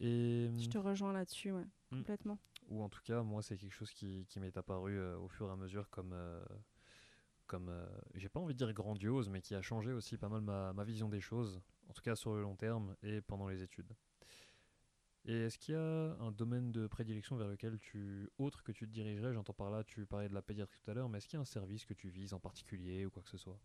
Et, 0.00 0.50
Je 0.58 0.68
te 0.68 0.78
rejoins 0.78 1.12
là-dessus, 1.12 1.52
ouais, 1.52 1.66
hmm. 1.90 1.98
complètement. 1.98 2.38
Ou 2.68 2.82
en 2.82 2.88
tout 2.88 3.02
cas, 3.02 3.22
moi, 3.22 3.42
c'est 3.42 3.56
quelque 3.56 3.72
chose 3.72 3.92
qui, 3.92 4.26
qui 4.28 4.40
m'est 4.40 4.56
apparu 4.56 4.98
euh, 4.98 5.18
au 5.18 5.28
fur 5.28 5.48
et 5.48 5.52
à 5.52 5.56
mesure 5.56 5.90
comme, 5.90 6.12
euh, 6.12 6.42
comme 7.46 7.70
j'ai 8.14 8.28
pas 8.28 8.40
envie 8.40 8.54
de 8.54 8.58
dire 8.58 8.72
grandiose, 8.72 9.28
mais 9.28 9.40
qui 9.40 9.54
a 9.54 9.62
changé 9.62 9.92
aussi 9.92 10.16
pas 10.16 10.28
mal 10.28 10.40
ma, 10.40 10.72
ma 10.72 10.84
vision 10.84 11.08
des 11.08 11.20
choses, 11.20 11.60
en 11.88 11.92
tout 11.92 12.02
cas 12.02 12.16
sur 12.16 12.34
le 12.34 12.42
long 12.42 12.56
terme 12.56 12.96
et 13.02 13.20
pendant 13.20 13.48
les 13.48 13.62
études. 13.62 13.94
Et 15.26 15.44
est-ce 15.44 15.58
qu'il 15.58 15.74
y 15.74 15.78
a 15.78 16.16
un 16.20 16.30
domaine 16.32 16.70
de 16.70 16.86
prédilection 16.86 17.36
vers 17.36 17.48
lequel 17.48 17.78
tu, 17.78 18.28
autre 18.36 18.62
que 18.62 18.72
tu 18.72 18.86
te 18.86 18.92
dirigerais 18.92 19.32
J'entends 19.32 19.54
par 19.54 19.70
là, 19.70 19.82
tu 19.82 20.04
parlais 20.04 20.28
de 20.28 20.34
la 20.34 20.42
pédiatrie 20.42 20.78
tout 20.84 20.90
à 20.90 20.94
l'heure, 20.94 21.08
mais 21.08 21.16
est-ce 21.18 21.28
qu'il 21.28 21.38
y 21.38 21.38
a 21.38 21.40
un 21.40 21.46
service 21.46 21.86
que 21.86 21.94
tu 21.94 22.10
vises 22.10 22.34
en 22.34 22.40
particulier 22.40 23.06
ou 23.06 23.10
quoi 23.10 23.22
que 23.22 23.30
ce 23.30 23.38
soit? 23.38 23.58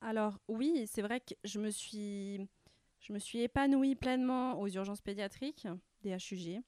Alors 0.00 0.40
oui, 0.48 0.86
c'est 0.86 1.02
vrai 1.02 1.20
que 1.20 1.34
je 1.44 1.60
me 1.60 1.68
suis, 1.68 2.48
je 3.00 3.12
me 3.12 3.18
suis 3.18 3.40
épanouie 3.40 3.94
pleinement 3.94 4.60
aux 4.60 4.68
urgences 4.68 5.00
pédiatriques 5.00 5.66
des 6.02 6.10
HUG. 6.12 6.62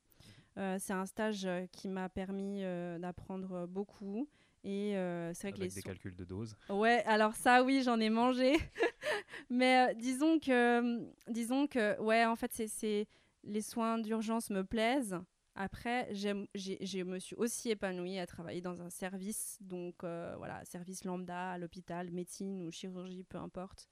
Euh, 0.58 0.76
c'est 0.78 0.92
un 0.92 1.06
stage 1.06 1.48
qui 1.72 1.88
m'a 1.88 2.08
permis 2.08 2.62
euh, 2.62 2.98
d'apprendre 2.98 3.66
beaucoup. 3.66 4.28
Et 4.64 4.96
euh, 4.96 5.34
c'est 5.34 5.48
vrai 5.48 5.52
que 5.52 5.62
les 5.64 5.68
des 5.68 5.82
calculs 5.82 6.14
de 6.14 6.24
doses. 6.24 6.56
Ouais, 6.68 7.02
alors 7.06 7.34
ça, 7.34 7.64
oui, 7.64 7.82
j'en 7.82 7.98
ai 7.98 8.10
mangé. 8.10 8.54
Mais 9.50 9.90
euh, 9.90 9.94
disons 9.94 10.38
que, 10.38 11.04
disons 11.28 11.66
que, 11.66 12.00
ouais, 12.00 12.24
en 12.24 12.36
fait, 12.36 12.52
c'est 12.52 13.08
les 13.42 13.60
soins 13.60 13.98
d'urgence 13.98 14.50
me 14.50 14.62
plaisent. 14.62 15.18
Après, 15.54 16.08
je 16.14 17.02
me 17.02 17.18
suis 17.18 17.34
aussi 17.34 17.70
épanouie 17.70 18.18
à 18.18 18.26
travailler 18.26 18.60
dans 18.62 18.80
un 18.80 18.88
service, 18.88 19.58
donc 19.60 20.04
euh, 20.04 20.34
voilà, 20.38 20.64
service 20.64 21.04
lambda 21.04 21.50
à 21.52 21.58
l'hôpital, 21.58 22.10
médecine 22.10 22.62
ou 22.62 22.70
chirurgie, 22.70 23.24
peu 23.24 23.38
importe. 23.38 23.88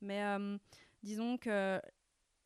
Mais 0.00 0.22
disons 1.04 1.38
que 1.38 1.80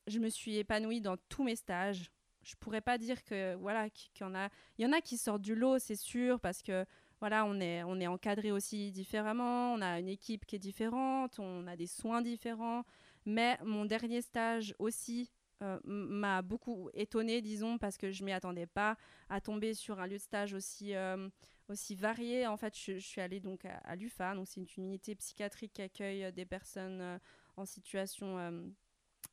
je 0.07 0.19
me 0.19 0.29
suis 0.29 0.57
épanouie 0.57 1.01
dans 1.01 1.17
tous 1.29 1.43
mes 1.43 1.55
stages. 1.55 2.11
Je 2.43 2.55
pourrais 2.55 2.81
pas 2.81 2.97
dire 2.97 3.23
que 3.23 3.55
voilà 3.55 3.89
qu'il 3.89 4.21
y 4.21 4.23
en 4.23 4.35
a, 4.35 4.49
il 4.77 4.85
y 4.85 4.87
en 4.87 4.93
a 4.93 5.01
qui 5.01 5.17
sortent 5.17 5.41
du 5.41 5.55
lot, 5.55 5.79
c'est 5.79 5.95
sûr, 5.95 6.39
parce 6.39 6.61
que 6.61 6.85
voilà, 7.19 7.45
on 7.45 7.59
est, 7.59 7.83
on 7.83 7.99
est 7.99 8.07
encadré 8.07 8.51
aussi 8.51 8.91
différemment, 8.91 9.73
on 9.73 9.81
a 9.81 9.99
une 9.99 10.07
équipe 10.07 10.45
qui 10.45 10.55
est 10.55 10.59
différente, 10.59 11.37
on 11.39 11.67
a 11.67 11.75
des 11.75 11.87
soins 11.87 12.21
différents. 12.21 12.83
Mais 13.25 13.57
mon 13.63 13.85
dernier 13.85 14.21
stage 14.21 14.73
aussi 14.79 15.29
euh, 15.61 15.77
m'a 15.83 16.41
beaucoup 16.41 16.89
étonnée, 16.93 17.41
disons, 17.41 17.77
parce 17.77 17.97
que 17.97 18.11
je 18.11 18.23
m'y 18.23 18.31
attendais 18.31 18.67
pas 18.67 18.95
à 19.27 19.41
tomber 19.41 19.73
sur 19.73 19.99
un 19.99 20.07
lieu 20.07 20.17
de 20.17 20.21
stage 20.21 20.53
aussi, 20.53 20.95
euh, 20.95 21.29
aussi 21.67 21.95
varié. 21.95 22.47
En 22.47 22.55
fait, 22.55 22.73
je, 22.77 22.97
suis 22.99 23.19
allée 23.19 23.41
donc 23.41 23.65
à, 23.65 23.95
l'UFA, 23.97 24.35
donc 24.35 24.47
c'est 24.47 24.61
une 24.77 24.85
unité 24.85 25.15
psychiatrique 25.15 25.73
qui 25.73 25.81
accueille 25.81 26.31
des 26.31 26.45
personnes 26.45 27.01
euh, 27.01 27.19
en 27.59 27.65
situation 27.65 28.73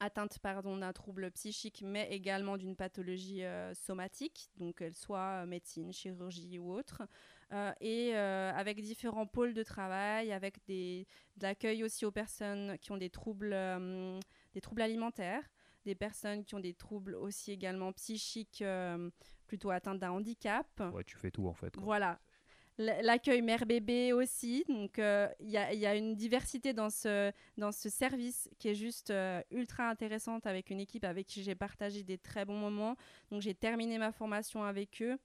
atteinte 0.00 0.38
pardon 0.40 0.76
d'un 0.76 0.92
trouble 0.92 1.30
psychique 1.30 1.82
mais 1.86 2.08
également 2.10 2.56
d'une 2.56 2.76
pathologie 2.76 3.42
somatique 3.72 4.50
donc 4.56 4.78
qu'elle 4.78 4.96
soit 4.96 5.46
médecine 5.46 5.92
chirurgie 5.92 6.58
ou 6.58 6.72
autre 6.72 7.06
euh, 7.52 7.72
et 7.80 8.10
euh, 8.14 8.52
avec 8.54 8.80
différents 8.80 9.26
pôles 9.26 9.54
de 9.54 9.62
travail, 9.62 10.32
avec 10.32 10.64
des, 10.66 11.06
de 11.36 11.44
l'accueil 11.44 11.84
aussi 11.84 12.04
aux 12.04 12.10
personnes 12.10 12.76
qui 12.78 12.90
ont 12.90 12.96
des 12.96 13.10
troubles, 13.10 13.52
euh, 13.52 14.18
des 14.52 14.60
troubles 14.60 14.82
alimentaires, 14.82 15.44
des 15.84 15.94
personnes 15.94 16.44
qui 16.44 16.56
ont 16.56 16.60
des 16.60 16.74
troubles 16.74 17.14
aussi 17.14 17.52
également 17.52 17.92
psychiques, 17.92 18.64
plutôt 19.46 19.70
atteintes 19.70 20.00
d'un 20.00 20.10
handicap. 20.10 20.66
Ouais, 20.92 21.04
tu 21.04 21.16
fais 21.16 21.30
tout 21.30 21.46
en 21.46 21.54
fait. 21.54 21.72
Voilà. 21.76 22.18
L'accueil 22.78 23.40
mère-bébé 23.40 24.12
aussi. 24.12 24.64
Donc, 24.68 24.98
il 24.98 25.48
y, 25.48 25.52
y, 25.52 25.86
a 25.86 25.94
une 25.94 26.14
diversité 26.14 26.72
dans 26.74 26.90
ce, 26.90 27.32
dans 27.56 27.72
ce 27.72 27.88
service 27.88 28.50
qui 28.58 28.68
est 28.68 28.74
juste 28.74 29.12
ultra 29.50 29.88
intéressante 29.88 30.46
avec 30.46 30.68
une 30.70 30.80
équipe 30.80 31.04
avec 31.04 31.26
qui 31.26 31.42
j'ai 31.42 31.54
partagé 31.54 32.02
des 32.02 32.18
très 32.18 32.44
bons 32.44 32.58
moments. 32.58 32.96
Donc, 33.30 33.40
j'ai 33.40 33.54
terminé 33.54 33.96
ma 33.96 34.12
formation 34.12 34.62
avec 34.62 35.00
eux 35.00 35.18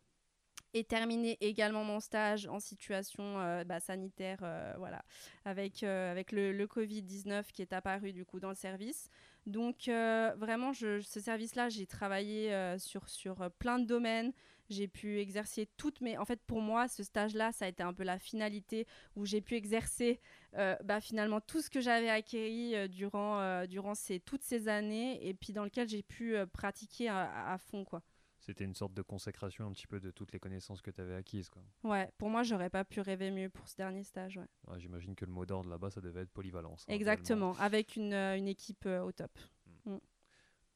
et 0.73 0.83
terminé 0.83 1.37
également 1.41 1.83
mon 1.83 1.99
stage 1.99 2.47
en 2.47 2.59
situation 2.59 3.39
euh, 3.39 3.63
bah, 3.63 3.79
sanitaire, 3.79 4.39
euh, 4.43 4.73
voilà, 4.77 5.03
avec, 5.43 5.83
euh, 5.83 6.11
avec 6.11 6.31
le, 6.31 6.53
le 6.53 6.65
Covid-19 6.65 7.51
qui 7.51 7.61
est 7.61 7.73
apparu 7.73 8.13
du 8.13 8.25
coup 8.25 8.39
dans 8.39 8.49
le 8.49 8.55
service. 8.55 9.09
Donc 9.47 9.87
vraiment, 9.87 10.71
ce 10.71 11.01
service-là, 11.01 11.69
j'ai 11.69 11.87
travaillé 11.87 12.75
sur, 12.77 13.09
sur 13.09 13.49
plein 13.57 13.79
de 13.79 13.85
domaines. 13.85 14.33
J'ai 14.71 14.87
pu 14.87 15.19
exercer 15.19 15.69
toutes 15.77 16.01
mes... 16.01 16.17
En 16.17 16.25
fait, 16.25 16.41
pour 16.47 16.61
moi, 16.61 16.87
ce 16.87 17.03
stage-là, 17.03 17.51
ça 17.51 17.65
a 17.65 17.67
été 17.67 17.83
un 17.83 17.93
peu 17.93 18.03
la 18.03 18.17
finalité 18.17 18.87
où 19.15 19.25
j'ai 19.25 19.41
pu 19.41 19.55
exercer 19.55 20.19
bah, 20.53 20.99
finalement 20.99 21.39
tout 21.39 21.61
ce 21.61 21.69
que 21.69 21.79
j'avais 21.79 22.09
acquis 22.09 22.73
durant, 22.89 23.65
durant 23.67 23.95
ces, 23.95 24.19
toutes 24.19 24.43
ces 24.43 24.67
années 24.67 25.25
et 25.27 25.33
puis 25.33 25.53
dans 25.53 25.63
lequel 25.63 25.87
j'ai 25.87 26.03
pu 26.03 26.35
pratiquer 26.53 27.07
à, 27.07 27.51
à 27.53 27.57
fond, 27.57 27.85
quoi 27.85 28.01
c'était 28.41 28.63
une 28.63 28.73
sorte 28.73 28.93
de 28.95 29.03
consécration 29.03 29.67
un 29.67 29.71
petit 29.71 29.85
peu 29.85 29.99
de 29.99 30.09
toutes 30.09 30.31
les 30.33 30.39
connaissances 30.39 30.81
que 30.81 30.89
tu 30.89 30.99
avais 30.99 31.15
acquises. 31.15 31.49
Quoi. 31.49 31.61
Ouais, 31.83 32.11
pour 32.17 32.29
moi, 32.29 32.41
j'aurais 32.41 32.71
pas 32.71 32.83
pu 32.83 32.99
rêver 32.99 33.29
mieux 33.29 33.49
pour 33.49 33.67
ce 33.67 33.75
dernier 33.77 34.03
stage. 34.03 34.37
Ouais. 34.37 34.79
J'imagine 34.79 35.13
que 35.13 35.25
le 35.25 35.31
mot 35.31 35.45
d'ordre 35.45 35.69
là-bas, 35.69 35.91
ça 35.91 36.01
devait 36.01 36.21
être 36.21 36.31
polyvalence. 36.31 36.83
Hein, 36.87 36.93
Exactement, 36.93 37.55
avec 37.59 37.95
une, 37.95 38.13
euh, 38.13 38.35
une 38.35 38.47
équipe 38.47 38.85
euh, 38.87 39.03
au 39.03 39.11
top. 39.11 39.31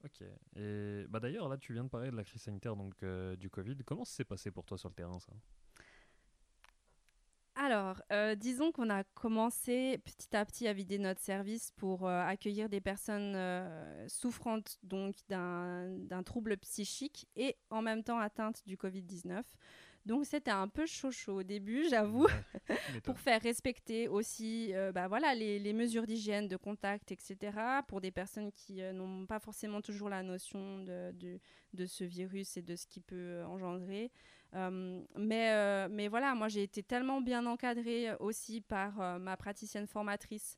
Ok. 0.06 0.22
Et 0.56 1.06
bah 1.10 1.20
d'ailleurs, 1.20 1.50
là, 1.50 1.58
tu 1.58 1.74
viens 1.74 1.84
de 1.84 1.90
parler 1.90 2.12
de 2.12 2.16
la 2.16 2.24
crise 2.24 2.44
sanitaire 2.44 2.76
donc 2.76 3.02
euh, 3.04 3.36
du 3.36 3.50
Covid. 3.50 3.78
Comment 3.86 4.06
ça 4.06 4.18
s'est 4.18 4.26
passé 4.26 4.52
pour 4.52 4.64
toi 4.66 4.78
sur 4.78 4.90
le 4.90 4.96
terrain, 4.96 5.20
ça? 5.20 5.34
Alors, 7.58 8.02
euh, 8.12 8.36
disons 8.36 8.74
qu'on 8.74 8.90
a 8.90 9.06
commencé 9.16 9.98
petit 10.00 10.36
à 10.36 10.46
petit 10.46 10.68
à 10.68 10.74
vider 10.74 11.00
notre 11.00 11.22
service 11.22 11.72
pour 11.78 12.06
euh, 12.06 12.22
accueillir 12.22 12.68
des 12.68 12.82
personnes 12.82 13.34
euh, 13.36 14.08
souffrantes 14.10 14.78
donc 14.84 15.16
d'un 15.30 16.24
trouble 16.26 16.58
psychique 16.58 17.28
et 17.38 17.56
en 17.70 17.82
même 17.82 18.04
temps 18.04 18.20
atteintes 18.20 18.62
du 18.68 18.76
Covid-19. 18.76 19.42
Donc 20.06 20.26
c'était 20.26 20.52
un 20.52 20.68
peu 20.68 20.86
chaud 20.86 21.12
chaud 21.12 21.40
au 21.40 21.44
début, 21.44 21.86
j'avoue, 21.90 22.28
pour 23.04 23.20
faire 23.20 23.42
respecter 23.42 24.08
aussi 24.08 24.72
bah, 24.94 25.08
voilà, 25.08 25.34
les, 25.34 25.74
mesures 25.74 26.06
d'hygiène, 26.06 26.48
de 26.48 26.58
contact, 26.58 27.12
etc. 27.12 27.58
pour 27.88 28.02
des 28.02 28.12
personnes 28.12 28.52
qui 28.52 28.82
n'ont 28.94 29.26
pas 29.26 29.40
forcément 29.40 29.82
toujours 29.82 30.10
la 30.10 30.22
notion 30.22 30.80
de, 30.84 31.12
de, 31.74 31.86
ce 31.86 32.04
virus 32.04 32.56
et 32.58 32.62
de 32.62 32.76
ce 32.76 32.86
qu'il 32.86 33.02
peut 33.02 33.44
engendrer. 33.46 34.12
Euh, 34.56 35.02
mais, 35.18 35.52
euh, 35.52 35.88
mais 35.90 36.08
voilà, 36.08 36.34
moi 36.34 36.48
j'ai 36.48 36.64
été 36.64 36.82
tellement 36.82 37.20
bien 37.22 37.46
encadrée 37.46 38.14
aussi 38.20 38.62
par 38.62 39.02
euh, 39.02 39.20
ma 39.20 39.36
praticienne 39.36 39.88
formatrice. 39.88 40.58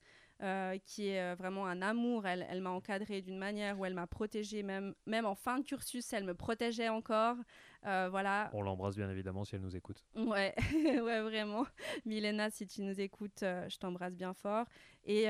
Qui 0.86 1.10
est 1.10 1.36
vraiment 1.36 1.66
un 1.66 1.82
amour. 1.82 2.28
Elle, 2.28 2.46
elle 2.50 2.62
m'a 2.62 2.70
encadrée 2.70 3.22
d'une 3.22 3.38
manière 3.38 3.80
où 3.80 3.86
elle 3.86 3.94
m'a 3.94 4.08
protégée, 4.08 4.64
même, 4.64 4.94
même 5.06 5.26
en 5.26 5.36
fin 5.36 5.60
de 5.60 5.64
cursus, 5.64 6.12
elle 6.14 6.24
me 6.24 6.34
protégeait 6.34 6.90
encore. 6.90 7.38
voilà. 7.84 8.50
On 8.54 8.62
l'embrasse 8.62 8.96
bien 8.96 9.10
évidemment 9.10 9.46
si 9.46 9.56
elle 9.56 9.62
nous 9.62 9.76
écoute. 9.76 10.04
Ouais, 10.16 10.54
ouais 10.84 11.22
vraiment. 11.22 11.66
Milena, 12.06 12.50
si 12.50 12.68
tu 12.68 12.82
nous 12.82 13.00
écoutes, 13.00 13.42
je 13.42 13.78
t'embrasse 13.78 14.16
bien 14.16 14.34
fort. 14.34 14.66
Et, 15.06 15.26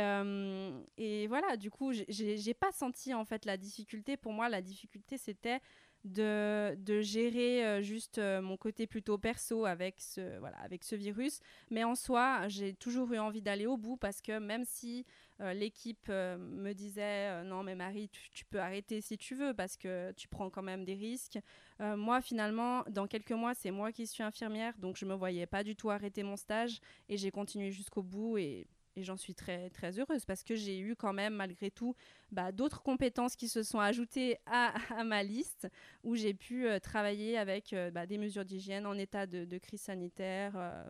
et 0.97 1.27
voilà, 1.27 1.57
du 1.57 1.71
coup, 1.71 1.91
j'ai 1.93 2.53
pas 2.53 2.71
senti 2.71 3.13
en 3.13 3.25
fait 3.25 3.45
la 3.45 3.57
difficulté. 3.57 4.17
Pour 4.17 4.33
moi, 4.33 4.49
la 4.49 4.61
difficulté, 4.61 5.17
c'était 5.17 5.59
de, 6.07 7.01
gérer 7.01 7.65
euh, 7.65 7.81
juste 7.81 8.17
euh, 8.17 8.41
mon 8.41 8.57
côté 8.57 8.87
plutôt 8.87 9.17
perso 9.17 9.65
avec 9.65 9.99
ce, 9.99 10.39
voilà, 10.39 10.57
avec 10.59 10.83
ce 10.83 10.95
virus. 10.95 11.39
Mais 11.69 11.83
en 11.83 11.95
soi, 11.95 12.47
j'ai 12.47 12.73
toujours 12.73 13.11
eu 13.13 13.19
envie 13.19 13.41
d'aller 13.41 13.65
au 13.65 13.77
bout 13.77 13.97
parce 13.97 14.21
que 14.21 14.39
même 14.39 14.63
si 14.65 15.05
euh, 15.39 15.53
l'équipe 15.53 16.09
me 16.09 16.73
disait 16.73 17.43
non 17.43 17.63
mais 17.63 17.75
Marie, 17.75 18.09
tu, 18.09 18.45
peux 18.45 18.59
arrêter 18.59 19.01
si 19.01 19.17
tu 19.17 19.35
veux 19.35 19.53
parce 19.53 19.77
que 19.77 20.11
tu 20.13 20.27
prends 20.27 20.49
quand 20.49 20.63
même 20.63 20.83
des 20.83 20.95
risques. 20.95 21.39
moi 21.79 22.21
finalement, 22.21 22.83
dans 22.89 23.07
quelques 23.07 23.31
mois, 23.31 23.53
c'est 23.53 23.71
moi 23.71 23.91
qui 23.91 24.07
suis 24.07 24.23
infirmière, 24.23 24.73
donc 24.79 24.97
je 24.97 25.05
me 25.05 25.13
voyais 25.13 25.45
pas 25.45 25.63
du 25.63 25.75
tout 25.75 25.89
arrêter 25.89 26.23
mon 26.23 26.37
stage 26.37 26.79
et 27.09 27.17
j'ai 27.17 27.29
continué 27.29 27.71
jusqu'au 27.71 28.01
bout 28.01 28.37
et 28.37 28.67
et 28.97 29.03
j'en 29.03 29.15
suis 29.15 29.35
très, 29.35 29.69
très 29.69 29.99
heureuse 29.99 30.25
parce 30.25 30.43
que 30.43 30.55
j'ai 30.55 30.79
eu 30.79 30.95
quand 30.95 31.13
même, 31.13 31.35
malgré 31.35 31.69
tout, 31.69 31.95
bah, 32.31 32.51
d'autres 32.51 32.81
compétences 32.81 33.35
qui 33.35 33.47
se 33.47 33.61
sont 33.61 33.79
ajoutées 33.79 34.37
à, 34.47 34.73
ma 35.05 35.21
liste 35.21 35.67
où 36.03 36.15
j'ai 36.15 36.33
pu 36.33 36.67
euh, 36.67 36.79
travailler 36.79 37.37
avec 37.37 37.73
euh, 37.73 37.91
bah, 37.91 38.07
des 38.07 38.17
mesures 38.17 38.43
d'hygiène 38.43 38.87
en 38.87 38.97
état 38.97 39.27
de, 39.27 39.57
crise 39.59 39.81
sanitaire, 39.81 40.53
euh, 40.55 40.83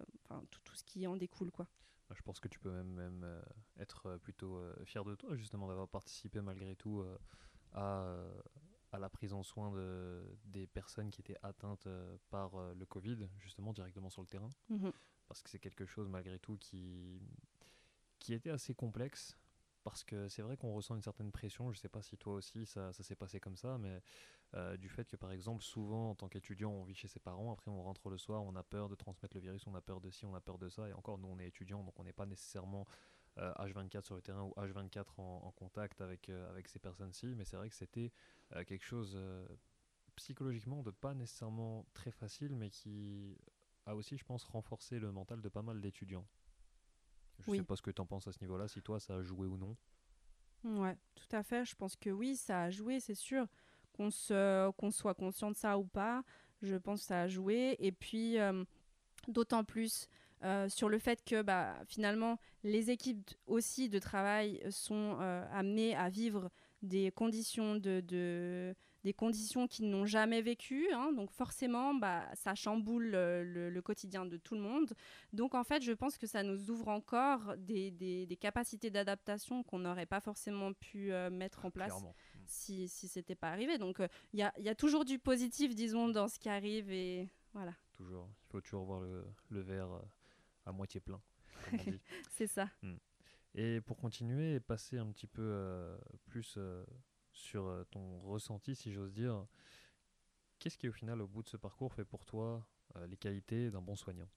tout, 0.50 0.62
tout, 0.64 0.76
ce 0.76 0.86
qui 0.86 1.06
en 1.06 1.18
découle. 1.18 1.52
quoi. 1.52 1.68
Bah, 2.10 2.16
je 2.18 2.22
pense 2.22 2.40
que 2.40 2.48
tu 2.48 2.60
peux 2.60 2.72
même, 2.72 2.94
même 2.94 3.42
être 3.78 4.18
plutôt 4.24 4.58
fier 4.86 5.04
de 5.04 5.16
toi, 5.16 5.36
justement, 5.36 5.68
d'avoir 5.68 5.90
participé 5.90 6.40
malgré 6.40 6.78
tout 6.78 7.04
à, 7.74 8.16
à 8.94 9.00
la 9.00 9.10
prise 9.10 9.34
en 9.34 9.44
soin 9.44 9.70
de, 9.74 10.24
des 10.46 10.66
personnes 10.66 11.12
qui 11.12 11.20
étaient 11.20 11.38
atteintes 11.44 11.90
par 12.30 12.52
le 12.74 12.86
Covid, 12.86 13.28
justement, 13.40 13.74
directement 13.74 14.10
sur 14.10 14.22
le 14.22 14.28
terrain. 14.28 14.50
Mmh 14.70 14.92
parce 15.28 15.44
que 15.44 15.50
c'est 15.50 15.60
quelque 15.60 15.86
chose, 15.86 16.08
malgré 16.08 16.40
tout, 16.40 16.58
qui 16.58 17.22
qui 18.28 18.34
était 18.34 18.50
assez 18.50 18.76
complexe 18.76 19.38
parce 19.86 20.04
que 20.04 20.28
c'est 20.28 20.42
vrai 20.42 20.58
qu'on 20.58 20.74
ressent 20.74 20.96
une 20.98 21.02
certaine 21.02 21.32
pression. 21.32 21.72
Je 21.72 21.80
sais 21.80 21.88
pas 21.88 22.02
si 22.02 22.18
toi 22.18 22.34
aussi 22.34 22.66
ça, 22.66 22.92
ça 22.92 23.02
s'est 23.02 23.16
passé 23.16 23.40
comme 23.40 23.56
ça, 23.56 23.78
mais 23.78 24.02
euh, 24.54 24.76
du 24.76 24.90
fait 24.90 25.08
que 25.08 25.16
par 25.16 25.32
exemple 25.32 25.64
souvent 25.64 26.10
en 26.10 26.16
tant 26.16 26.28
qu'étudiant 26.28 26.72
on 26.72 26.84
vit 26.84 26.94
chez 26.94 27.08
ses 27.08 27.22
parents, 27.22 27.54
après 27.54 27.72
on 27.72 27.82
rentre 27.82 28.10
le 28.10 28.18
soir, 28.18 28.44
on 28.44 28.54
a 28.58 28.64
peur 28.64 28.90
de 28.90 28.96
transmettre 28.96 29.34
le 29.34 29.40
virus, 29.40 29.66
on 29.66 29.76
a 29.76 29.80
peur 29.82 30.02
de 30.02 30.12
ci, 30.12 30.26
on 30.26 30.36
a 30.36 30.42
peur 30.42 30.58
de 30.58 30.68
ça, 30.68 30.90
et 30.90 30.92
encore 30.92 31.18
nous 31.20 31.30
on 31.30 31.40
est 31.40 31.48
étudiants 31.48 31.86
donc 31.86 31.98
on 31.98 32.04
n'est 32.04 32.12
pas 32.12 32.26
nécessairement 32.26 32.86
H24 33.38 33.96
euh, 33.96 34.02
sur 34.02 34.16
le 34.16 34.22
terrain 34.22 34.44
ou 34.44 34.54
H24 34.58 35.06
en, 35.20 35.52
contact 35.52 36.02
avec, 36.02 36.28
euh, 36.28 36.50
avec 36.50 36.68
ces 36.68 36.80
personnes-ci, 36.80 37.34
mais 37.38 37.46
c'est 37.46 37.56
vrai 37.56 37.70
que 37.70 37.76
c'était 37.76 38.12
quelque 38.66 38.84
chose 38.84 39.18
psychologiquement 40.18 40.84
de 40.84 40.92
pas 40.92 41.14
nécessairement 41.14 41.86
très 41.94 42.12
facile, 42.12 42.58
mais 42.58 42.72
qui 42.72 43.38
a 43.86 43.96
aussi 43.96 44.18
je 44.18 44.26
pense 44.26 44.44
renforcé 44.44 45.00
le 45.00 45.14
mental 45.14 45.40
de 45.40 45.48
pas 45.48 45.62
mal 45.62 45.80
d'étudiants. 45.80 46.28
Je 47.46 47.52
ne 47.52 47.58
sais 47.58 47.64
pas 47.64 47.76
ce 47.76 47.82
que 47.82 47.92
tu 47.92 48.02
en 48.02 48.06
penses 48.06 48.28
à 48.28 48.32
ce 48.32 48.40
niveau-là, 48.42 48.68
si 48.68 48.82
toi 48.82 49.00
ça 49.00 49.16
a 49.16 49.22
joué 49.22 49.48
ou 49.48 49.58
non. 49.58 49.76
Ouais, 50.64 50.98
tout 51.16 51.36
à 51.36 51.44
fait. 51.44 51.66
Je 51.66 51.76
pense 51.76 51.96
que 51.96 52.10
oui, 52.10 52.36
ça 52.36 52.64
a 52.64 52.70
joué, 52.70 53.00
c'est 53.00 53.16
sûr. 53.16 53.48
Qu'on 53.94 54.12
se, 54.12 54.70
qu'on 54.72 54.92
soit 54.92 55.16
conscient 55.16 55.50
de 55.50 55.56
ça 55.56 55.78
ou 55.78 55.86
pas, 55.86 56.24
je 56.62 56.76
pense 56.76 57.02
que 57.02 57.08
ça 57.08 57.22
a 57.22 57.28
joué. 57.28 57.76
Et 57.80 57.92
puis, 57.92 58.38
euh, 58.40 58.64
d'autant 59.28 59.64
plus 59.64 60.08
euh, 60.44 60.70
sur 60.70 60.90
le 60.90 61.00
fait 61.00 61.24
que 61.24 61.42
bah, 61.42 61.76
finalement, 61.86 62.38
les 62.64 62.92
équipes 62.92 63.30
aussi 63.48 63.90
de 63.90 63.98
travail 63.98 64.62
sont 64.70 65.18
euh, 65.20 65.46
amenées 65.52 65.96
à 65.96 66.10
vivre 66.10 66.50
des 66.82 67.12
conditions 67.12 67.76
de, 67.76 68.02
de 68.02 68.76
des 69.08 69.14
conditions 69.14 69.68
qu'ils 69.68 69.90
n'ont 69.90 70.06
jamais 70.06 70.42
vécues. 70.42 70.92
Hein. 70.92 71.14
donc 71.14 71.32
forcément, 71.32 71.94
bah, 71.94 72.28
ça 72.34 72.56
chamboule 72.56 73.12
le, 73.12 73.82
quotidien 73.82 74.26
de 74.26 74.36
tout 74.36 74.54
le 74.54 74.60
monde. 74.60 74.94
Donc 75.32 75.56
en 75.56 75.64
fait, 75.64 75.82
je 75.82 75.94
pense 75.94 76.18
que 76.18 76.28
ça 76.28 76.44
nous 76.44 76.70
ouvre 76.72 76.90
encore 76.90 77.56
des, 77.58 77.92
des, 77.92 78.38
capacités 78.38 78.90
d'adaptation 78.90 79.64
qu'on 79.64 79.80
n'aurait 79.80 80.06
pas 80.06 80.20
forcément 80.20 80.74
pu 80.74 81.14
euh, 81.14 81.30
mettre 81.30 81.64
en 81.64 81.72
place 81.72 81.94
mm. 82.02 82.08
si, 82.48 82.88
si 82.90 83.08
c'était 83.08 83.36
pas 83.36 83.50
arrivé. 83.50 83.78
Donc 83.78 84.02
euh, 84.02 84.10
il 84.34 84.40
y, 84.40 84.44
a, 84.44 84.52
y, 84.60 84.68
a, 84.68 84.76
toujours 84.76 85.06
du 85.06 85.20
positif, 85.20 85.74
disons, 85.74 86.10
dans 86.10 86.28
ce 86.28 86.38
qui 86.38 86.50
arrive. 86.50 86.92
Et 86.92 87.30
voilà. 87.54 87.74
Toujours. 87.94 88.28
Il 88.30 88.52
faut 88.52 88.62
toujours 88.62 88.84
voir 88.84 89.00
le, 89.00 89.24
le 89.50 89.62
verre 89.62 89.92
euh, 89.92 90.02
à 90.66 90.74
moitié 90.74 91.00
plein. 91.00 91.22
C'est 92.32 92.48
ça. 92.48 92.70
Mm. 92.82 92.96
Et 93.58 93.82
pour 93.82 93.98
continuer 93.98 94.56
et 94.56 94.60
passer 94.60 94.98
un 94.98 95.12
petit 95.12 95.28
peu 95.28 95.98
plus 96.28 96.58
sur 97.38 97.68
euh, 97.68 97.84
ton 97.92 98.20
ressenti, 98.22 98.76
si 98.76 98.92
j'ose 98.92 99.14
dire. 99.14 99.46
Qu'est-ce 100.60 100.78
qui, 100.78 100.90
au 100.90 100.92
final, 100.92 101.22
au 101.22 101.28
bout 101.28 101.44
de 101.44 101.50
ce 101.50 101.58
parcours, 101.58 101.94
fait 101.94 102.06
pour 102.06 102.26
toi 102.26 102.68
euh, 102.96 103.06
les 103.08 103.18
qualités 103.18 103.70
d'un 103.70 103.82
bon 103.82 103.96
soignant? 103.96 104.28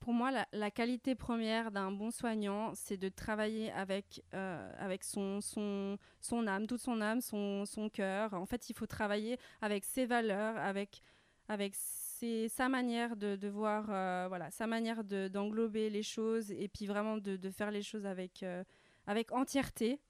Pour 0.00 0.12
moi, 0.14 0.32
la, 0.52 0.70
qualité 0.72 1.14
première 1.14 1.70
d'un 1.70 1.92
bon 1.92 2.10
soignant, 2.10 2.74
c'est 2.74 2.96
de 2.96 3.08
travailler 3.08 3.70
avec, 3.70 4.24
euh, 4.34 4.72
avec 4.78 5.04
son, 5.04 5.40
son, 5.40 5.96
son 6.20 6.48
âme, 6.48 6.66
toute 6.66 6.80
son 6.80 7.00
âme, 7.00 7.20
son, 7.20 7.64
son 7.66 7.88
cœur. 7.88 8.34
En 8.34 8.46
fait, 8.46 8.68
il 8.68 8.74
faut 8.74 8.88
travailler 8.88 9.38
avec 9.60 9.84
ses 9.84 10.06
valeurs, 10.06 10.56
avec, 10.56 11.02
avec 11.46 11.76
sa 12.48 12.68
manière 12.68 13.16
de, 13.16 13.48
voir, 13.48 13.86
voilà, 14.28 14.50
sa 14.50 14.66
manière 14.66 15.04
d'englober 15.04 15.90
les 15.90 16.02
choses 16.02 16.50
et 16.50 16.68
puis 16.68 16.86
vraiment 16.86 17.18
de, 17.18 17.50
faire 17.50 17.70
les 17.70 17.82
choses 17.82 18.06
avec, 18.06 18.44
avec 19.06 19.32
entièreté 19.32 20.00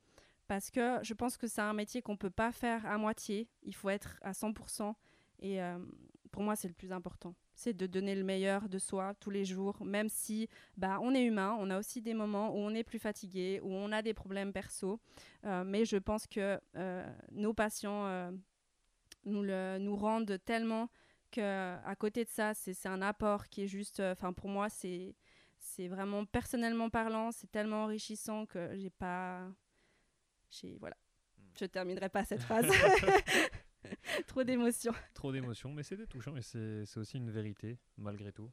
parce 0.53 0.71
que 0.71 0.99
je 1.03 1.15
pense 1.15 1.39
que 1.39 1.47
c'est 1.47 1.63
un 1.63 1.73
métier 1.73 2.03
qu'on 2.03 2.13
ne 2.13 2.19
peut 2.19 2.29
pas 2.29 2.53
faire 2.53 2.85
à 2.85 2.99
moitié. 2.99 3.49
Il 3.63 3.75
faut 3.75 3.89
être 3.89 4.19
à 4.21 4.33
100%. 4.33 4.95
Et 5.41 5.63
euh, 5.63 5.79
pour 6.31 6.43
moi, 6.43 6.57
c'est 6.57 6.69
le 6.69 6.75
plus 6.75 6.93
important. 6.93 7.35
C'est 7.55 7.73
de 7.73 7.87
donner 7.87 8.15
le 8.15 8.23
meilleur 8.23 8.69
de 8.69 8.79
soi 8.79 9.15
tous 9.19 9.31
les 9.31 9.47
jours, 9.47 9.83
même 9.83 10.11
si 10.11 10.51
bah, 10.77 10.99
on 11.01 11.15
est 11.15 11.25
humain. 11.25 11.57
On 11.59 11.71
a 11.71 11.79
aussi 11.79 12.03
des 12.03 12.13
moments 12.13 12.51
où 12.55 12.59
on 12.59 12.75
est 12.75 12.85
plus 12.85 12.99
fatigué, 12.99 13.61
où 13.63 13.73
on 13.73 13.93
a 13.93 14.03
des 14.03 14.13
problèmes 14.13 14.53
perso. 14.53 15.01
Euh, 15.45 15.65
mais 15.65 15.87
je 15.87 15.97
pense 15.97 16.27
que 16.27 16.61
euh, 16.77 17.11
nos 17.31 17.55
patients 17.55 18.31
nous, 19.25 19.43
le, 19.43 19.79
nous 19.79 19.97
rendent 19.97 20.39
tellement 20.45 20.91
qu'à 21.33 21.97
côté 21.99 22.25
de 22.25 22.31
ça, 22.31 22.55
c'est 22.55 22.87
un 22.87 23.03
apport 23.03 23.49
qui 23.49 23.63
est 23.65 23.69
juste. 23.69 24.01
Enfin, 24.01 24.33
pour 24.33 24.49
moi, 24.49 24.69
c'est 24.69 25.15
c'est 25.59 25.89
vraiment 25.89 26.25
personnellement 26.25 26.91
parlant, 26.91 27.31
c'est 27.33 27.51
tellement 27.51 27.85
enrichissant 27.85 28.47
que 28.47 28.77
j'ai 28.77 28.91
pas 28.91 29.49
voilà. 30.79 30.97
Hmm. 31.39 31.43
Je 31.59 31.65
terminerai 31.65 32.09
pas 32.09 32.25
cette 32.25 32.43
phrase. 32.43 32.67
Trop 34.27 34.45
d'émotions. 34.45 34.93
Trop 35.15 35.33
d'émotions, 35.33 35.73
mais 35.73 35.83
c'était 35.83 36.07
touchant 36.07 36.37
et 36.37 36.43
c'est 36.43 36.97
aussi 36.97 37.17
une 37.17 37.31
vérité, 37.31 37.79
malgré 37.97 38.33
tout. 38.33 38.51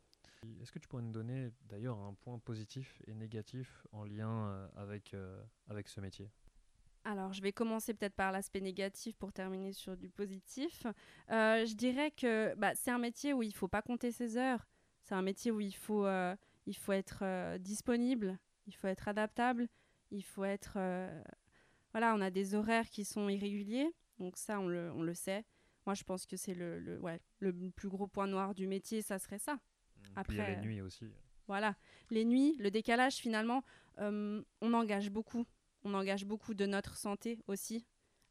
Est-ce 0.62 0.72
que 0.72 0.80
tu 0.80 0.88
pourrais 0.88 1.04
nous 1.04 1.12
donner 1.12 1.52
d'ailleurs 1.66 1.98
un 1.98 2.14
point 2.14 2.40
positif 2.40 3.02
et 3.08 3.14
négatif 3.14 3.86
en 3.92 4.06
lien 4.06 4.48
euh, 4.48 4.68
avec, 4.78 5.14
euh, 5.14 5.42
avec 5.68 5.90
ce 5.90 6.00
métier? 6.00 6.32
Alors, 7.12 7.34
je 7.34 7.42
vais 7.42 7.52
commencer 7.52 7.94
peut-être 7.94 8.16
par 8.16 8.32
l'aspect 8.32 8.62
négatif 8.62 9.16
pour 9.18 9.34
terminer 9.34 9.74
sur 9.74 9.98
du 9.98 10.10
positif. 10.10 10.86
Euh, 11.32 11.66
je 11.66 11.76
dirais 11.76 12.12
que 12.12 12.54
bah, 12.56 12.76
c'est 12.76 12.92
un 12.92 13.00
métier 13.00 13.34
où 13.34 13.42
il 13.42 13.50
ne 13.50 13.54
faut 13.54 13.68
pas 13.68 13.82
compter 13.82 14.12
ses 14.12 14.38
heures. 14.38 14.68
C'est 15.02 15.16
un 15.16 15.22
métier 15.22 15.52
où 15.52 15.60
il 15.60 15.76
faut, 15.76 16.08
il 16.68 16.76
faut 16.76 16.92
être 16.92 17.58
disponible, 17.58 18.38
il 18.68 18.76
faut 18.76 18.88
être 18.88 19.08
adaptable, 19.08 19.68
il 20.12 20.24
faut 20.24 20.44
être 20.44 20.78
voilà, 21.92 22.14
on 22.16 22.22
a 22.22 22.30
des 22.30 22.56
horaires 22.56 22.90
qui 22.90 23.06
sont 23.06 23.30
irréguliers, 23.30 23.92
donc 24.20 24.38
ça, 24.38 24.60
on 24.60 24.68
le, 24.68 24.92
on 24.94 25.02
le 25.02 25.14
sait. 25.14 25.46
Moi, 25.86 25.96
je 25.96 26.04
pense 26.04 26.26
que 26.26 26.38
c'est 26.38 26.54
le, 26.54 26.80
le, 26.80 27.00
ouais, 27.00 27.20
le 27.40 27.52
plus 27.72 27.90
gros 27.90 28.08
point 28.08 28.28
noir 28.28 28.54
du 28.54 28.68
métier, 28.68 29.02
ça 29.02 29.18
serait 29.18 29.40
ça. 29.40 29.60
Après, 30.16 30.36
il 30.36 30.38
y 30.38 30.42
a 30.42 30.50
les 30.52 30.58
nuits 30.58 30.82
aussi. 30.82 31.06
Voilà, 31.48 31.76
les 32.12 32.26
nuits, 32.26 32.56
le 32.60 32.70
décalage, 32.70 33.16
finalement, 33.16 33.64
euh, 33.98 34.44
on 34.62 34.74
engage 34.74 35.10
beaucoup. 35.10 35.46
On 35.84 35.94
engage 35.94 36.26
beaucoup 36.26 36.54
de 36.54 36.66
notre 36.66 36.96
santé 36.96 37.40
aussi. 37.48 37.86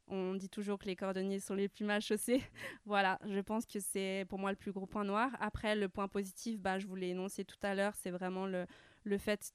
On 0.07 0.33
dit 0.33 0.49
toujours 0.49 0.79
que 0.79 0.85
les 0.85 0.95
cordonniers 0.95 1.39
sont 1.39 1.53
les 1.53 1.69
plus 1.69 1.85
mal 1.85 2.01
chaussés. 2.01 2.41
voilà, 2.85 3.19
je 3.27 3.39
pense 3.39 3.65
que 3.65 3.79
c'est 3.79 4.25
pour 4.27 4.39
moi 4.39 4.51
le 4.51 4.55
plus 4.57 4.71
gros 4.71 4.87
point 4.87 5.03
noir. 5.03 5.31
Après, 5.39 5.75
le 5.75 5.87
point 5.87 6.07
positif, 6.07 6.59
bah, 6.59 6.79
je 6.79 6.87
vous 6.87 6.95
l'ai 6.95 7.09
énoncé 7.09 7.45
tout 7.45 7.59
à 7.61 7.75
l'heure, 7.75 7.93
c'est 7.95 8.11
vraiment 8.11 8.45
le, 8.45 8.65
le 9.03 9.17
fait 9.17 9.51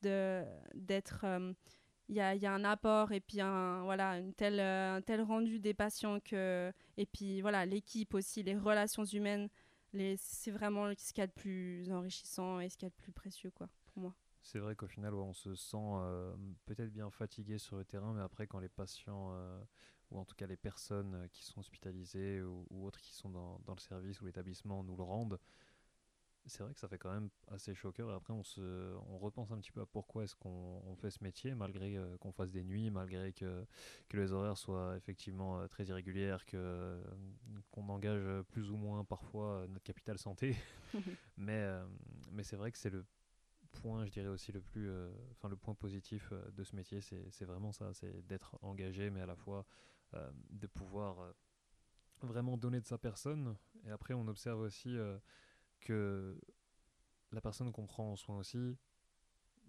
d'être... 0.74 1.20
Euh, 1.24 1.52
il 2.10 2.16
y 2.16 2.20
a, 2.20 2.34
y 2.34 2.44
a, 2.44 2.52
un 2.52 2.64
apport 2.64 3.12
et 3.12 3.20
puis 3.20 3.40
un, 3.40 3.82
voilà, 3.84 4.18
une 4.18 4.34
telle, 4.34 4.60
un 4.60 5.00
tel 5.00 5.22
rendu 5.22 5.58
des 5.58 5.72
patients 5.72 6.20
que, 6.20 6.70
et 6.98 7.06
puis 7.06 7.40
voilà, 7.40 7.64
l'équipe 7.64 8.12
aussi, 8.12 8.42
les 8.42 8.54
relations 8.54 9.04
humaines, 9.06 9.48
c'est 10.16 10.50
vraiment 10.50 10.92
ce 10.98 11.12
qu'il 11.12 11.22
y 11.22 11.24
a 11.24 11.26
de 11.26 11.32
plus 11.32 11.90
enrichissant 11.90 12.60
et 12.60 12.68
ce 12.68 12.76
qu'il 12.76 12.86
y 12.86 12.88
a 12.88 12.90
de 12.90 13.02
plus 13.02 13.12
précieux 13.12 13.50
quoi, 13.50 13.68
pour 13.86 14.02
moi. 14.02 14.14
C'est 14.44 14.58
vrai 14.58 14.76
qu'au 14.76 14.86
final, 14.86 15.14
on 15.14 15.32
se 15.32 15.54
sent 15.54 15.76
euh, 15.80 16.36
peut-être 16.66 16.92
bien 16.92 17.10
fatigué 17.10 17.56
sur 17.58 17.76
le 17.76 17.84
terrain, 17.84 18.12
mais 18.12 18.20
après, 18.20 18.46
quand 18.46 18.58
les 18.60 18.68
patients, 18.68 19.30
euh, 19.32 19.64
ou 20.10 20.18
en 20.18 20.26
tout 20.26 20.36
cas 20.36 20.46
les 20.46 20.58
personnes 20.58 21.28
qui 21.32 21.44
sont 21.44 21.60
hospitalisées 21.60 22.42
ou, 22.42 22.66
ou 22.70 22.86
autres 22.86 23.00
qui 23.00 23.14
sont 23.14 23.30
dans, 23.30 23.58
dans 23.64 23.74
le 23.74 23.80
service 23.80 24.20
ou 24.20 24.26
l'établissement 24.26 24.84
nous 24.84 24.96
le 24.96 25.02
rendent, 25.02 25.40
c'est 26.46 26.62
vrai 26.62 26.74
que 26.74 26.80
ça 26.80 26.88
fait 26.88 26.98
quand 26.98 27.12
même 27.12 27.30
assez 27.48 27.74
choqueur. 27.74 28.10
Et 28.10 28.14
après, 28.14 28.34
on, 28.34 28.42
se, 28.44 28.60
on 29.08 29.16
repense 29.16 29.50
un 29.50 29.58
petit 29.58 29.72
peu 29.72 29.80
à 29.80 29.86
pourquoi 29.86 30.24
est-ce 30.24 30.36
qu'on 30.36 30.94
fait 31.00 31.10
ce 31.10 31.24
métier, 31.24 31.54
malgré 31.54 31.96
euh, 31.96 32.18
qu'on 32.18 32.32
fasse 32.32 32.50
des 32.50 32.64
nuits, 32.64 32.90
malgré 32.90 33.32
que, 33.32 33.64
que 34.10 34.16
les 34.18 34.32
horaires 34.32 34.58
soient 34.58 34.94
effectivement 34.98 35.58
euh, 35.58 35.68
très 35.68 35.86
irrégulières, 35.86 36.44
que, 36.44 36.58
euh, 36.58 37.02
qu'on 37.70 37.88
engage 37.88 38.42
plus 38.48 38.70
ou 38.70 38.76
moins 38.76 39.04
parfois 39.04 39.66
notre 39.68 39.84
capital 39.84 40.18
santé. 40.18 40.54
mais 41.38 41.66
mais 42.30 42.42
c'est 42.42 42.56
vrai 42.56 42.70
que 42.70 42.78
c'est 42.78 42.90
le 42.90 43.06
point, 43.74 44.06
je 44.06 44.12
dirais 44.12 44.28
aussi 44.28 44.52
le 44.52 44.60
plus, 44.60 44.90
enfin 45.32 45.48
le 45.48 45.56
point 45.56 45.74
positif 45.74 46.32
de 46.52 46.64
ce 46.64 46.74
métier, 46.74 47.00
c'est 47.00 47.44
vraiment 47.44 47.72
ça, 47.72 47.92
c'est 47.92 48.26
d'être 48.26 48.58
engagé, 48.62 49.10
mais 49.10 49.20
à 49.20 49.26
la 49.26 49.36
fois 49.36 49.66
de 50.50 50.66
pouvoir 50.66 51.34
vraiment 52.22 52.56
donner 52.56 52.80
de 52.80 52.86
sa 52.86 52.98
personne. 52.98 53.56
Et 53.84 53.90
après, 53.90 54.14
on 54.14 54.26
observe 54.28 54.60
aussi 54.60 54.96
que 55.80 56.40
la 57.32 57.40
personne 57.40 57.72
qu'on 57.72 57.86
prend 57.86 58.12
en 58.12 58.16
soin 58.16 58.38
aussi 58.38 58.76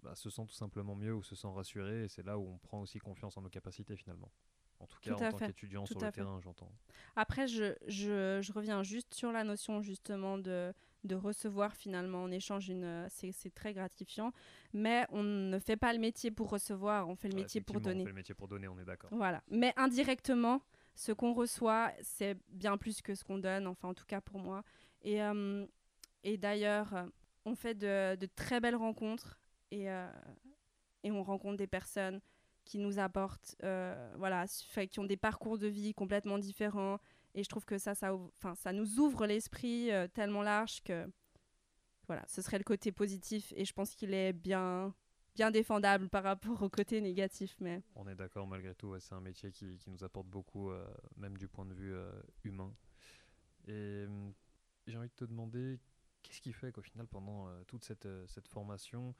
bah, 0.02 0.14
se 0.14 0.30
sent 0.30 0.46
tout 0.46 0.54
simplement 0.54 0.94
mieux 0.94 1.14
ou 1.14 1.22
se 1.22 1.34
sent 1.34 1.48
rassurée 1.48 2.04
et 2.04 2.08
c'est 2.08 2.22
là 2.22 2.38
où 2.38 2.48
on 2.48 2.58
prend 2.58 2.80
aussi 2.80 2.98
confiance 2.98 3.36
en 3.36 3.42
nos 3.42 3.50
capacités 3.50 3.96
finalement. 3.96 4.30
En 4.78 4.86
tout 4.86 4.98
cas, 5.00 5.14
en 5.14 5.16
tant 5.16 5.38
qu'étudiant 5.38 5.86
sur 5.86 6.00
le 6.00 6.12
terrain, 6.12 6.40
j'entends. 6.40 6.70
Après, 7.16 7.48
je, 7.48 7.74
je, 7.86 8.40
je, 8.42 8.52
reviens 8.52 8.82
juste 8.82 9.14
sur 9.14 9.32
la 9.32 9.42
notion 9.42 9.80
justement 9.80 10.36
de, 10.38 10.72
de 11.04 11.14
recevoir 11.14 11.74
finalement 11.74 12.24
en 12.24 12.30
échange 12.30 12.68
une 12.68 13.06
c'est 13.08 13.54
très 13.54 13.72
gratifiant 13.72 14.32
mais 14.72 15.06
on 15.10 15.22
ne 15.22 15.58
fait 15.58 15.76
pas 15.76 15.92
le 15.92 15.98
métier 15.98 16.30
pour 16.30 16.50
recevoir 16.50 17.08
on 17.08 17.16
fait 17.16 17.28
le 17.28 17.36
métier 17.36 17.60
pour 17.60 17.80
donner 17.80 18.02
on 18.02 18.04
fait 18.04 18.10
le 18.10 18.16
métier 18.16 18.34
pour 18.34 18.48
donner 18.48 18.68
on 18.68 18.78
est 18.78 18.84
d'accord. 18.84 19.10
Voilà. 19.12 19.42
Mais 19.48 19.72
indirectement 19.76 20.60
ce 20.94 21.12
qu'on 21.12 21.32
reçoit 21.32 21.92
c'est 22.02 22.36
bien 22.48 22.76
plus 22.76 23.00
que 23.00 23.14
ce 23.14 23.24
qu'on 23.24 23.38
donne 23.38 23.66
enfin 23.66 23.88
en 23.88 23.94
tout 23.94 24.06
cas 24.06 24.20
pour 24.20 24.38
moi. 24.38 24.62
Et, 25.02 25.22
euh, 25.22 25.66
et 26.24 26.36
d'ailleurs 26.36 26.94
on 27.44 27.54
fait 27.54 27.74
de, 27.74 28.16
de, 28.16 28.26
très 28.26 28.60
belles 28.60 28.76
rencontres 28.76 29.38
et, 29.70 29.90
euh, 29.90 30.10
et 31.04 31.12
on 31.12 31.22
rencontre 31.22 31.56
des 31.56 31.68
personnes 31.68 32.20
qui 32.66 32.78
nous 32.78 32.98
apportent 32.98 33.56
euh, 33.62 34.12
voilà 34.18 34.44
qui 34.90 35.00
ont 35.00 35.04
des 35.04 35.16
parcours 35.16 35.56
de 35.56 35.68
vie 35.68 35.94
complètement 35.94 36.38
différents 36.38 36.98
et 37.34 37.44
je 37.44 37.48
trouve 37.48 37.64
que 37.64 37.78
ça, 37.78 37.94
ça, 37.94 38.14
enfin, 38.14 38.54
ça 38.54 38.72
nous 38.72 38.98
ouvre 38.98 39.26
l'esprit 39.26 39.90
euh, 39.92 40.08
tellement 40.08 40.42
large 40.42 40.82
que 40.82 41.06
voilà, 42.06 42.24
ce 42.28 42.40
serait 42.40 42.56
le 42.58 42.64
côté 42.64 42.92
positif. 42.92 43.52
Et 43.56 43.66
je 43.66 43.74
pense 43.74 43.94
qu'il 43.94 44.14
est 44.14 44.32
bien, 44.32 44.94
bien 45.34 45.50
défendable 45.50 46.08
par 46.08 46.22
rapport 46.22 46.62
au 46.62 46.70
côté 46.70 47.00
négatif. 47.02 47.54
Mais... 47.60 47.82
On 47.94 48.08
est 48.08 48.14
d'accord 48.14 48.46
malgré 48.46 48.74
tout, 48.74 48.98
c'est 49.00 49.14
un 49.14 49.20
métier 49.20 49.52
qui, 49.52 49.76
qui, 49.76 49.90
nous 49.90 50.02
apporte 50.02 50.28
beaucoup, 50.28 50.70
euh, 50.70 50.86
même 51.16 51.36
du 51.36 51.46
point 51.46 51.66
de 51.66 51.74
vue 51.74 51.94
humain. 52.42 52.74
Et 53.68 54.06
j'ai 54.86 54.96
envie 54.96 55.08
de 55.08 55.14
te 55.14 55.24
demander, 55.26 55.78
qu'est-ce 56.22 56.40
qui 56.40 56.54
fait 56.54 56.72
qu'au 56.72 56.82
final, 56.82 57.06
pendant 57.06 57.48
toute 57.64 57.84
cette, 57.84 58.08
cette 58.28 58.48
formation, 58.48 59.14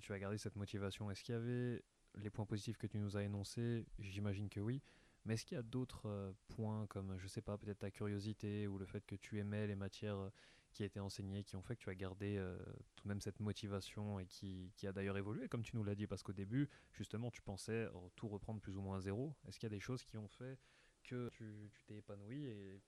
tu 0.00 0.14
as 0.14 0.18
gardé 0.18 0.38
cette 0.38 0.56
motivation? 0.56 1.10
Est-ce 1.10 1.24
qu'il 1.24 1.34
y 1.34 1.38
avait 1.38 1.84
les 2.16 2.30
points 2.30 2.46
positifs 2.46 2.76
que 2.76 2.86
tu 2.86 2.98
nous 2.98 3.16
as 3.16 3.22
énoncés 3.22 3.86
J'imagine 3.98 4.48
que 4.48 4.60
oui. 4.60 4.82
Mais 5.24 5.34
est-ce 5.34 5.44
qu'il 5.44 5.56
y 5.56 5.58
a 5.58 5.62
d'autres 5.62 6.06
euh, 6.06 6.32
points 6.48 6.86
comme, 6.86 7.16
je 7.18 7.26
sais 7.26 7.42
pas, 7.42 7.58
peut-être 7.58 7.80
ta 7.80 7.90
curiosité 7.90 8.66
ou 8.66 8.78
le 8.78 8.86
fait 8.86 9.04
que 9.06 9.16
tu 9.16 9.38
aimais 9.38 9.66
les 9.66 9.74
matières 9.74 10.16
euh, 10.16 10.30
qui 10.72 10.84
étaient 10.84 11.00
enseignées 11.00 11.44
qui 11.44 11.56
ont 11.56 11.62
fait 11.62 11.76
que 11.76 11.82
tu 11.82 11.90
as 11.90 11.94
gardé 11.94 12.36
euh, 12.38 12.56
tout 12.96 13.04
de 13.04 13.08
même 13.08 13.20
cette 13.20 13.40
motivation 13.40 14.18
et 14.18 14.26
qui, 14.26 14.72
qui 14.76 14.86
a 14.86 14.92
d'ailleurs 14.92 15.18
évolué, 15.18 15.48
comme 15.48 15.62
tu 15.62 15.76
nous 15.76 15.84
l'as 15.84 15.94
dit, 15.94 16.06
parce 16.06 16.22
qu'au 16.22 16.32
début, 16.32 16.68
justement, 16.92 17.30
tu 17.30 17.42
pensais 17.42 17.88
tout 18.16 18.28
reprendre 18.28 18.60
plus 18.60 18.76
ou 18.76 18.80
moins 18.80 18.98
à 18.98 19.00
zéro. 19.00 19.34
Est-ce 19.46 19.58
qu'il 19.58 19.66
y 19.66 19.72
a 19.72 19.76
des 19.76 19.80
choses 19.80 20.04
qui 20.04 20.16
ont 20.16 20.28
fait 20.28 20.58
que 21.02 21.28
tu 21.30 21.70
t'es 21.86 21.96
épanoui 21.96 22.46
et, 22.46 22.80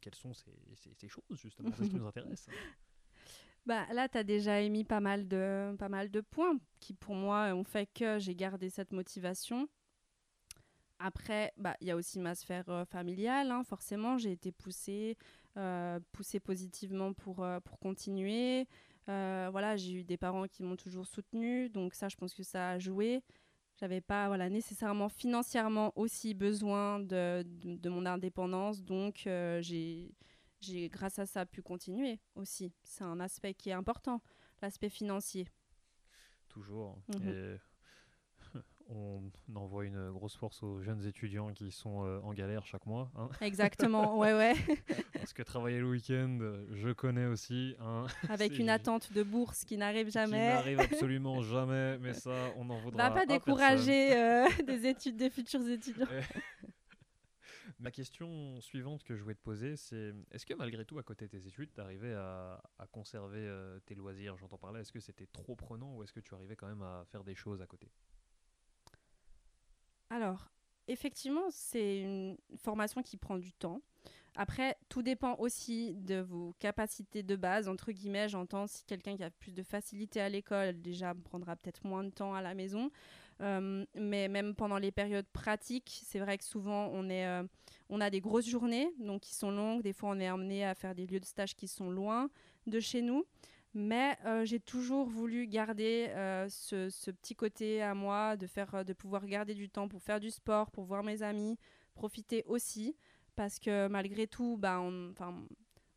quelles 0.00 0.14
sont 0.14 0.34
ces, 0.34 0.52
ces, 0.94 1.08
choses, 1.08 1.24
justement? 1.32 1.70
C'est 1.76 1.84
ce 1.84 1.90
qui 1.90 1.96
nous 1.96 2.06
intéresse. 2.06 2.48
Bah, 3.66 3.84
là, 3.92 4.08
tu 4.08 4.18
as 4.18 4.24
déjà 4.24 4.60
émis 4.60 4.84
pas 4.84 5.00
mal, 5.00 5.26
de, 5.26 5.74
pas 5.78 5.88
mal 5.88 6.10
de 6.10 6.20
points 6.20 6.56
qui, 6.78 6.94
pour 6.94 7.14
moi, 7.14 7.52
ont 7.54 7.64
fait 7.64 7.88
que 7.92 8.18
j'ai 8.18 8.34
gardé 8.34 8.70
cette 8.70 8.92
motivation. 8.92 9.68
Après, 10.98 11.52
bah, 11.58 11.76
il 11.80 11.88
y 11.88 11.90
a 11.90 11.96
aussi 11.96 12.18
ma 12.18 12.34
sphère 12.34 12.68
euh, 12.68 12.84
familiale, 12.86 13.50
hein, 13.50 13.62
forcément, 13.64 14.16
j'ai 14.16 14.32
été 14.32 14.50
poussée, 14.50 15.16
euh, 15.58 16.00
positivement 16.44 17.12
pour, 17.12 17.44
euh, 17.44 17.60
pour 17.60 17.78
continuer. 17.78 18.66
voilà, 19.06 19.76
j'ai 19.76 19.92
eu 19.92 20.04
des 20.04 20.16
parents 20.16 20.46
qui 20.46 20.62
m'ont 20.62 20.76
toujours 20.76 21.06
soutenue, 21.06 21.68
donc 21.68 21.94
ça, 21.94 22.08
je 22.08 22.16
pense 22.16 22.34
que 22.34 22.42
ça 22.42 22.70
a 22.70 22.78
joué. 22.78 23.22
J'avais 23.78 24.00
pas 24.00 24.28
voilà, 24.28 24.48
nécessairement 24.48 25.10
financièrement 25.10 25.92
aussi 25.96 26.32
besoin 26.34 26.98
de, 27.00 27.44
de, 27.44 27.88
mon 27.90 28.06
indépendance, 28.06 28.82
donc 28.82 29.22
j'ai, 29.60 30.14
j'ai, 30.60 30.88
grâce 30.88 31.18
à 31.18 31.26
ça, 31.26 31.46
pu 31.46 31.62
continuer 31.62 32.20
aussi. 32.34 32.72
C'est 32.84 33.04
un 33.04 33.20
aspect 33.20 33.54
qui 33.54 33.70
est 33.70 33.74
important, 33.74 34.22
l'aspect 34.62 34.90
financier. 34.90 35.48
Toujours. 36.48 36.98
Mmh 37.08 37.56
on 38.88 39.20
envoie 39.54 39.84
une 39.84 40.10
grosse 40.10 40.36
force 40.36 40.62
aux 40.62 40.80
jeunes 40.80 41.04
étudiants 41.06 41.52
qui 41.52 41.70
sont 41.72 42.04
euh, 42.04 42.20
en 42.22 42.32
galère 42.32 42.66
chaque 42.66 42.86
mois. 42.86 43.10
Hein. 43.16 43.28
Exactement, 43.40 44.16
ouais, 44.18 44.32
ouais. 44.32 44.54
Parce 45.14 45.32
que 45.32 45.42
travailler 45.42 45.80
le 45.80 45.88
week-end, 45.88 46.38
je 46.72 46.90
connais 46.92 47.26
aussi. 47.26 47.74
Hein. 47.80 48.06
Avec 48.28 48.58
une 48.58 48.70
attente 48.70 49.12
de 49.12 49.22
bourse 49.22 49.64
qui 49.64 49.76
n'arrive 49.76 50.10
jamais. 50.10 50.50
Qui 50.50 50.54
n'arrive 50.54 50.80
absolument 50.80 51.42
jamais, 51.42 51.98
mais 51.98 52.14
ça, 52.14 52.52
on 52.56 52.70
en 52.70 52.78
voudra. 52.78 53.08
Va 53.08 53.14
pas 53.14 53.26
décourager 53.26 54.16
euh, 54.16 54.46
des 54.64 54.86
études 54.86 55.16
des 55.16 55.30
futurs 55.30 55.68
étudiants. 55.68 56.06
La 57.80 57.90
question 57.90 58.58
suivante 58.62 59.04
que 59.04 59.14
je 59.14 59.22
voulais 59.22 59.34
te 59.34 59.42
poser, 59.42 59.76
c'est 59.76 60.14
est-ce 60.30 60.46
que 60.46 60.54
malgré 60.54 60.86
tout, 60.86 60.98
à 60.98 61.02
côté 61.02 61.26
de 61.26 61.30
tes 61.30 61.46
études, 61.46 61.70
tu 61.74 61.80
arrivais 61.80 62.14
à, 62.14 62.62
conserver 62.90 63.40
euh, 63.40 63.78
tes 63.80 63.94
loisirs? 63.94 64.36
J'entends 64.38 64.56
par 64.56 64.72
là, 64.72 64.80
est-ce 64.80 64.92
que 64.92 65.00
c'était 65.00 65.26
trop 65.26 65.54
prenant 65.54 65.94
ou 65.94 66.02
est-ce 66.02 66.12
que 66.12 66.20
tu 66.20 66.34
arrivais 66.34 66.56
quand 66.56 66.68
même 66.68 66.82
à 66.82 67.04
faire 67.10 67.22
des 67.22 67.34
choses 67.34 67.60
à 67.60 67.66
côté? 67.66 67.90
Alors, 70.08 70.48
effectivement, 70.88 71.50
c'est 71.50 72.00
une 72.00 72.38
formation 72.56 73.02
qui 73.02 73.18
prend 73.18 73.36
du 73.36 73.52
temps. 73.52 73.82
Après, 74.36 74.76
tout 74.88 75.02
dépend 75.02 75.36
aussi 75.36 75.94
de 75.94 76.20
vos 76.20 76.54
capacités 76.58 77.22
de 77.22 77.36
base, 77.36 77.68
entre 77.68 77.92
guillemets. 77.92 78.28
J'entends 78.28 78.66
si 78.66 78.84
quelqu'un 78.84 79.16
qui 79.16 79.24
a 79.24 79.30
plus 79.30 79.52
de 79.52 79.62
facilité 79.62 80.20
à 80.20 80.28
l'école, 80.28 80.80
déjà 80.80 81.14
prendra 81.14 81.56
peut-être 81.56 81.86
moins 81.86 82.04
de 82.04 82.10
temps 82.10 82.34
à 82.34 82.42
la 82.42 82.54
maison. 82.54 82.90
Euh, 83.42 83.84
mais 83.94 84.28
même 84.28 84.54
pendant 84.54 84.78
les 84.78 84.90
périodes 84.90 85.28
pratiques, 85.32 86.00
c'est 86.04 86.18
vrai 86.18 86.38
que 86.38 86.44
souvent 86.44 86.88
on, 86.92 87.08
est, 87.10 87.26
euh, 87.26 87.42
on 87.90 88.00
a 88.00 88.08
des 88.08 88.20
grosses 88.20 88.48
journées, 88.48 88.90
donc 88.98 89.22
qui 89.22 89.34
sont 89.34 89.50
longues. 89.50 89.82
Des 89.82 89.92
fois, 89.92 90.10
on 90.10 90.20
est 90.20 90.26
amené 90.26 90.64
à 90.64 90.74
faire 90.74 90.94
des 90.94 91.06
lieux 91.06 91.20
de 91.20 91.24
stage 91.24 91.54
qui 91.54 91.68
sont 91.68 91.90
loin 91.90 92.30
de 92.66 92.80
chez 92.80 93.02
nous. 93.02 93.24
Mais 93.74 94.16
euh, 94.24 94.46
j'ai 94.46 94.58
toujours 94.58 95.06
voulu 95.06 95.46
garder 95.46 96.08
ce, 96.48 97.10
petit 97.10 97.34
côté 97.34 97.82
à 97.82 97.94
moi, 97.94 98.36
de, 98.36 98.46
faire, 98.46 98.84
de 98.84 98.92
pouvoir 98.94 99.26
garder 99.26 99.54
du 99.54 99.68
temps 99.68 99.86
pour 99.86 100.02
faire 100.02 100.18
du 100.18 100.30
sport, 100.30 100.70
pour 100.70 100.84
voir 100.84 101.02
mes 101.02 101.22
amis, 101.22 101.58
profiter 101.94 102.42
aussi. 102.46 102.96
Parce 103.34 103.58
que 103.58 103.86
malgré 103.88 104.26
tout, 104.26 104.56
bah, 104.56 104.80
on, 104.80 105.12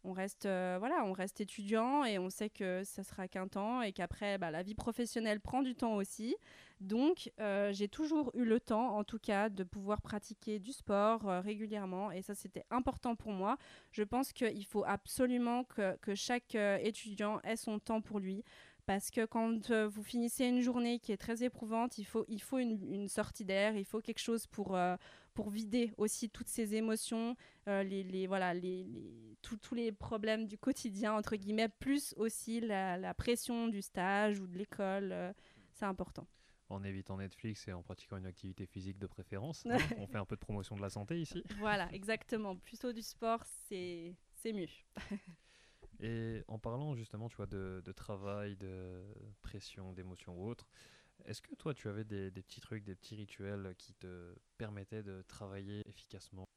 on 0.03 0.13
reste 0.13 0.45
euh, 0.45 0.77
voilà 0.79 1.03
on 1.05 1.11
reste 1.11 1.41
étudiant 1.41 2.03
et 2.03 2.19
on 2.19 2.29
sait 2.29 2.49
que 2.49 2.83
ça 2.83 3.03
sera 3.03 3.27
qu'un 3.27 3.47
temps 3.47 3.81
et 3.81 3.91
qu'après 3.91 4.37
bah, 4.37 4.51
la 4.51 4.63
vie 4.63 4.75
professionnelle 4.75 5.39
prend 5.39 5.61
du 5.61 5.75
temps 5.75 5.95
aussi. 5.95 6.35
Donc 6.79 7.31
euh, 7.39 7.73
j'ai 7.73 7.89
toujours 7.89 8.31
eu 8.35 8.45
le 8.45 8.59
temps 8.59 8.95
en 8.97 9.03
tout 9.03 9.19
cas 9.19 9.49
de 9.49 9.63
pouvoir 9.63 10.01
pratiquer 10.01 10.59
du 10.59 10.71
sport 10.71 11.27
euh, 11.27 11.41
régulièrement 11.41 12.11
et 12.11 12.21
ça 12.21 12.35
c'était 12.35 12.63
important 12.71 13.15
pour 13.15 13.33
moi. 13.33 13.57
Je 13.91 14.03
pense 14.03 14.31
qu'il 14.31 14.65
faut 14.65 14.85
absolument 14.85 15.65
que, 15.65 15.97
que 15.97 16.15
chaque 16.15 16.55
étudiant 16.55 17.41
ait 17.41 17.57
son 17.57 17.79
temps 17.79 18.01
pour 18.01 18.19
lui 18.19 18.43
parce 18.89 19.11
que 19.11 19.23
quand 19.27 19.69
vous 19.69 20.01
finissez 20.01 20.45
une 20.45 20.61
journée 20.61 20.97
qui 20.97 21.11
est 21.11 21.17
très 21.17 21.43
éprouvante, 21.43 21.99
il 21.99 22.05
faut, 22.05 22.25
il 22.27 22.41
faut 22.41 22.57
une, 22.57 22.91
une 22.91 23.07
sortie 23.07 23.45
d'air, 23.45 23.75
il 23.75 23.85
faut 23.85 24.01
quelque 24.01 24.17
chose 24.17 24.47
pour, 24.47 24.75
pour 25.35 25.51
vider 25.51 25.93
aussi 25.97 26.27
toutes 26.27 26.47
ces 26.47 26.73
émotions, 26.73 27.35
euh, 27.67 27.83
les, 27.83 28.01
les, 28.01 28.25
voilà, 28.25 28.55
les, 28.55 28.83
les 28.85 29.37
tous 29.43 29.75
les 29.75 29.91
problèmes 29.91 30.47
du 30.47 30.57
quotidien, 30.57 31.13
entre 31.13 31.35
guillemets, 31.35 31.69
plus 31.69 32.15
aussi 32.17 32.61
la, 32.61 32.97
la 32.97 33.13
pression 33.13 33.67
du 33.67 33.83
stage 33.83 34.39
ou 34.39 34.47
de 34.47 34.57
l'école. 34.57 35.11
Euh, 35.11 35.33
c'est 35.71 35.85
important. 35.85 36.25
En 36.69 36.83
évitant 36.83 37.17
Netflix 37.17 37.67
et 37.67 37.73
en 37.73 37.83
pratiquant 37.83 38.17
une 38.17 38.25
activité 38.25 38.65
physique 38.65 38.97
de 38.97 39.05
préférence. 39.05 39.67
Hein, 39.67 39.77
on 39.99 40.07
fait 40.07 40.17
un 40.17 40.25
peu 40.25 40.35
de 40.35 40.41
promotion 40.41 40.75
de 40.75 40.81
la 40.81 40.89
santé 40.89 41.21
ici. 41.21 41.43
Voilà, 41.59 41.87
exactement. 41.93 42.55
Plutôt 42.55 42.91
du 42.91 43.03
sport, 43.03 43.43
c'est 43.67 44.15
mieux. 44.45 44.67
et 45.99 46.43
en 46.47 46.59
parlant 46.59 46.95
justement, 46.95 47.29
tu 47.29 47.35
vois, 47.35 47.47
de, 47.47 47.91
travail, 47.95 48.55
de 48.55 49.03
pression, 49.41 49.93
d'émotion 49.93 50.37
ou 50.37 50.47
autre, 50.47 50.67
est-ce 51.25 51.41
que 51.41 51.53
toi, 51.55 51.73
tu 51.73 51.89
avais 51.89 52.05
des, 52.05 52.31
petits 52.31 52.61
trucs, 52.61 52.83
des 52.83 52.95
petits 52.95 53.15
rituels 53.15 53.75
qui 53.77 53.93
te 53.93 54.33
permettaient 54.57 55.03
de 55.03 55.21
travailler 55.23 55.81
efficacement 55.87 56.47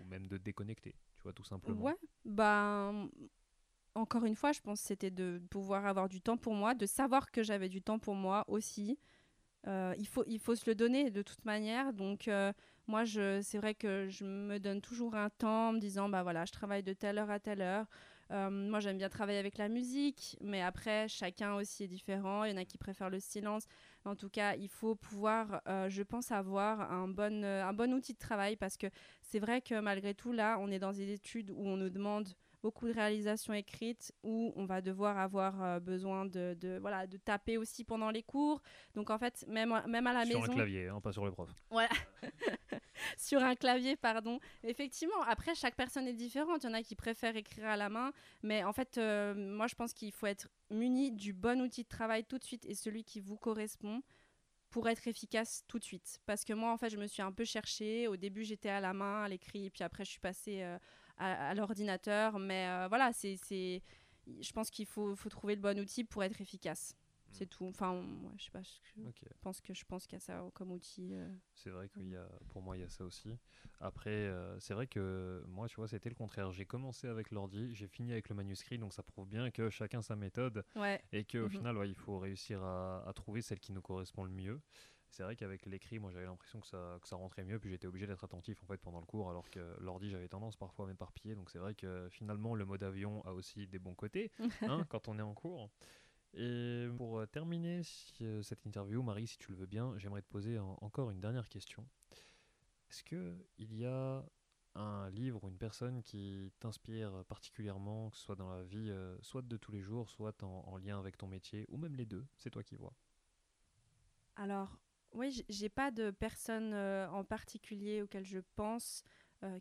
Ou 0.00 0.04
même 0.04 0.28
de 0.28 0.36
déconnecter, 0.36 0.94
tu 1.16 1.22
vois, 1.22 1.32
tout 1.32 1.44
simplement? 1.44 1.82
Ouais, 1.82 1.96
ben. 2.24 3.10
Encore 3.94 4.24
une 4.26 4.36
fois, 4.36 4.52
je 4.52 4.60
pense 4.60 4.80
que 4.80 4.86
c'était 4.86 5.10
de 5.10 5.42
pouvoir 5.50 5.84
avoir 5.86 6.08
du 6.08 6.20
temps 6.20 6.36
pour 6.36 6.54
moi, 6.54 6.72
de 6.74 6.86
savoir 6.86 7.32
que 7.32 7.42
j'avais 7.42 7.68
du 7.68 7.82
temps 7.82 7.98
pour 7.98 8.14
moi 8.14 8.44
aussi. 8.46 8.96
Euh, 9.66 9.92
il, 9.98 10.06
faut, 10.06 10.22
il 10.28 10.38
faut 10.38 10.54
se 10.54 10.70
le 10.70 10.76
donner 10.76 11.10
de 11.10 11.20
toute 11.22 11.44
manière. 11.44 11.92
Donc, 11.92 12.28
euh, 12.28 12.52
moi, 12.86 13.04
c'est 13.06 13.58
vrai 13.58 13.74
que 13.74 14.08
je 14.08 14.24
me 14.24 14.58
donne 14.58 14.80
toujours 14.80 15.16
un 15.16 15.30
temps 15.30 15.70
en 15.70 15.72
me 15.72 15.80
disant, 15.80 16.08
bah 16.08 16.22
voilà, 16.22 16.44
je 16.44 16.52
travaille 16.52 16.84
de 16.84 16.92
telle 16.92 17.18
heure 17.18 17.30
à 17.30 17.40
telle 17.40 17.60
heure. 17.60 17.86
Euh, 18.30 18.50
moi, 18.50 18.80
j'aime 18.80 18.98
bien 18.98 19.08
travailler 19.08 19.38
avec 19.38 19.56
la 19.56 19.68
musique, 19.68 20.36
mais 20.42 20.60
après, 20.60 21.08
chacun 21.08 21.54
aussi 21.54 21.84
est 21.84 21.88
différent. 21.88 22.44
Il 22.44 22.50
y 22.50 22.54
en 22.54 22.58
a 22.58 22.64
qui 22.64 22.76
préfèrent 22.76 23.10
le 23.10 23.20
silence. 23.20 23.64
En 24.04 24.16
tout 24.16 24.28
cas, 24.28 24.54
il 24.56 24.68
faut 24.68 24.94
pouvoir, 24.94 25.62
euh, 25.66 25.88
je 25.88 26.02
pense, 26.02 26.30
avoir 26.30 26.92
un 26.92 27.08
bon, 27.08 27.42
euh, 27.44 27.64
un 27.64 27.72
bon 27.72 27.92
outil 27.94 28.12
de 28.12 28.18
travail 28.18 28.56
parce 28.56 28.76
que 28.76 28.86
c'est 29.22 29.38
vrai 29.38 29.62
que 29.62 29.80
malgré 29.80 30.14
tout, 30.14 30.32
là, 30.32 30.58
on 30.60 30.70
est 30.70 30.78
dans 30.78 30.92
des 30.92 31.10
études 31.12 31.50
où 31.50 31.66
on 31.66 31.76
nous 31.76 31.90
demande 31.90 32.28
beaucoup 32.62 32.86
de 32.88 32.92
réalisations 32.92 33.54
écrites 33.54 34.12
où 34.22 34.52
on 34.56 34.64
va 34.64 34.80
devoir 34.80 35.18
avoir 35.18 35.62
euh, 35.62 35.80
besoin 35.80 36.24
de, 36.24 36.56
de, 36.60 36.78
voilà, 36.80 37.06
de 37.06 37.16
taper 37.16 37.56
aussi 37.56 37.84
pendant 37.84 38.10
les 38.10 38.22
cours. 38.22 38.60
Donc 38.94 39.10
en 39.10 39.18
fait, 39.18 39.44
même, 39.48 39.80
même 39.86 40.06
à 40.06 40.12
la 40.12 40.24
maison... 40.24 40.42
Sur 40.42 40.50
un 40.50 40.54
clavier, 40.54 40.88
hein, 40.88 41.00
pas 41.00 41.12
sur 41.12 41.24
le 41.24 41.30
prof. 41.30 41.50
Voilà. 41.70 41.90
sur 43.16 43.42
un 43.42 43.54
clavier, 43.54 43.96
pardon. 43.96 44.40
Effectivement, 44.64 45.22
après, 45.26 45.54
chaque 45.54 45.76
personne 45.76 46.06
est 46.06 46.14
différente. 46.14 46.64
Il 46.64 46.66
y 46.66 46.70
en 46.70 46.74
a 46.74 46.82
qui 46.82 46.96
préfèrent 46.96 47.36
écrire 47.36 47.66
à 47.66 47.76
la 47.76 47.88
main. 47.88 48.12
Mais 48.42 48.64
en 48.64 48.72
fait, 48.72 48.98
euh, 48.98 49.34
moi, 49.34 49.66
je 49.66 49.74
pense 49.74 49.92
qu'il 49.92 50.12
faut 50.12 50.26
être 50.26 50.48
muni 50.70 51.12
du 51.12 51.32
bon 51.32 51.60
outil 51.60 51.84
de 51.84 51.88
travail 51.88 52.24
tout 52.24 52.38
de 52.38 52.44
suite 52.44 52.64
et 52.66 52.74
celui 52.74 53.04
qui 53.04 53.20
vous 53.20 53.36
correspond 53.36 54.02
pour 54.70 54.88
être 54.88 55.08
efficace 55.08 55.64
tout 55.66 55.78
de 55.78 55.84
suite. 55.84 56.20
Parce 56.26 56.44
que 56.44 56.52
moi, 56.52 56.72
en 56.72 56.76
fait, 56.76 56.90
je 56.90 56.98
me 56.98 57.06
suis 57.06 57.22
un 57.22 57.32
peu 57.32 57.44
cherchée. 57.44 58.06
Au 58.06 58.16
début, 58.16 58.44
j'étais 58.44 58.68
à 58.68 58.80
la 58.80 58.92
main, 58.92 59.22
à 59.22 59.28
l'écrit, 59.28 59.70
puis 59.70 59.82
après, 59.82 60.04
je 60.04 60.10
suis 60.10 60.20
passée 60.20 60.62
euh, 60.62 60.78
à, 61.18 61.54
l'ordinateur. 61.54 62.38
Mais 62.38 62.68
euh, 62.68 62.88
voilà, 62.88 63.12
c'est, 63.12 63.36
je 63.48 64.52
pense 64.52 64.70
qu'il 64.70 64.86
faut, 64.86 65.14
faut, 65.16 65.28
trouver 65.28 65.54
le 65.54 65.60
bon 65.60 65.78
outil 65.78 66.04
pour 66.04 66.22
être 66.24 66.40
efficace. 66.40 66.96
C'est 67.30 67.44
mm. 67.44 67.48
tout. 67.48 67.66
Enfin, 67.66 68.02
je 68.36 68.44
sais 68.44 68.50
pas. 68.50 68.62
Je 68.62 69.02
pense 69.40 69.60
que 69.60 69.74
je 69.74 69.84
pense 69.84 70.06
qu'il 70.06 70.14
y 70.14 70.22
a 70.22 70.24
ça 70.24 70.42
comme 70.54 70.72
outil. 70.72 71.14
Euh. 71.14 71.28
C'est 71.54 71.70
vrai 71.70 71.88
qu'il 71.88 72.08
y 72.08 72.16
a, 72.16 72.26
pour 72.48 72.62
moi, 72.62 72.76
il 72.76 72.80
y 72.80 72.84
a 72.84 72.88
ça 72.88 73.04
aussi. 73.04 73.36
Après, 73.80 74.10
euh, 74.10 74.58
c'est 74.60 74.74
vrai 74.74 74.86
que 74.86 75.44
moi, 75.46 75.68
tu 75.68 75.76
vois, 75.76 75.88
c'était 75.88 76.08
le 76.08 76.14
contraire. 76.14 76.50
J'ai 76.50 76.64
commencé 76.64 77.06
avec 77.06 77.30
l'ordi, 77.30 77.74
j'ai 77.74 77.86
fini 77.86 78.12
avec 78.12 78.28
le 78.28 78.34
manuscrit, 78.34 78.78
donc 78.78 78.92
ça 78.92 79.02
prouve 79.02 79.28
bien 79.28 79.50
que 79.50 79.70
chacun 79.70 80.02
sa 80.02 80.16
méthode 80.16 80.64
et 81.12 81.24
qu'au 81.24 81.38
au 81.38 81.42
mhm. 81.44 81.50
final, 81.50 81.76
il 81.86 81.94
faut 81.94 82.18
réussir 82.18 82.62
à, 82.62 83.12
trouver 83.14 83.40
celle 83.40 83.60
qui 83.60 83.72
nous 83.72 83.82
correspond 83.82 84.24
le 84.24 84.30
mieux. 84.30 84.60
C'est 85.10 85.22
vrai 85.22 85.36
qu'avec 85.36 85.66
l'écrit, 85.66 85.98
moi, 85.98 86.10
j'avais 86.10 86.26
l'impression 86.26 86.60
que 86.60 86.66
ça, 86.66 86.98
que 87.00 87.08
ça 87.08 87.16
rentrait 87.16 87.44
mieux, 87.44 87.58
puis 87.58 87.70
j'étais 87.70 87.86
obligé 87.86 88.06
d'être 88.06 88.24
attentif 88.24 88.62
en 88.62 88.66
fait 88.66 88.76
pendant 88.78 89.00
le 89.00 89.06
cours, 89.06 89.30
alors 89.30 89.48
que 89.50 89.76
l'ordi, 89.80 90.10
j'avais 90.10 90.28
tendance 90.28 90.56
parfois 90.56 90.84
à 90.84 90.88
m'éparpiller. 90.88 91.34
Donc 91.34 91.50
c'est 91.50 91.58
vrai 91.58 91.74
que 91.74 92.08
finalement, 92.10 92.54
le 92.54 92.64
mode 92.64 92.82
avion 92.82 93.24
a 93.24 93.32
aussi 93.32 93.66
des 93.66 93.78
bons 93.78 93.94
côtés 93.94 94.30
hein, 94.62 94.84
quand 94.88 95.08
on 95.08 95.18
est 95.18 95.22
en 95.22 95.34
cours. 95.34 95.70
Et 96.34 96.86
pour 96.96 97.20
euh, 97.20 97.26
terminer 97.26 97.82
cette 97.82 98.66
interview, 98.66 99.02
Marie, 99.02 99.26
si 99.26 99.38
tu 99.38 99.50
le 99.50 99.56
veux 99.56 99.66
bien, 99.66 99.94
j'aimerais 99.96 100.22
te 100.22 100.28
poser 100.28 100.58
encore 100.58 101.10
une 101.10 101.20
dernière 101.20 101.48
question. 101.48 101.86
Est-ce 102.90 103.02
qu'il 103.02 103.74
y 103.74 103.86
a 103.86 104.24
un 104.74 105.10
livre 105.10 105.42
ou 105.44 105.48
une 105.48 105.58
personne 105.58 106.02
qui 106.02 106.52
t'inspire 106.60 107.24
particulièrement, 107.26 108.10
que 108.10 108.16
ce 108.16 108.22
soit 108.22 108.36
dans 108.36 108.50
la 108.50 108.62
vie, 108.62 108.90
euh, 108.90 109.16
soit 109.22 109.42
de 109.42 109.56
tous 109.56 109.72
les 109.72 109.82
jours, 109.82 110.08
soit 110.10 110.42
en, 110.42 110.76
lien 110.76 110.98
avec 110.98 111.16
ton 111.16 111.26
métier, 111.26 111.66
ou 111.68 111.76
même 111.76 111.96
les 111.96 112.06
deux? 112.06 112.24
C'est 112.36 112.50
toi 112.50 112.62
qui 112.62 112.76
vois. 112.76 112.94
Alors, 114.36 114.78
oui, 115.12 115.44
j'ai 115.48 115.68
pas 115.68 115.90
de 115.90 116.10
personne 116.10 116.74
en 116.74 117.24
particulier 117.24 118.02
auquel 118.02 118.24
je 118.24 118.40
pense 118.56 119.02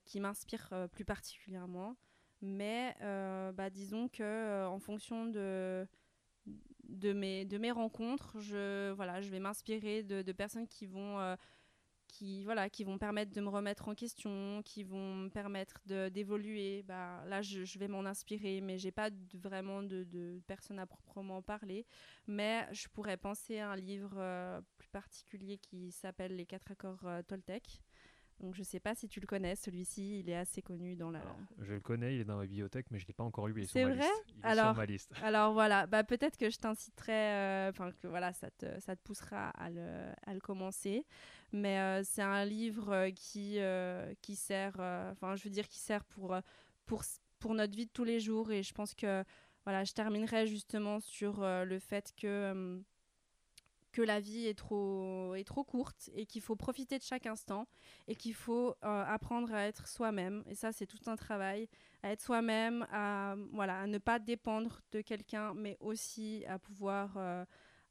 qui 0.06 0.20
m'inspire 0.20 0.88
plus 0.92 1.06
particulièrement, 1.06 1.98
mais 2.42 2.96
bah, 3.54 3.70
disons 3.70 4.08
que 4.08 4.66
en 4.66 4.80
fonction 4.80 5.26
de 5.26 5.88
de 6.90 7.14
mes, 7.14 7.46
de 7.46 7.58
mes 7.58 7.72
rencontres, 7.72 8.40
je, 8.40 8.92
voilà, 8.92 9.22
je 9.22 9.30
vais 9.30 9.40
m'inspirer 9.40 10.04
de, 10.04 10.32
personnes 10.32 10.68
qui 10.68 10.86
vont, 10.86 11.20
euh, 11.20 11.36
qui, 12.08 12.44
voilà, 12.44 12.70
qui 12.70 12.84
vont 12.84 12.98
permettre 12.98 13.32
de 13.32 13.42
me 13.42 13.50
remettre 13.50 13.88
en 13.88 13.96
question, 13.96 14.62
qui 14.64 14.84
vont 14.84 15.16
me 15.16 15.30
permettre 15.30 15.82
d'évoluer. 16.10 16.84
Bah, 16.84 17.24
là, 17.28 17.42
je, 17.42 17.78
vais 17.78 17.88
m'en 17.88 18.06
inspirer, 18.06 18.62
mais 18.62 18.78
j'ai 18.78 18.92
pas 18.92 19.10
vraiment 19.34 19.84
de, 19.84 20.04
de, 20.04 20.42
personnes 20.48 20.80
à 20.80 20.86
proprement 20.86 21.42
parler. 21.42 21.86
Mais 22.28 22.68
je 22.72 22.88
pourrais 22.88 23.18
penser 23.18 23.60
à 23.60 23.72
un 23.72 23.76
livre 23.76 24.16
euh, 24.18 24.62
plus 24.78 24.90
particulier 24.90 25.58
qui 25.58 25.92
s'appelle 25.92 26.36
Les 26.36 26.46
quatre 26.46 26.72
accords 26.72 27.06
euh, 27.06 27.22
Toltec. 27.22 27.82
Donc 28.40 28.54
je 28.54 28.62
sais 28.62 28.80
pas 28.80 28.94
si 28.94 29.08
tu 29.08 29.20
le 29.20 29.26
connais, 29.26 29.56
celui-ci, 29.56 30.20
il 30.20 30.30
est 30.30 30.36
assez 30.36 30.62
connu 30.62 30.96
dans 30.96 31.10
la. 31.10 31.22
je 31.60 31.74
le 31.74 31.80
connais, 31.80 32.16
il 32.16 32.22
est 32.22 32.26
dans 32.26 32.38
ma 32.38 32.46
bibliothèque, 32.46 32.86
mais 32.92 33.00
je 33.00 33.08
l'ai 33.08 33.14
pas 33.14 33.24
encore 33.24 33.48
lu. 33.48 33.66
C'est 33.66 33.84
vrai. 33.84 34.06
alors, 34.44 34.68
sur 34.68 34.76
ma 34.76 34.86
liste. 34.86 35.12
alors 35.24 35.54
voilà, 35.54 35.88
bah 35.88 36.04
peut-être 36.04 36.38
que 36.38 36.52
je 36.52 36.58
t'inciterai, 36.58 37.12
euh, 37.12 37.70
enfin 37.72 37.92
que 37.92 38.08
voilà, 38.08 38.34
ça 38.34 38.52
te, 38.52 38.80
ça 38.80 38.96
te 38.96 39.02
poussera 39.02 39.50
à 39.50 39.72
le, 39.72 40.12
à 40.26 40.34
le 40.36 40.40
commencer. 40.40 41.04
Mais 41.52 41.80
euh, 41.80 42.04
c'est 42.04 42.22
un 42.22 42.46
livre 42.46 42.94
euh, 42.94 43.10
qui 43.10 43.58
qui 44.22 44.36
sert, 44.36 44.76
enfin 45.12 45.36
je 45.36 45.44
veux 45.44 45.50
dire 45.50 45.68
qui 45.68 45.80
sert 45.80 46.06
pour 46.06 46.36
pour 46.86 47.04
pour 47.40 47.56
notre 47.56 47.76
vie 47.76 47.88
de 47.88 47.92
tous 47.92 48.04
les 48.04 48.20
jours. 48.20 48.52
Et 48.52 48.62
je 48.62 48.74
pense 48.74 48.94
que 48.94 49.24
voilà, 49.66 49.84
je 49.84 49.94
terminerai 49.94 50.46
justement 50.46 51.00
sur 51.00 51.42
le 51.42 51.80
fait 51.80 52.14
que 52.16 52.84
que 53.98 54.04
la 54.04 54.20
vie 54.20 54.46
est 54.46 54.54
trop, 54.54 55.34
est 55.34 55.44
trop 55.44 55.64
courte 55.64 56.12
et 56.14 56.28
qu'il 56.28 56.44
faut 56.44 56.56
profiter 56.56 57.00
de 57.00 57.04
chaque 57.04 57.26
instant 57.26 57.66
et 58.08 58.14
qu'il 58.14 58.36
faut 58.36 58.76
euh, 58.84 59.04
apprendre 59.08 59.52
à 59.52 59.66
être 59.66 59.88
soi-même. 59.88 60.44
Et 60.46 60.54
ça, 60.54 60.72
c'est 60.72 60.86
tout 60.86 61.00
un 61.08 61.16
travail, 61.16 61.68
à 62.04 62.12
être 62.12 62.22
soi-même, 62.22 62.86
à, 62.92 63.36
voilà, 63.54 63.80
à 63.80 63.88
ne 63.88 63.98
pas 63.98 64.20
dépendre 64.20 64.82
de 64.92 65.02
quelqu'un, 65.02 65.56
mais 65.56 65.78
aussi 65.80 66.46
à 66.48 66.60
pouvoir, 66.60 67.16
euh, 67.18 67.44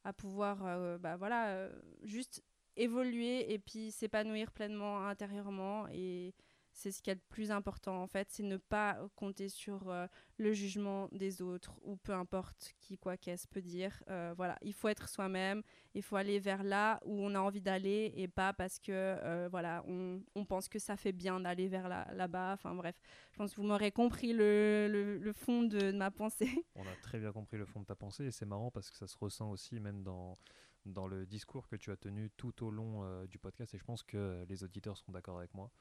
à 0.04 0.12
pouvoir 0.12 0.64
euh, 0.64 0.96
bah, 0.96 1.16
voilà, 1.16 1.68
juste 2.04 2.44
évoluer 2.76 3.52
et 3.52 3.58
puis 3.58 3.90
s'épanouir 3.90 4.52
pleinement 4.52 5.08
intérieurement 5.08 5.88
et 5.88 6.34
c'est 6.76 6.92
ce 6.92 7.00
qui 7.00 7.08
est 7.08 7.14
le 7.14 7.20
plus 7.30 7.50
important 7.50 8.02
en 8.02 8.06
fait, 8.06 8.28
c'est 8.30 8.42
ne 8.42 8.58
pas 8.58 8.98
compter 9.16 9.48
sur 9.48 9.88
euh, 9.88 10.06
le 10.36 10.52
jugement 10.52 11.08
des 11.10 11.40
autres 11.40 11.74
ou 11.82 11.96
peu 11.96 12.12
importe 12.12 12.74
qui 12.80 12.98
quoi 12.98 13.16
qu'est-ce 13.16 13.48
peut 13.48 13.62
dire. 13.62 14.02
Euh, 14.10 14.34
voilà, 14.36 14.58
il 14.60 14.74
faut 14.74 14.88
être 14.88 15.08
soi-même, 15.08 15.62
il 15.94 16.02
faut 16.02 16.16
aller 16.16 16.38
vers 16.38 16.62
là 16.62 17.00
où 17.06 17.18
on 17.18 17.34
a 17.34 17.40
envie 17.40 17.62
d'aller 17.62 18.12
et 18.14 18.28
pas 18.28 18.52
parce 18.52 18.78
que 18.78 18.92
euh, 18.92 19.48
voilà, 19.50 19.82
on, 19.88 20.20
on, 20.34 20.44
pense 20.44 20.68
que 20.68 20.78
ça 20.78 20.98
fait 20.98 21.12
bien 21.12 21.40
d'aller 21.40 21.66
vers 21.66 21.88
là, 21.88 22.06
là-bas. 22.12 22.52
Enfin 22.52 22.74
bref, 22.74 23.00
je 23.32 23.38
pense 23.38 23.52
que 23.52 23.56
vous 23.56 23.66
m'aurez 23.66 23.90
compris 23.90 24.34
le, 24.34 25.18
le, 25.18 25.32
fond 25.32 25.62
de, 25.62 25.92
ma 25.92 26.10
pensée. 26.10 26.50
On 26.74 26.86
a 26.86 26.96
très 27.00 27.18
bien 27.18 27.32
compris 27.32 27.56
le 27.56 27.64
fond 27.64 27.80
de 27.80 27.86
ta 27.86 27.96
pensée 27.96 28.26
et 28.26 28.30
c'est 28.30 28.46
marrant 28.46 28.70
parce 28.70 28.90
que 28.90 28.98
ça 28.98 29.06
se 29.06 29.16
ressent 29.16 29.50
aussi 29.50 29.80
même 29.80 30.02
dans 30.02 30.36
dans 30.84 31.08
le 31.08 31.26
discours 31.26 31.66
que 31.66 31.74
tu 31.74 31.90
as 31.90 31.96
tenu 31.96 32.30
tout 32.36 32.64
au 32.64 32.70
long 32.70 33.24
du 33.24 33.38
podcast 33.40 33.74
et 33.74 33.78
je 33.78 33.82
pense 33.82 34.04
que 34.04 34.44
les 34.48 34.62
auditeurs 34.62 34.96
seront 34.96 35.10
d'accord 35.10 35.38
avec 35.38 35.52
moi 35.52 35.72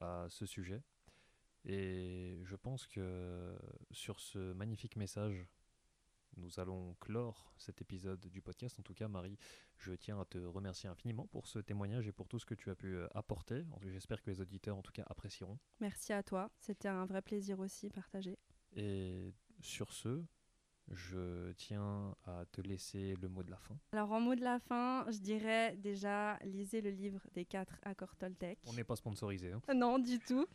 à 0.00 0.26
ce 0.28 0.46
sujet. 0.46 0.82
Et 1.64 2.40
je 2.44 2.56
pense 2.56 2.86
que 2.86 3.56
sur 3.90 4.20
ce 4.20 4.52
magnifique 4.52 4.96
message, 4.96 5.46
nous 6.36 6.60
allons 6.60 6.94
clore 7.00 7.52
cet 7.56 7.80
épisode 7.80 8.20
du 8.26 8.42
podcast. 8.42 8.78
En 8.78 8.82
tout 8.82 8.94
cas, 8.94 9.08
Marie, 9.08 9.38
je 9.78 9.92
tiens 9.92 10.20
à 10.20 10.24
te 10.24 10.38
remercier 10.38 10.88
infiniment 10.88 11.26
pour 11.26 11.46
ce 11.46 11.58
témoignage 11.58 12.06
et 12.06 12.12
pour 12.12 12.28
tout 12.28 12.38
ce 12.38 12.46
que 12.46 12.54
tu 12.54 12.70
as 12.70 12.74
pu 12.74 12.96
euh, 12.96 13.06
apporter. 13.14 13.64
J'espère 13.82 14.20
que 14.22 14.30
les 14.30 14.40
auditeurs, 14.40 14.76
en 14.76 14.82
tout 14.82 14.92
cas, 14.92 15.04
apprécieront. 15.06 15.58
Merci 15.80 16.12
à 16.12 16.22
toi. 16.22 16.50
C'était 16.58 16.88
un 16.88 17.06
vrai 17.06 17.22
plaisir 17.22 17.60
aussi 17.60 17.88
partagé. 17.88 18.38
Et 18.76 19.32
sur 19.60 19.92
ce, 19.92 20.24
je 20.90 21.52
tiens 21.52 22.14
à 22.26 22.44
te 22.52 22.60
laisser 22.60 23.16
le 23.20 23.28
mot 23.28 23.42
de 23.42 23.50
la 23.50 23.56
fin. 23.56 23.76
Alors 23.92 24.12
en 24.12 24.20
mot 24.20 24.34
de 24.34 24.42
la 24.42 24.58
fin, 24.58 25.04
je 25.10 25.18
dirais 25.18 25.76
déjà 25.76 26.38
lisez 26.44 26.80
le 26.80 26.90
livre 26.90 27.20
des 27.34 27.44
quatre 27.44 27.78
accords 27.82 28.16
Toltec. 28.16 28.58
On 28.66 28.72
n'est 28.74 28.84
pas 28.84 28.96
sponsorisé. 28.96 29.52
Hein. 29.52 29.60
Non, 29.74 29.98
du 29.98 30.18
tout. 30.18 30.46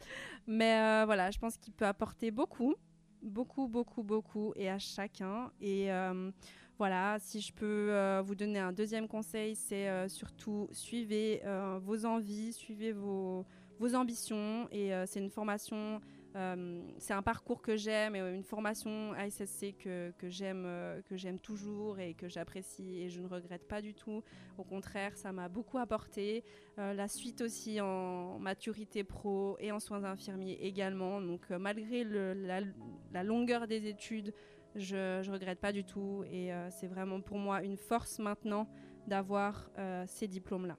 Mais 0.47 0.80
euh, 0.80 1.05
voilà, 1.05 1.32
je 1.32 1.39
pense 1.39 1.57
qu'il 1.57 1.73
peut 1.73 1.86
apporter 1.86 2.32
beaucoup, 2.32 2.75
beaucoup, 3.21 3.67
beaucoup, 3.67 4.03
beaucoup, 4.03 4.53
et 4.55 4.69
à 4.69 4.80
chacun. 4.80 5.51
Et 5.59 5.91
euh, 5.91 6.32
voilà, 6.77 7.17
si 7.19 7.41
je 7.41 7.53
peux 7.53 7.89
euh, 7.91 8.21
vous 8.23 8.36
donner 8.36 8.59
un 8.59 8.71
deuxième 8.71 9.07
conseil, 9.07 9.55
c'est 9.55 10.07
surtout 10.09 10.67
suivez 10.71 11.41
vos 11.82 12.05
envies, 12.05 12.53
suivez 12.53 12.91
vos, 12.93 13.45
vos 13.80 13.95
ambitions. 13.95 14.67
Et 14.71 14.91
c'est 15.05 15.19
une 15.19 15.32
formation 15.32 15.99
c'est 16.34 17.13
un 17.13 17.23
parcours 17.23 17.61
que 17.61 17.75
j'aime 17.75 18.15
et 18.15 18.19
une 18.19 18.43
formation 18.43 19.13
ASSC 19.13 19.75
que, 19.77 20.11
que 20.17 20.30
j'aime 20.30 20.63
euh, 20.65 21.01
que 21.01 21.17
j'aime 21.17 21.39
toujours 21.39 21.99
et 21.99 22.13
que 22.13 22.27
j'apprécie 22.27 23.01
et 23.01 23.09
je 23.09 23.19
ne 23.21 23.27
regrette 23.27 23.67
pas 23.67 23.82
du 23.82 23.93
tout. 23.95 24.23
Au 24.57 24.63
contraire, 24.63 25.17
ça 25.17 25.32
m'a 25.32 25.49
beaucoup 25.49 25.80
apporté. 25.80 26.43
Euh, 26.77 26.93
la 26.93 27.07
suite 27.07 27.41
aussi 27.41 27.82
en 27.82 28.38
maturité 28.39 29.03
pro 29.03 29.57
et 29.59 29.71
en 29.71 29.80
soins 29.80 30.03
infirmiers 30.03 30.59
également. 30.61 31.19
Donc 31.19 31.49
malgré 31.49 32.03
la, 32.03 33.23
longueur 33.23 33.67
des 33.67 33.88
études, 33.88 34.34
je 34.75 35.25
ne 35.25 35.32
regrette 35.32 35.59
pas 35.59 35.71
du 35.71 35.84
tout 35.84 36.23
et 36.32 36.51
c'est 36.69 36.88
vraiment 36.88 37.21
pour 37.21 37.38
moi 37.38 37.63
une 37.63 37.77
force 37.77 38.19
maintenant 38.19 38.69
d'avoir 39.07 39.69
ces 40.05 40.27
diplômes-là. 40.27 40.77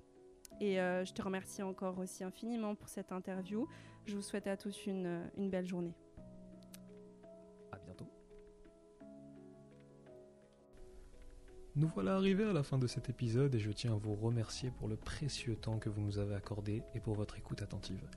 Et 0.60 0.76
je 0.76 1.12
te 1.12 1.22
remercie 1.22 1.62
encore 1.62 1.98
aussi 1.98 2.22
infiniment 2.22 2.74
pour 2.74 2.88
cette 2.88 3.12
interview. 3.12 3.66
Je 4.06 4.16
vous 4.16 4.22
souhaite 4.22 4.46
à 4.46 4.56
tous 4.56 4.86
une, 4.86 5.30
une 5.36 5.50
belle 5.50 5.66
journée. 5.66 5.94
À 7.72 7.78
bientôt. 7.78 8.06
Nous 11.76 11.88
voilà 11.88 12.16
arrivés 12.16 12.44
à 12.44 12.52
la 12.52 12.62
fin 12.62 12.78
de 12.78 12.86
cet 12.86 13.08
épisode 13.08 13.54
et 13.54 13.60
je 13.60 13.70
tiens 13.70 13.92
à 13.92 13.96
vous 13.96 14.14
remercier 14.14 14.70
pour 14.70 14.88
le 14.88 14.96
précieux 14.96 15.56
temps 15.56 15.78
que 15.78 15.88
vous 15.88 16.00
nous 16.00 16.18
avez 16.18 16.34
accordé 16.34 16.82
et 16.94 17.00
pour 17.00 17.14
votre 17.14 17.38
écoute 17.38 17.62
attentive. 17.62 18.08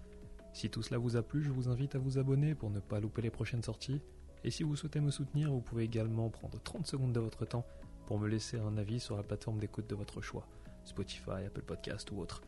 Si 0.54 0.70
tout 0.70 0.82
cela 0.82 0.98
vous 0.98 1.16
a 1.16 1.24
plu, 1.24 1.44
je 1.44 1.52
vous 1.52 1.70
invite 1.70 1.96
à 1.96 2.00
vous 2.00 2.18
abonner 2.18 2.56
pour 2.56 2.70
ne 2.70 2.80
pas 2.80 3.00
louper 3.00 3.22
les 3.22 3.30
prochaines 3.30 3.64
sorties. 3.64 4.02
Et 4.44 4.52
si 4.52 4.64
vous 4.64 4.76
souhaitez 4.76 5.00
me 5.00 5.12
soutenir, 5.12 5.52
vous 5.52 5.62
pouvez 5.62 5.84
également 5.84 6.30
prendre 6.30 6.62
30 6.62 6.86
secondes 6.86 7.14
de 7.14 7.20
votre 7.20 7.46
temps 7.46 7.66
pour 8.06 8.20
me 8.20 8.28
laisser 8.28 8.60
un 8.60 8.78
avis 8.78 9.00
sur 9.00 9.16
la 9.16 9.24
plateforme 9.24 9.60
d'écoute 9.60 9.90
de 9.90 9.96
votre 9.96 10.22
choix, 10.22 10.48
Spotify, 10.84 11.46
Apple 11.48 11.62
Podcast 11.64 12.12
ou 12.12 12.20
autre 12.20 12.42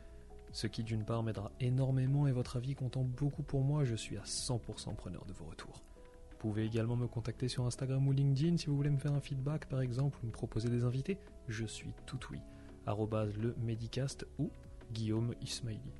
ce 0.56 0.68
qui 0.68 0.84
d'une 0.84 1.03
part 1.03 1.22
m'aidera 1.22 1.51
énormément 1.60 2.28
et 2.28 2.32
votre 2.32 2.56
avis 2.56 2.76
comptant 2.76 3.03
beaucoup 3.03 3.43
pour 3.43 3.62
moi, 3.62 3.84
je 3.84 3.93
suis 3.93 4.16
à 4.16 4.22
100% 4.22 4.95
preneur 4.95 5.26
de 5.26 5.34
vos 5.34 5.43
retours. 5.43 5.84
Vous 6.32 6.38
pouvez 6.38 6.64
également 6.64 6.95
me 6.95 7.08
contacter 7.08 7.49
sur 7.49 7.66
Instagram 7.66 8.08
ou 8.08 8.14
LinkedIn 8.14 8.56
si 8.56 8.68
vous 8.68 8.78
voulez 8.78 8.89
me 8.89 8.97
faire 8.97 9.12
un 9.12 9.20
feedback 9.20 9.66
par 9.66 9.82
exemple 9.82 10.18
ou 10.24 10.28
me 10.28 10.32
proposer 10.32 10.70
des 10.70 10.86
invités, 10.86 11.18
je 11.49 11.66
suis 11.66 11.91
tout 12.06 12.20
oui. 12.32 12.39
le 12.88 13.53
Medicast 13.58 14.26
ou 14.39 14.49
Guillaume 14.93 15.34
Ismaili. 15.41 15.91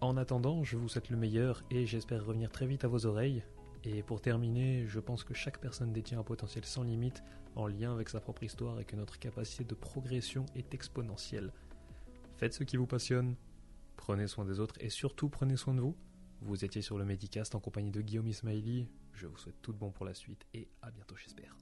En 0.00 0.16
attendant, 0.16 0.64
je 0.64 0.78
vous 0.78 0.88
souhaite 0.88 1.10
le 1.10 1.18
meilleur 1.18 1.62
et 1.70 1.84
j'espère 1.84 2.24
revenir 2.24 2.50
très 2.50 2.66
vite 2.66 2.84
à 2.84 2.88
vos 2.88 3.04
oreilles. 3.04 3.42
Et 3.84 4.02
pour 4.02 4.22
terminer, 4.22 4.86
je 4.86 4.98
pense 4.98 5.24
que 5.24 5.34
chaque 5.34 5.58
personne 5.58 5.92
détient 5.92 6.20
un 6.20 6.24
potentiel 6.24 6.64
sans 6.64 6.84
limite 6.84 7.22
en 7.54 7.66
lien 7.66 7.92
avec 7.92 8.08
sa 8.08 8.20
propre 8.20 8.44
histoire 8.44 8.80
et 8.80 8.86
que 8.86 8.96
notre 8.96 9.18
capacité 9.18 9.64
de 9.64 9.74
progression 9.74 10.46
est 10.56 10.72
exponentielle. 10.72 11.52
Faites 12.38 12.54
ce 12.54 12.64
qui 12.64 12.78
vous 12.78 12.86
passionne, 12.86 13.36
prenez 14.00 14.26
soin 14.26 14.46
des 14.46 14.60
autres 14.60 14.76
et 14.80 14.88
surtout 14.88 15.28
prenez 15.28 15.56
soin 15.56 15.74
de 15.74 15.80
vous. 15.80 15.94
Vous 16.40 16.64
étiez 16.64 16.80
sur 16.80 16.96
le 16.96 17.04
Medicast 17.04 17.54
en 17.54 17.60
compagnie 17.60 17.90
de 17.90 18.00
Guillaume 18.00 18.28
Ismaili. 18.28 18.88
Je 19.12 19.26
vous 19.26 19.36
souhaite 19.36 19.60
tout 19.60 19.74
de 19.74 19.78
bon 19.78 19.92
pour 19.92 20.06
la 20.06 20.14
suite 20.14 20.46
et 20.54 20.70
à 20.80 20.90
bientôt 20.90 21.16
j'espère. 21.16 21.54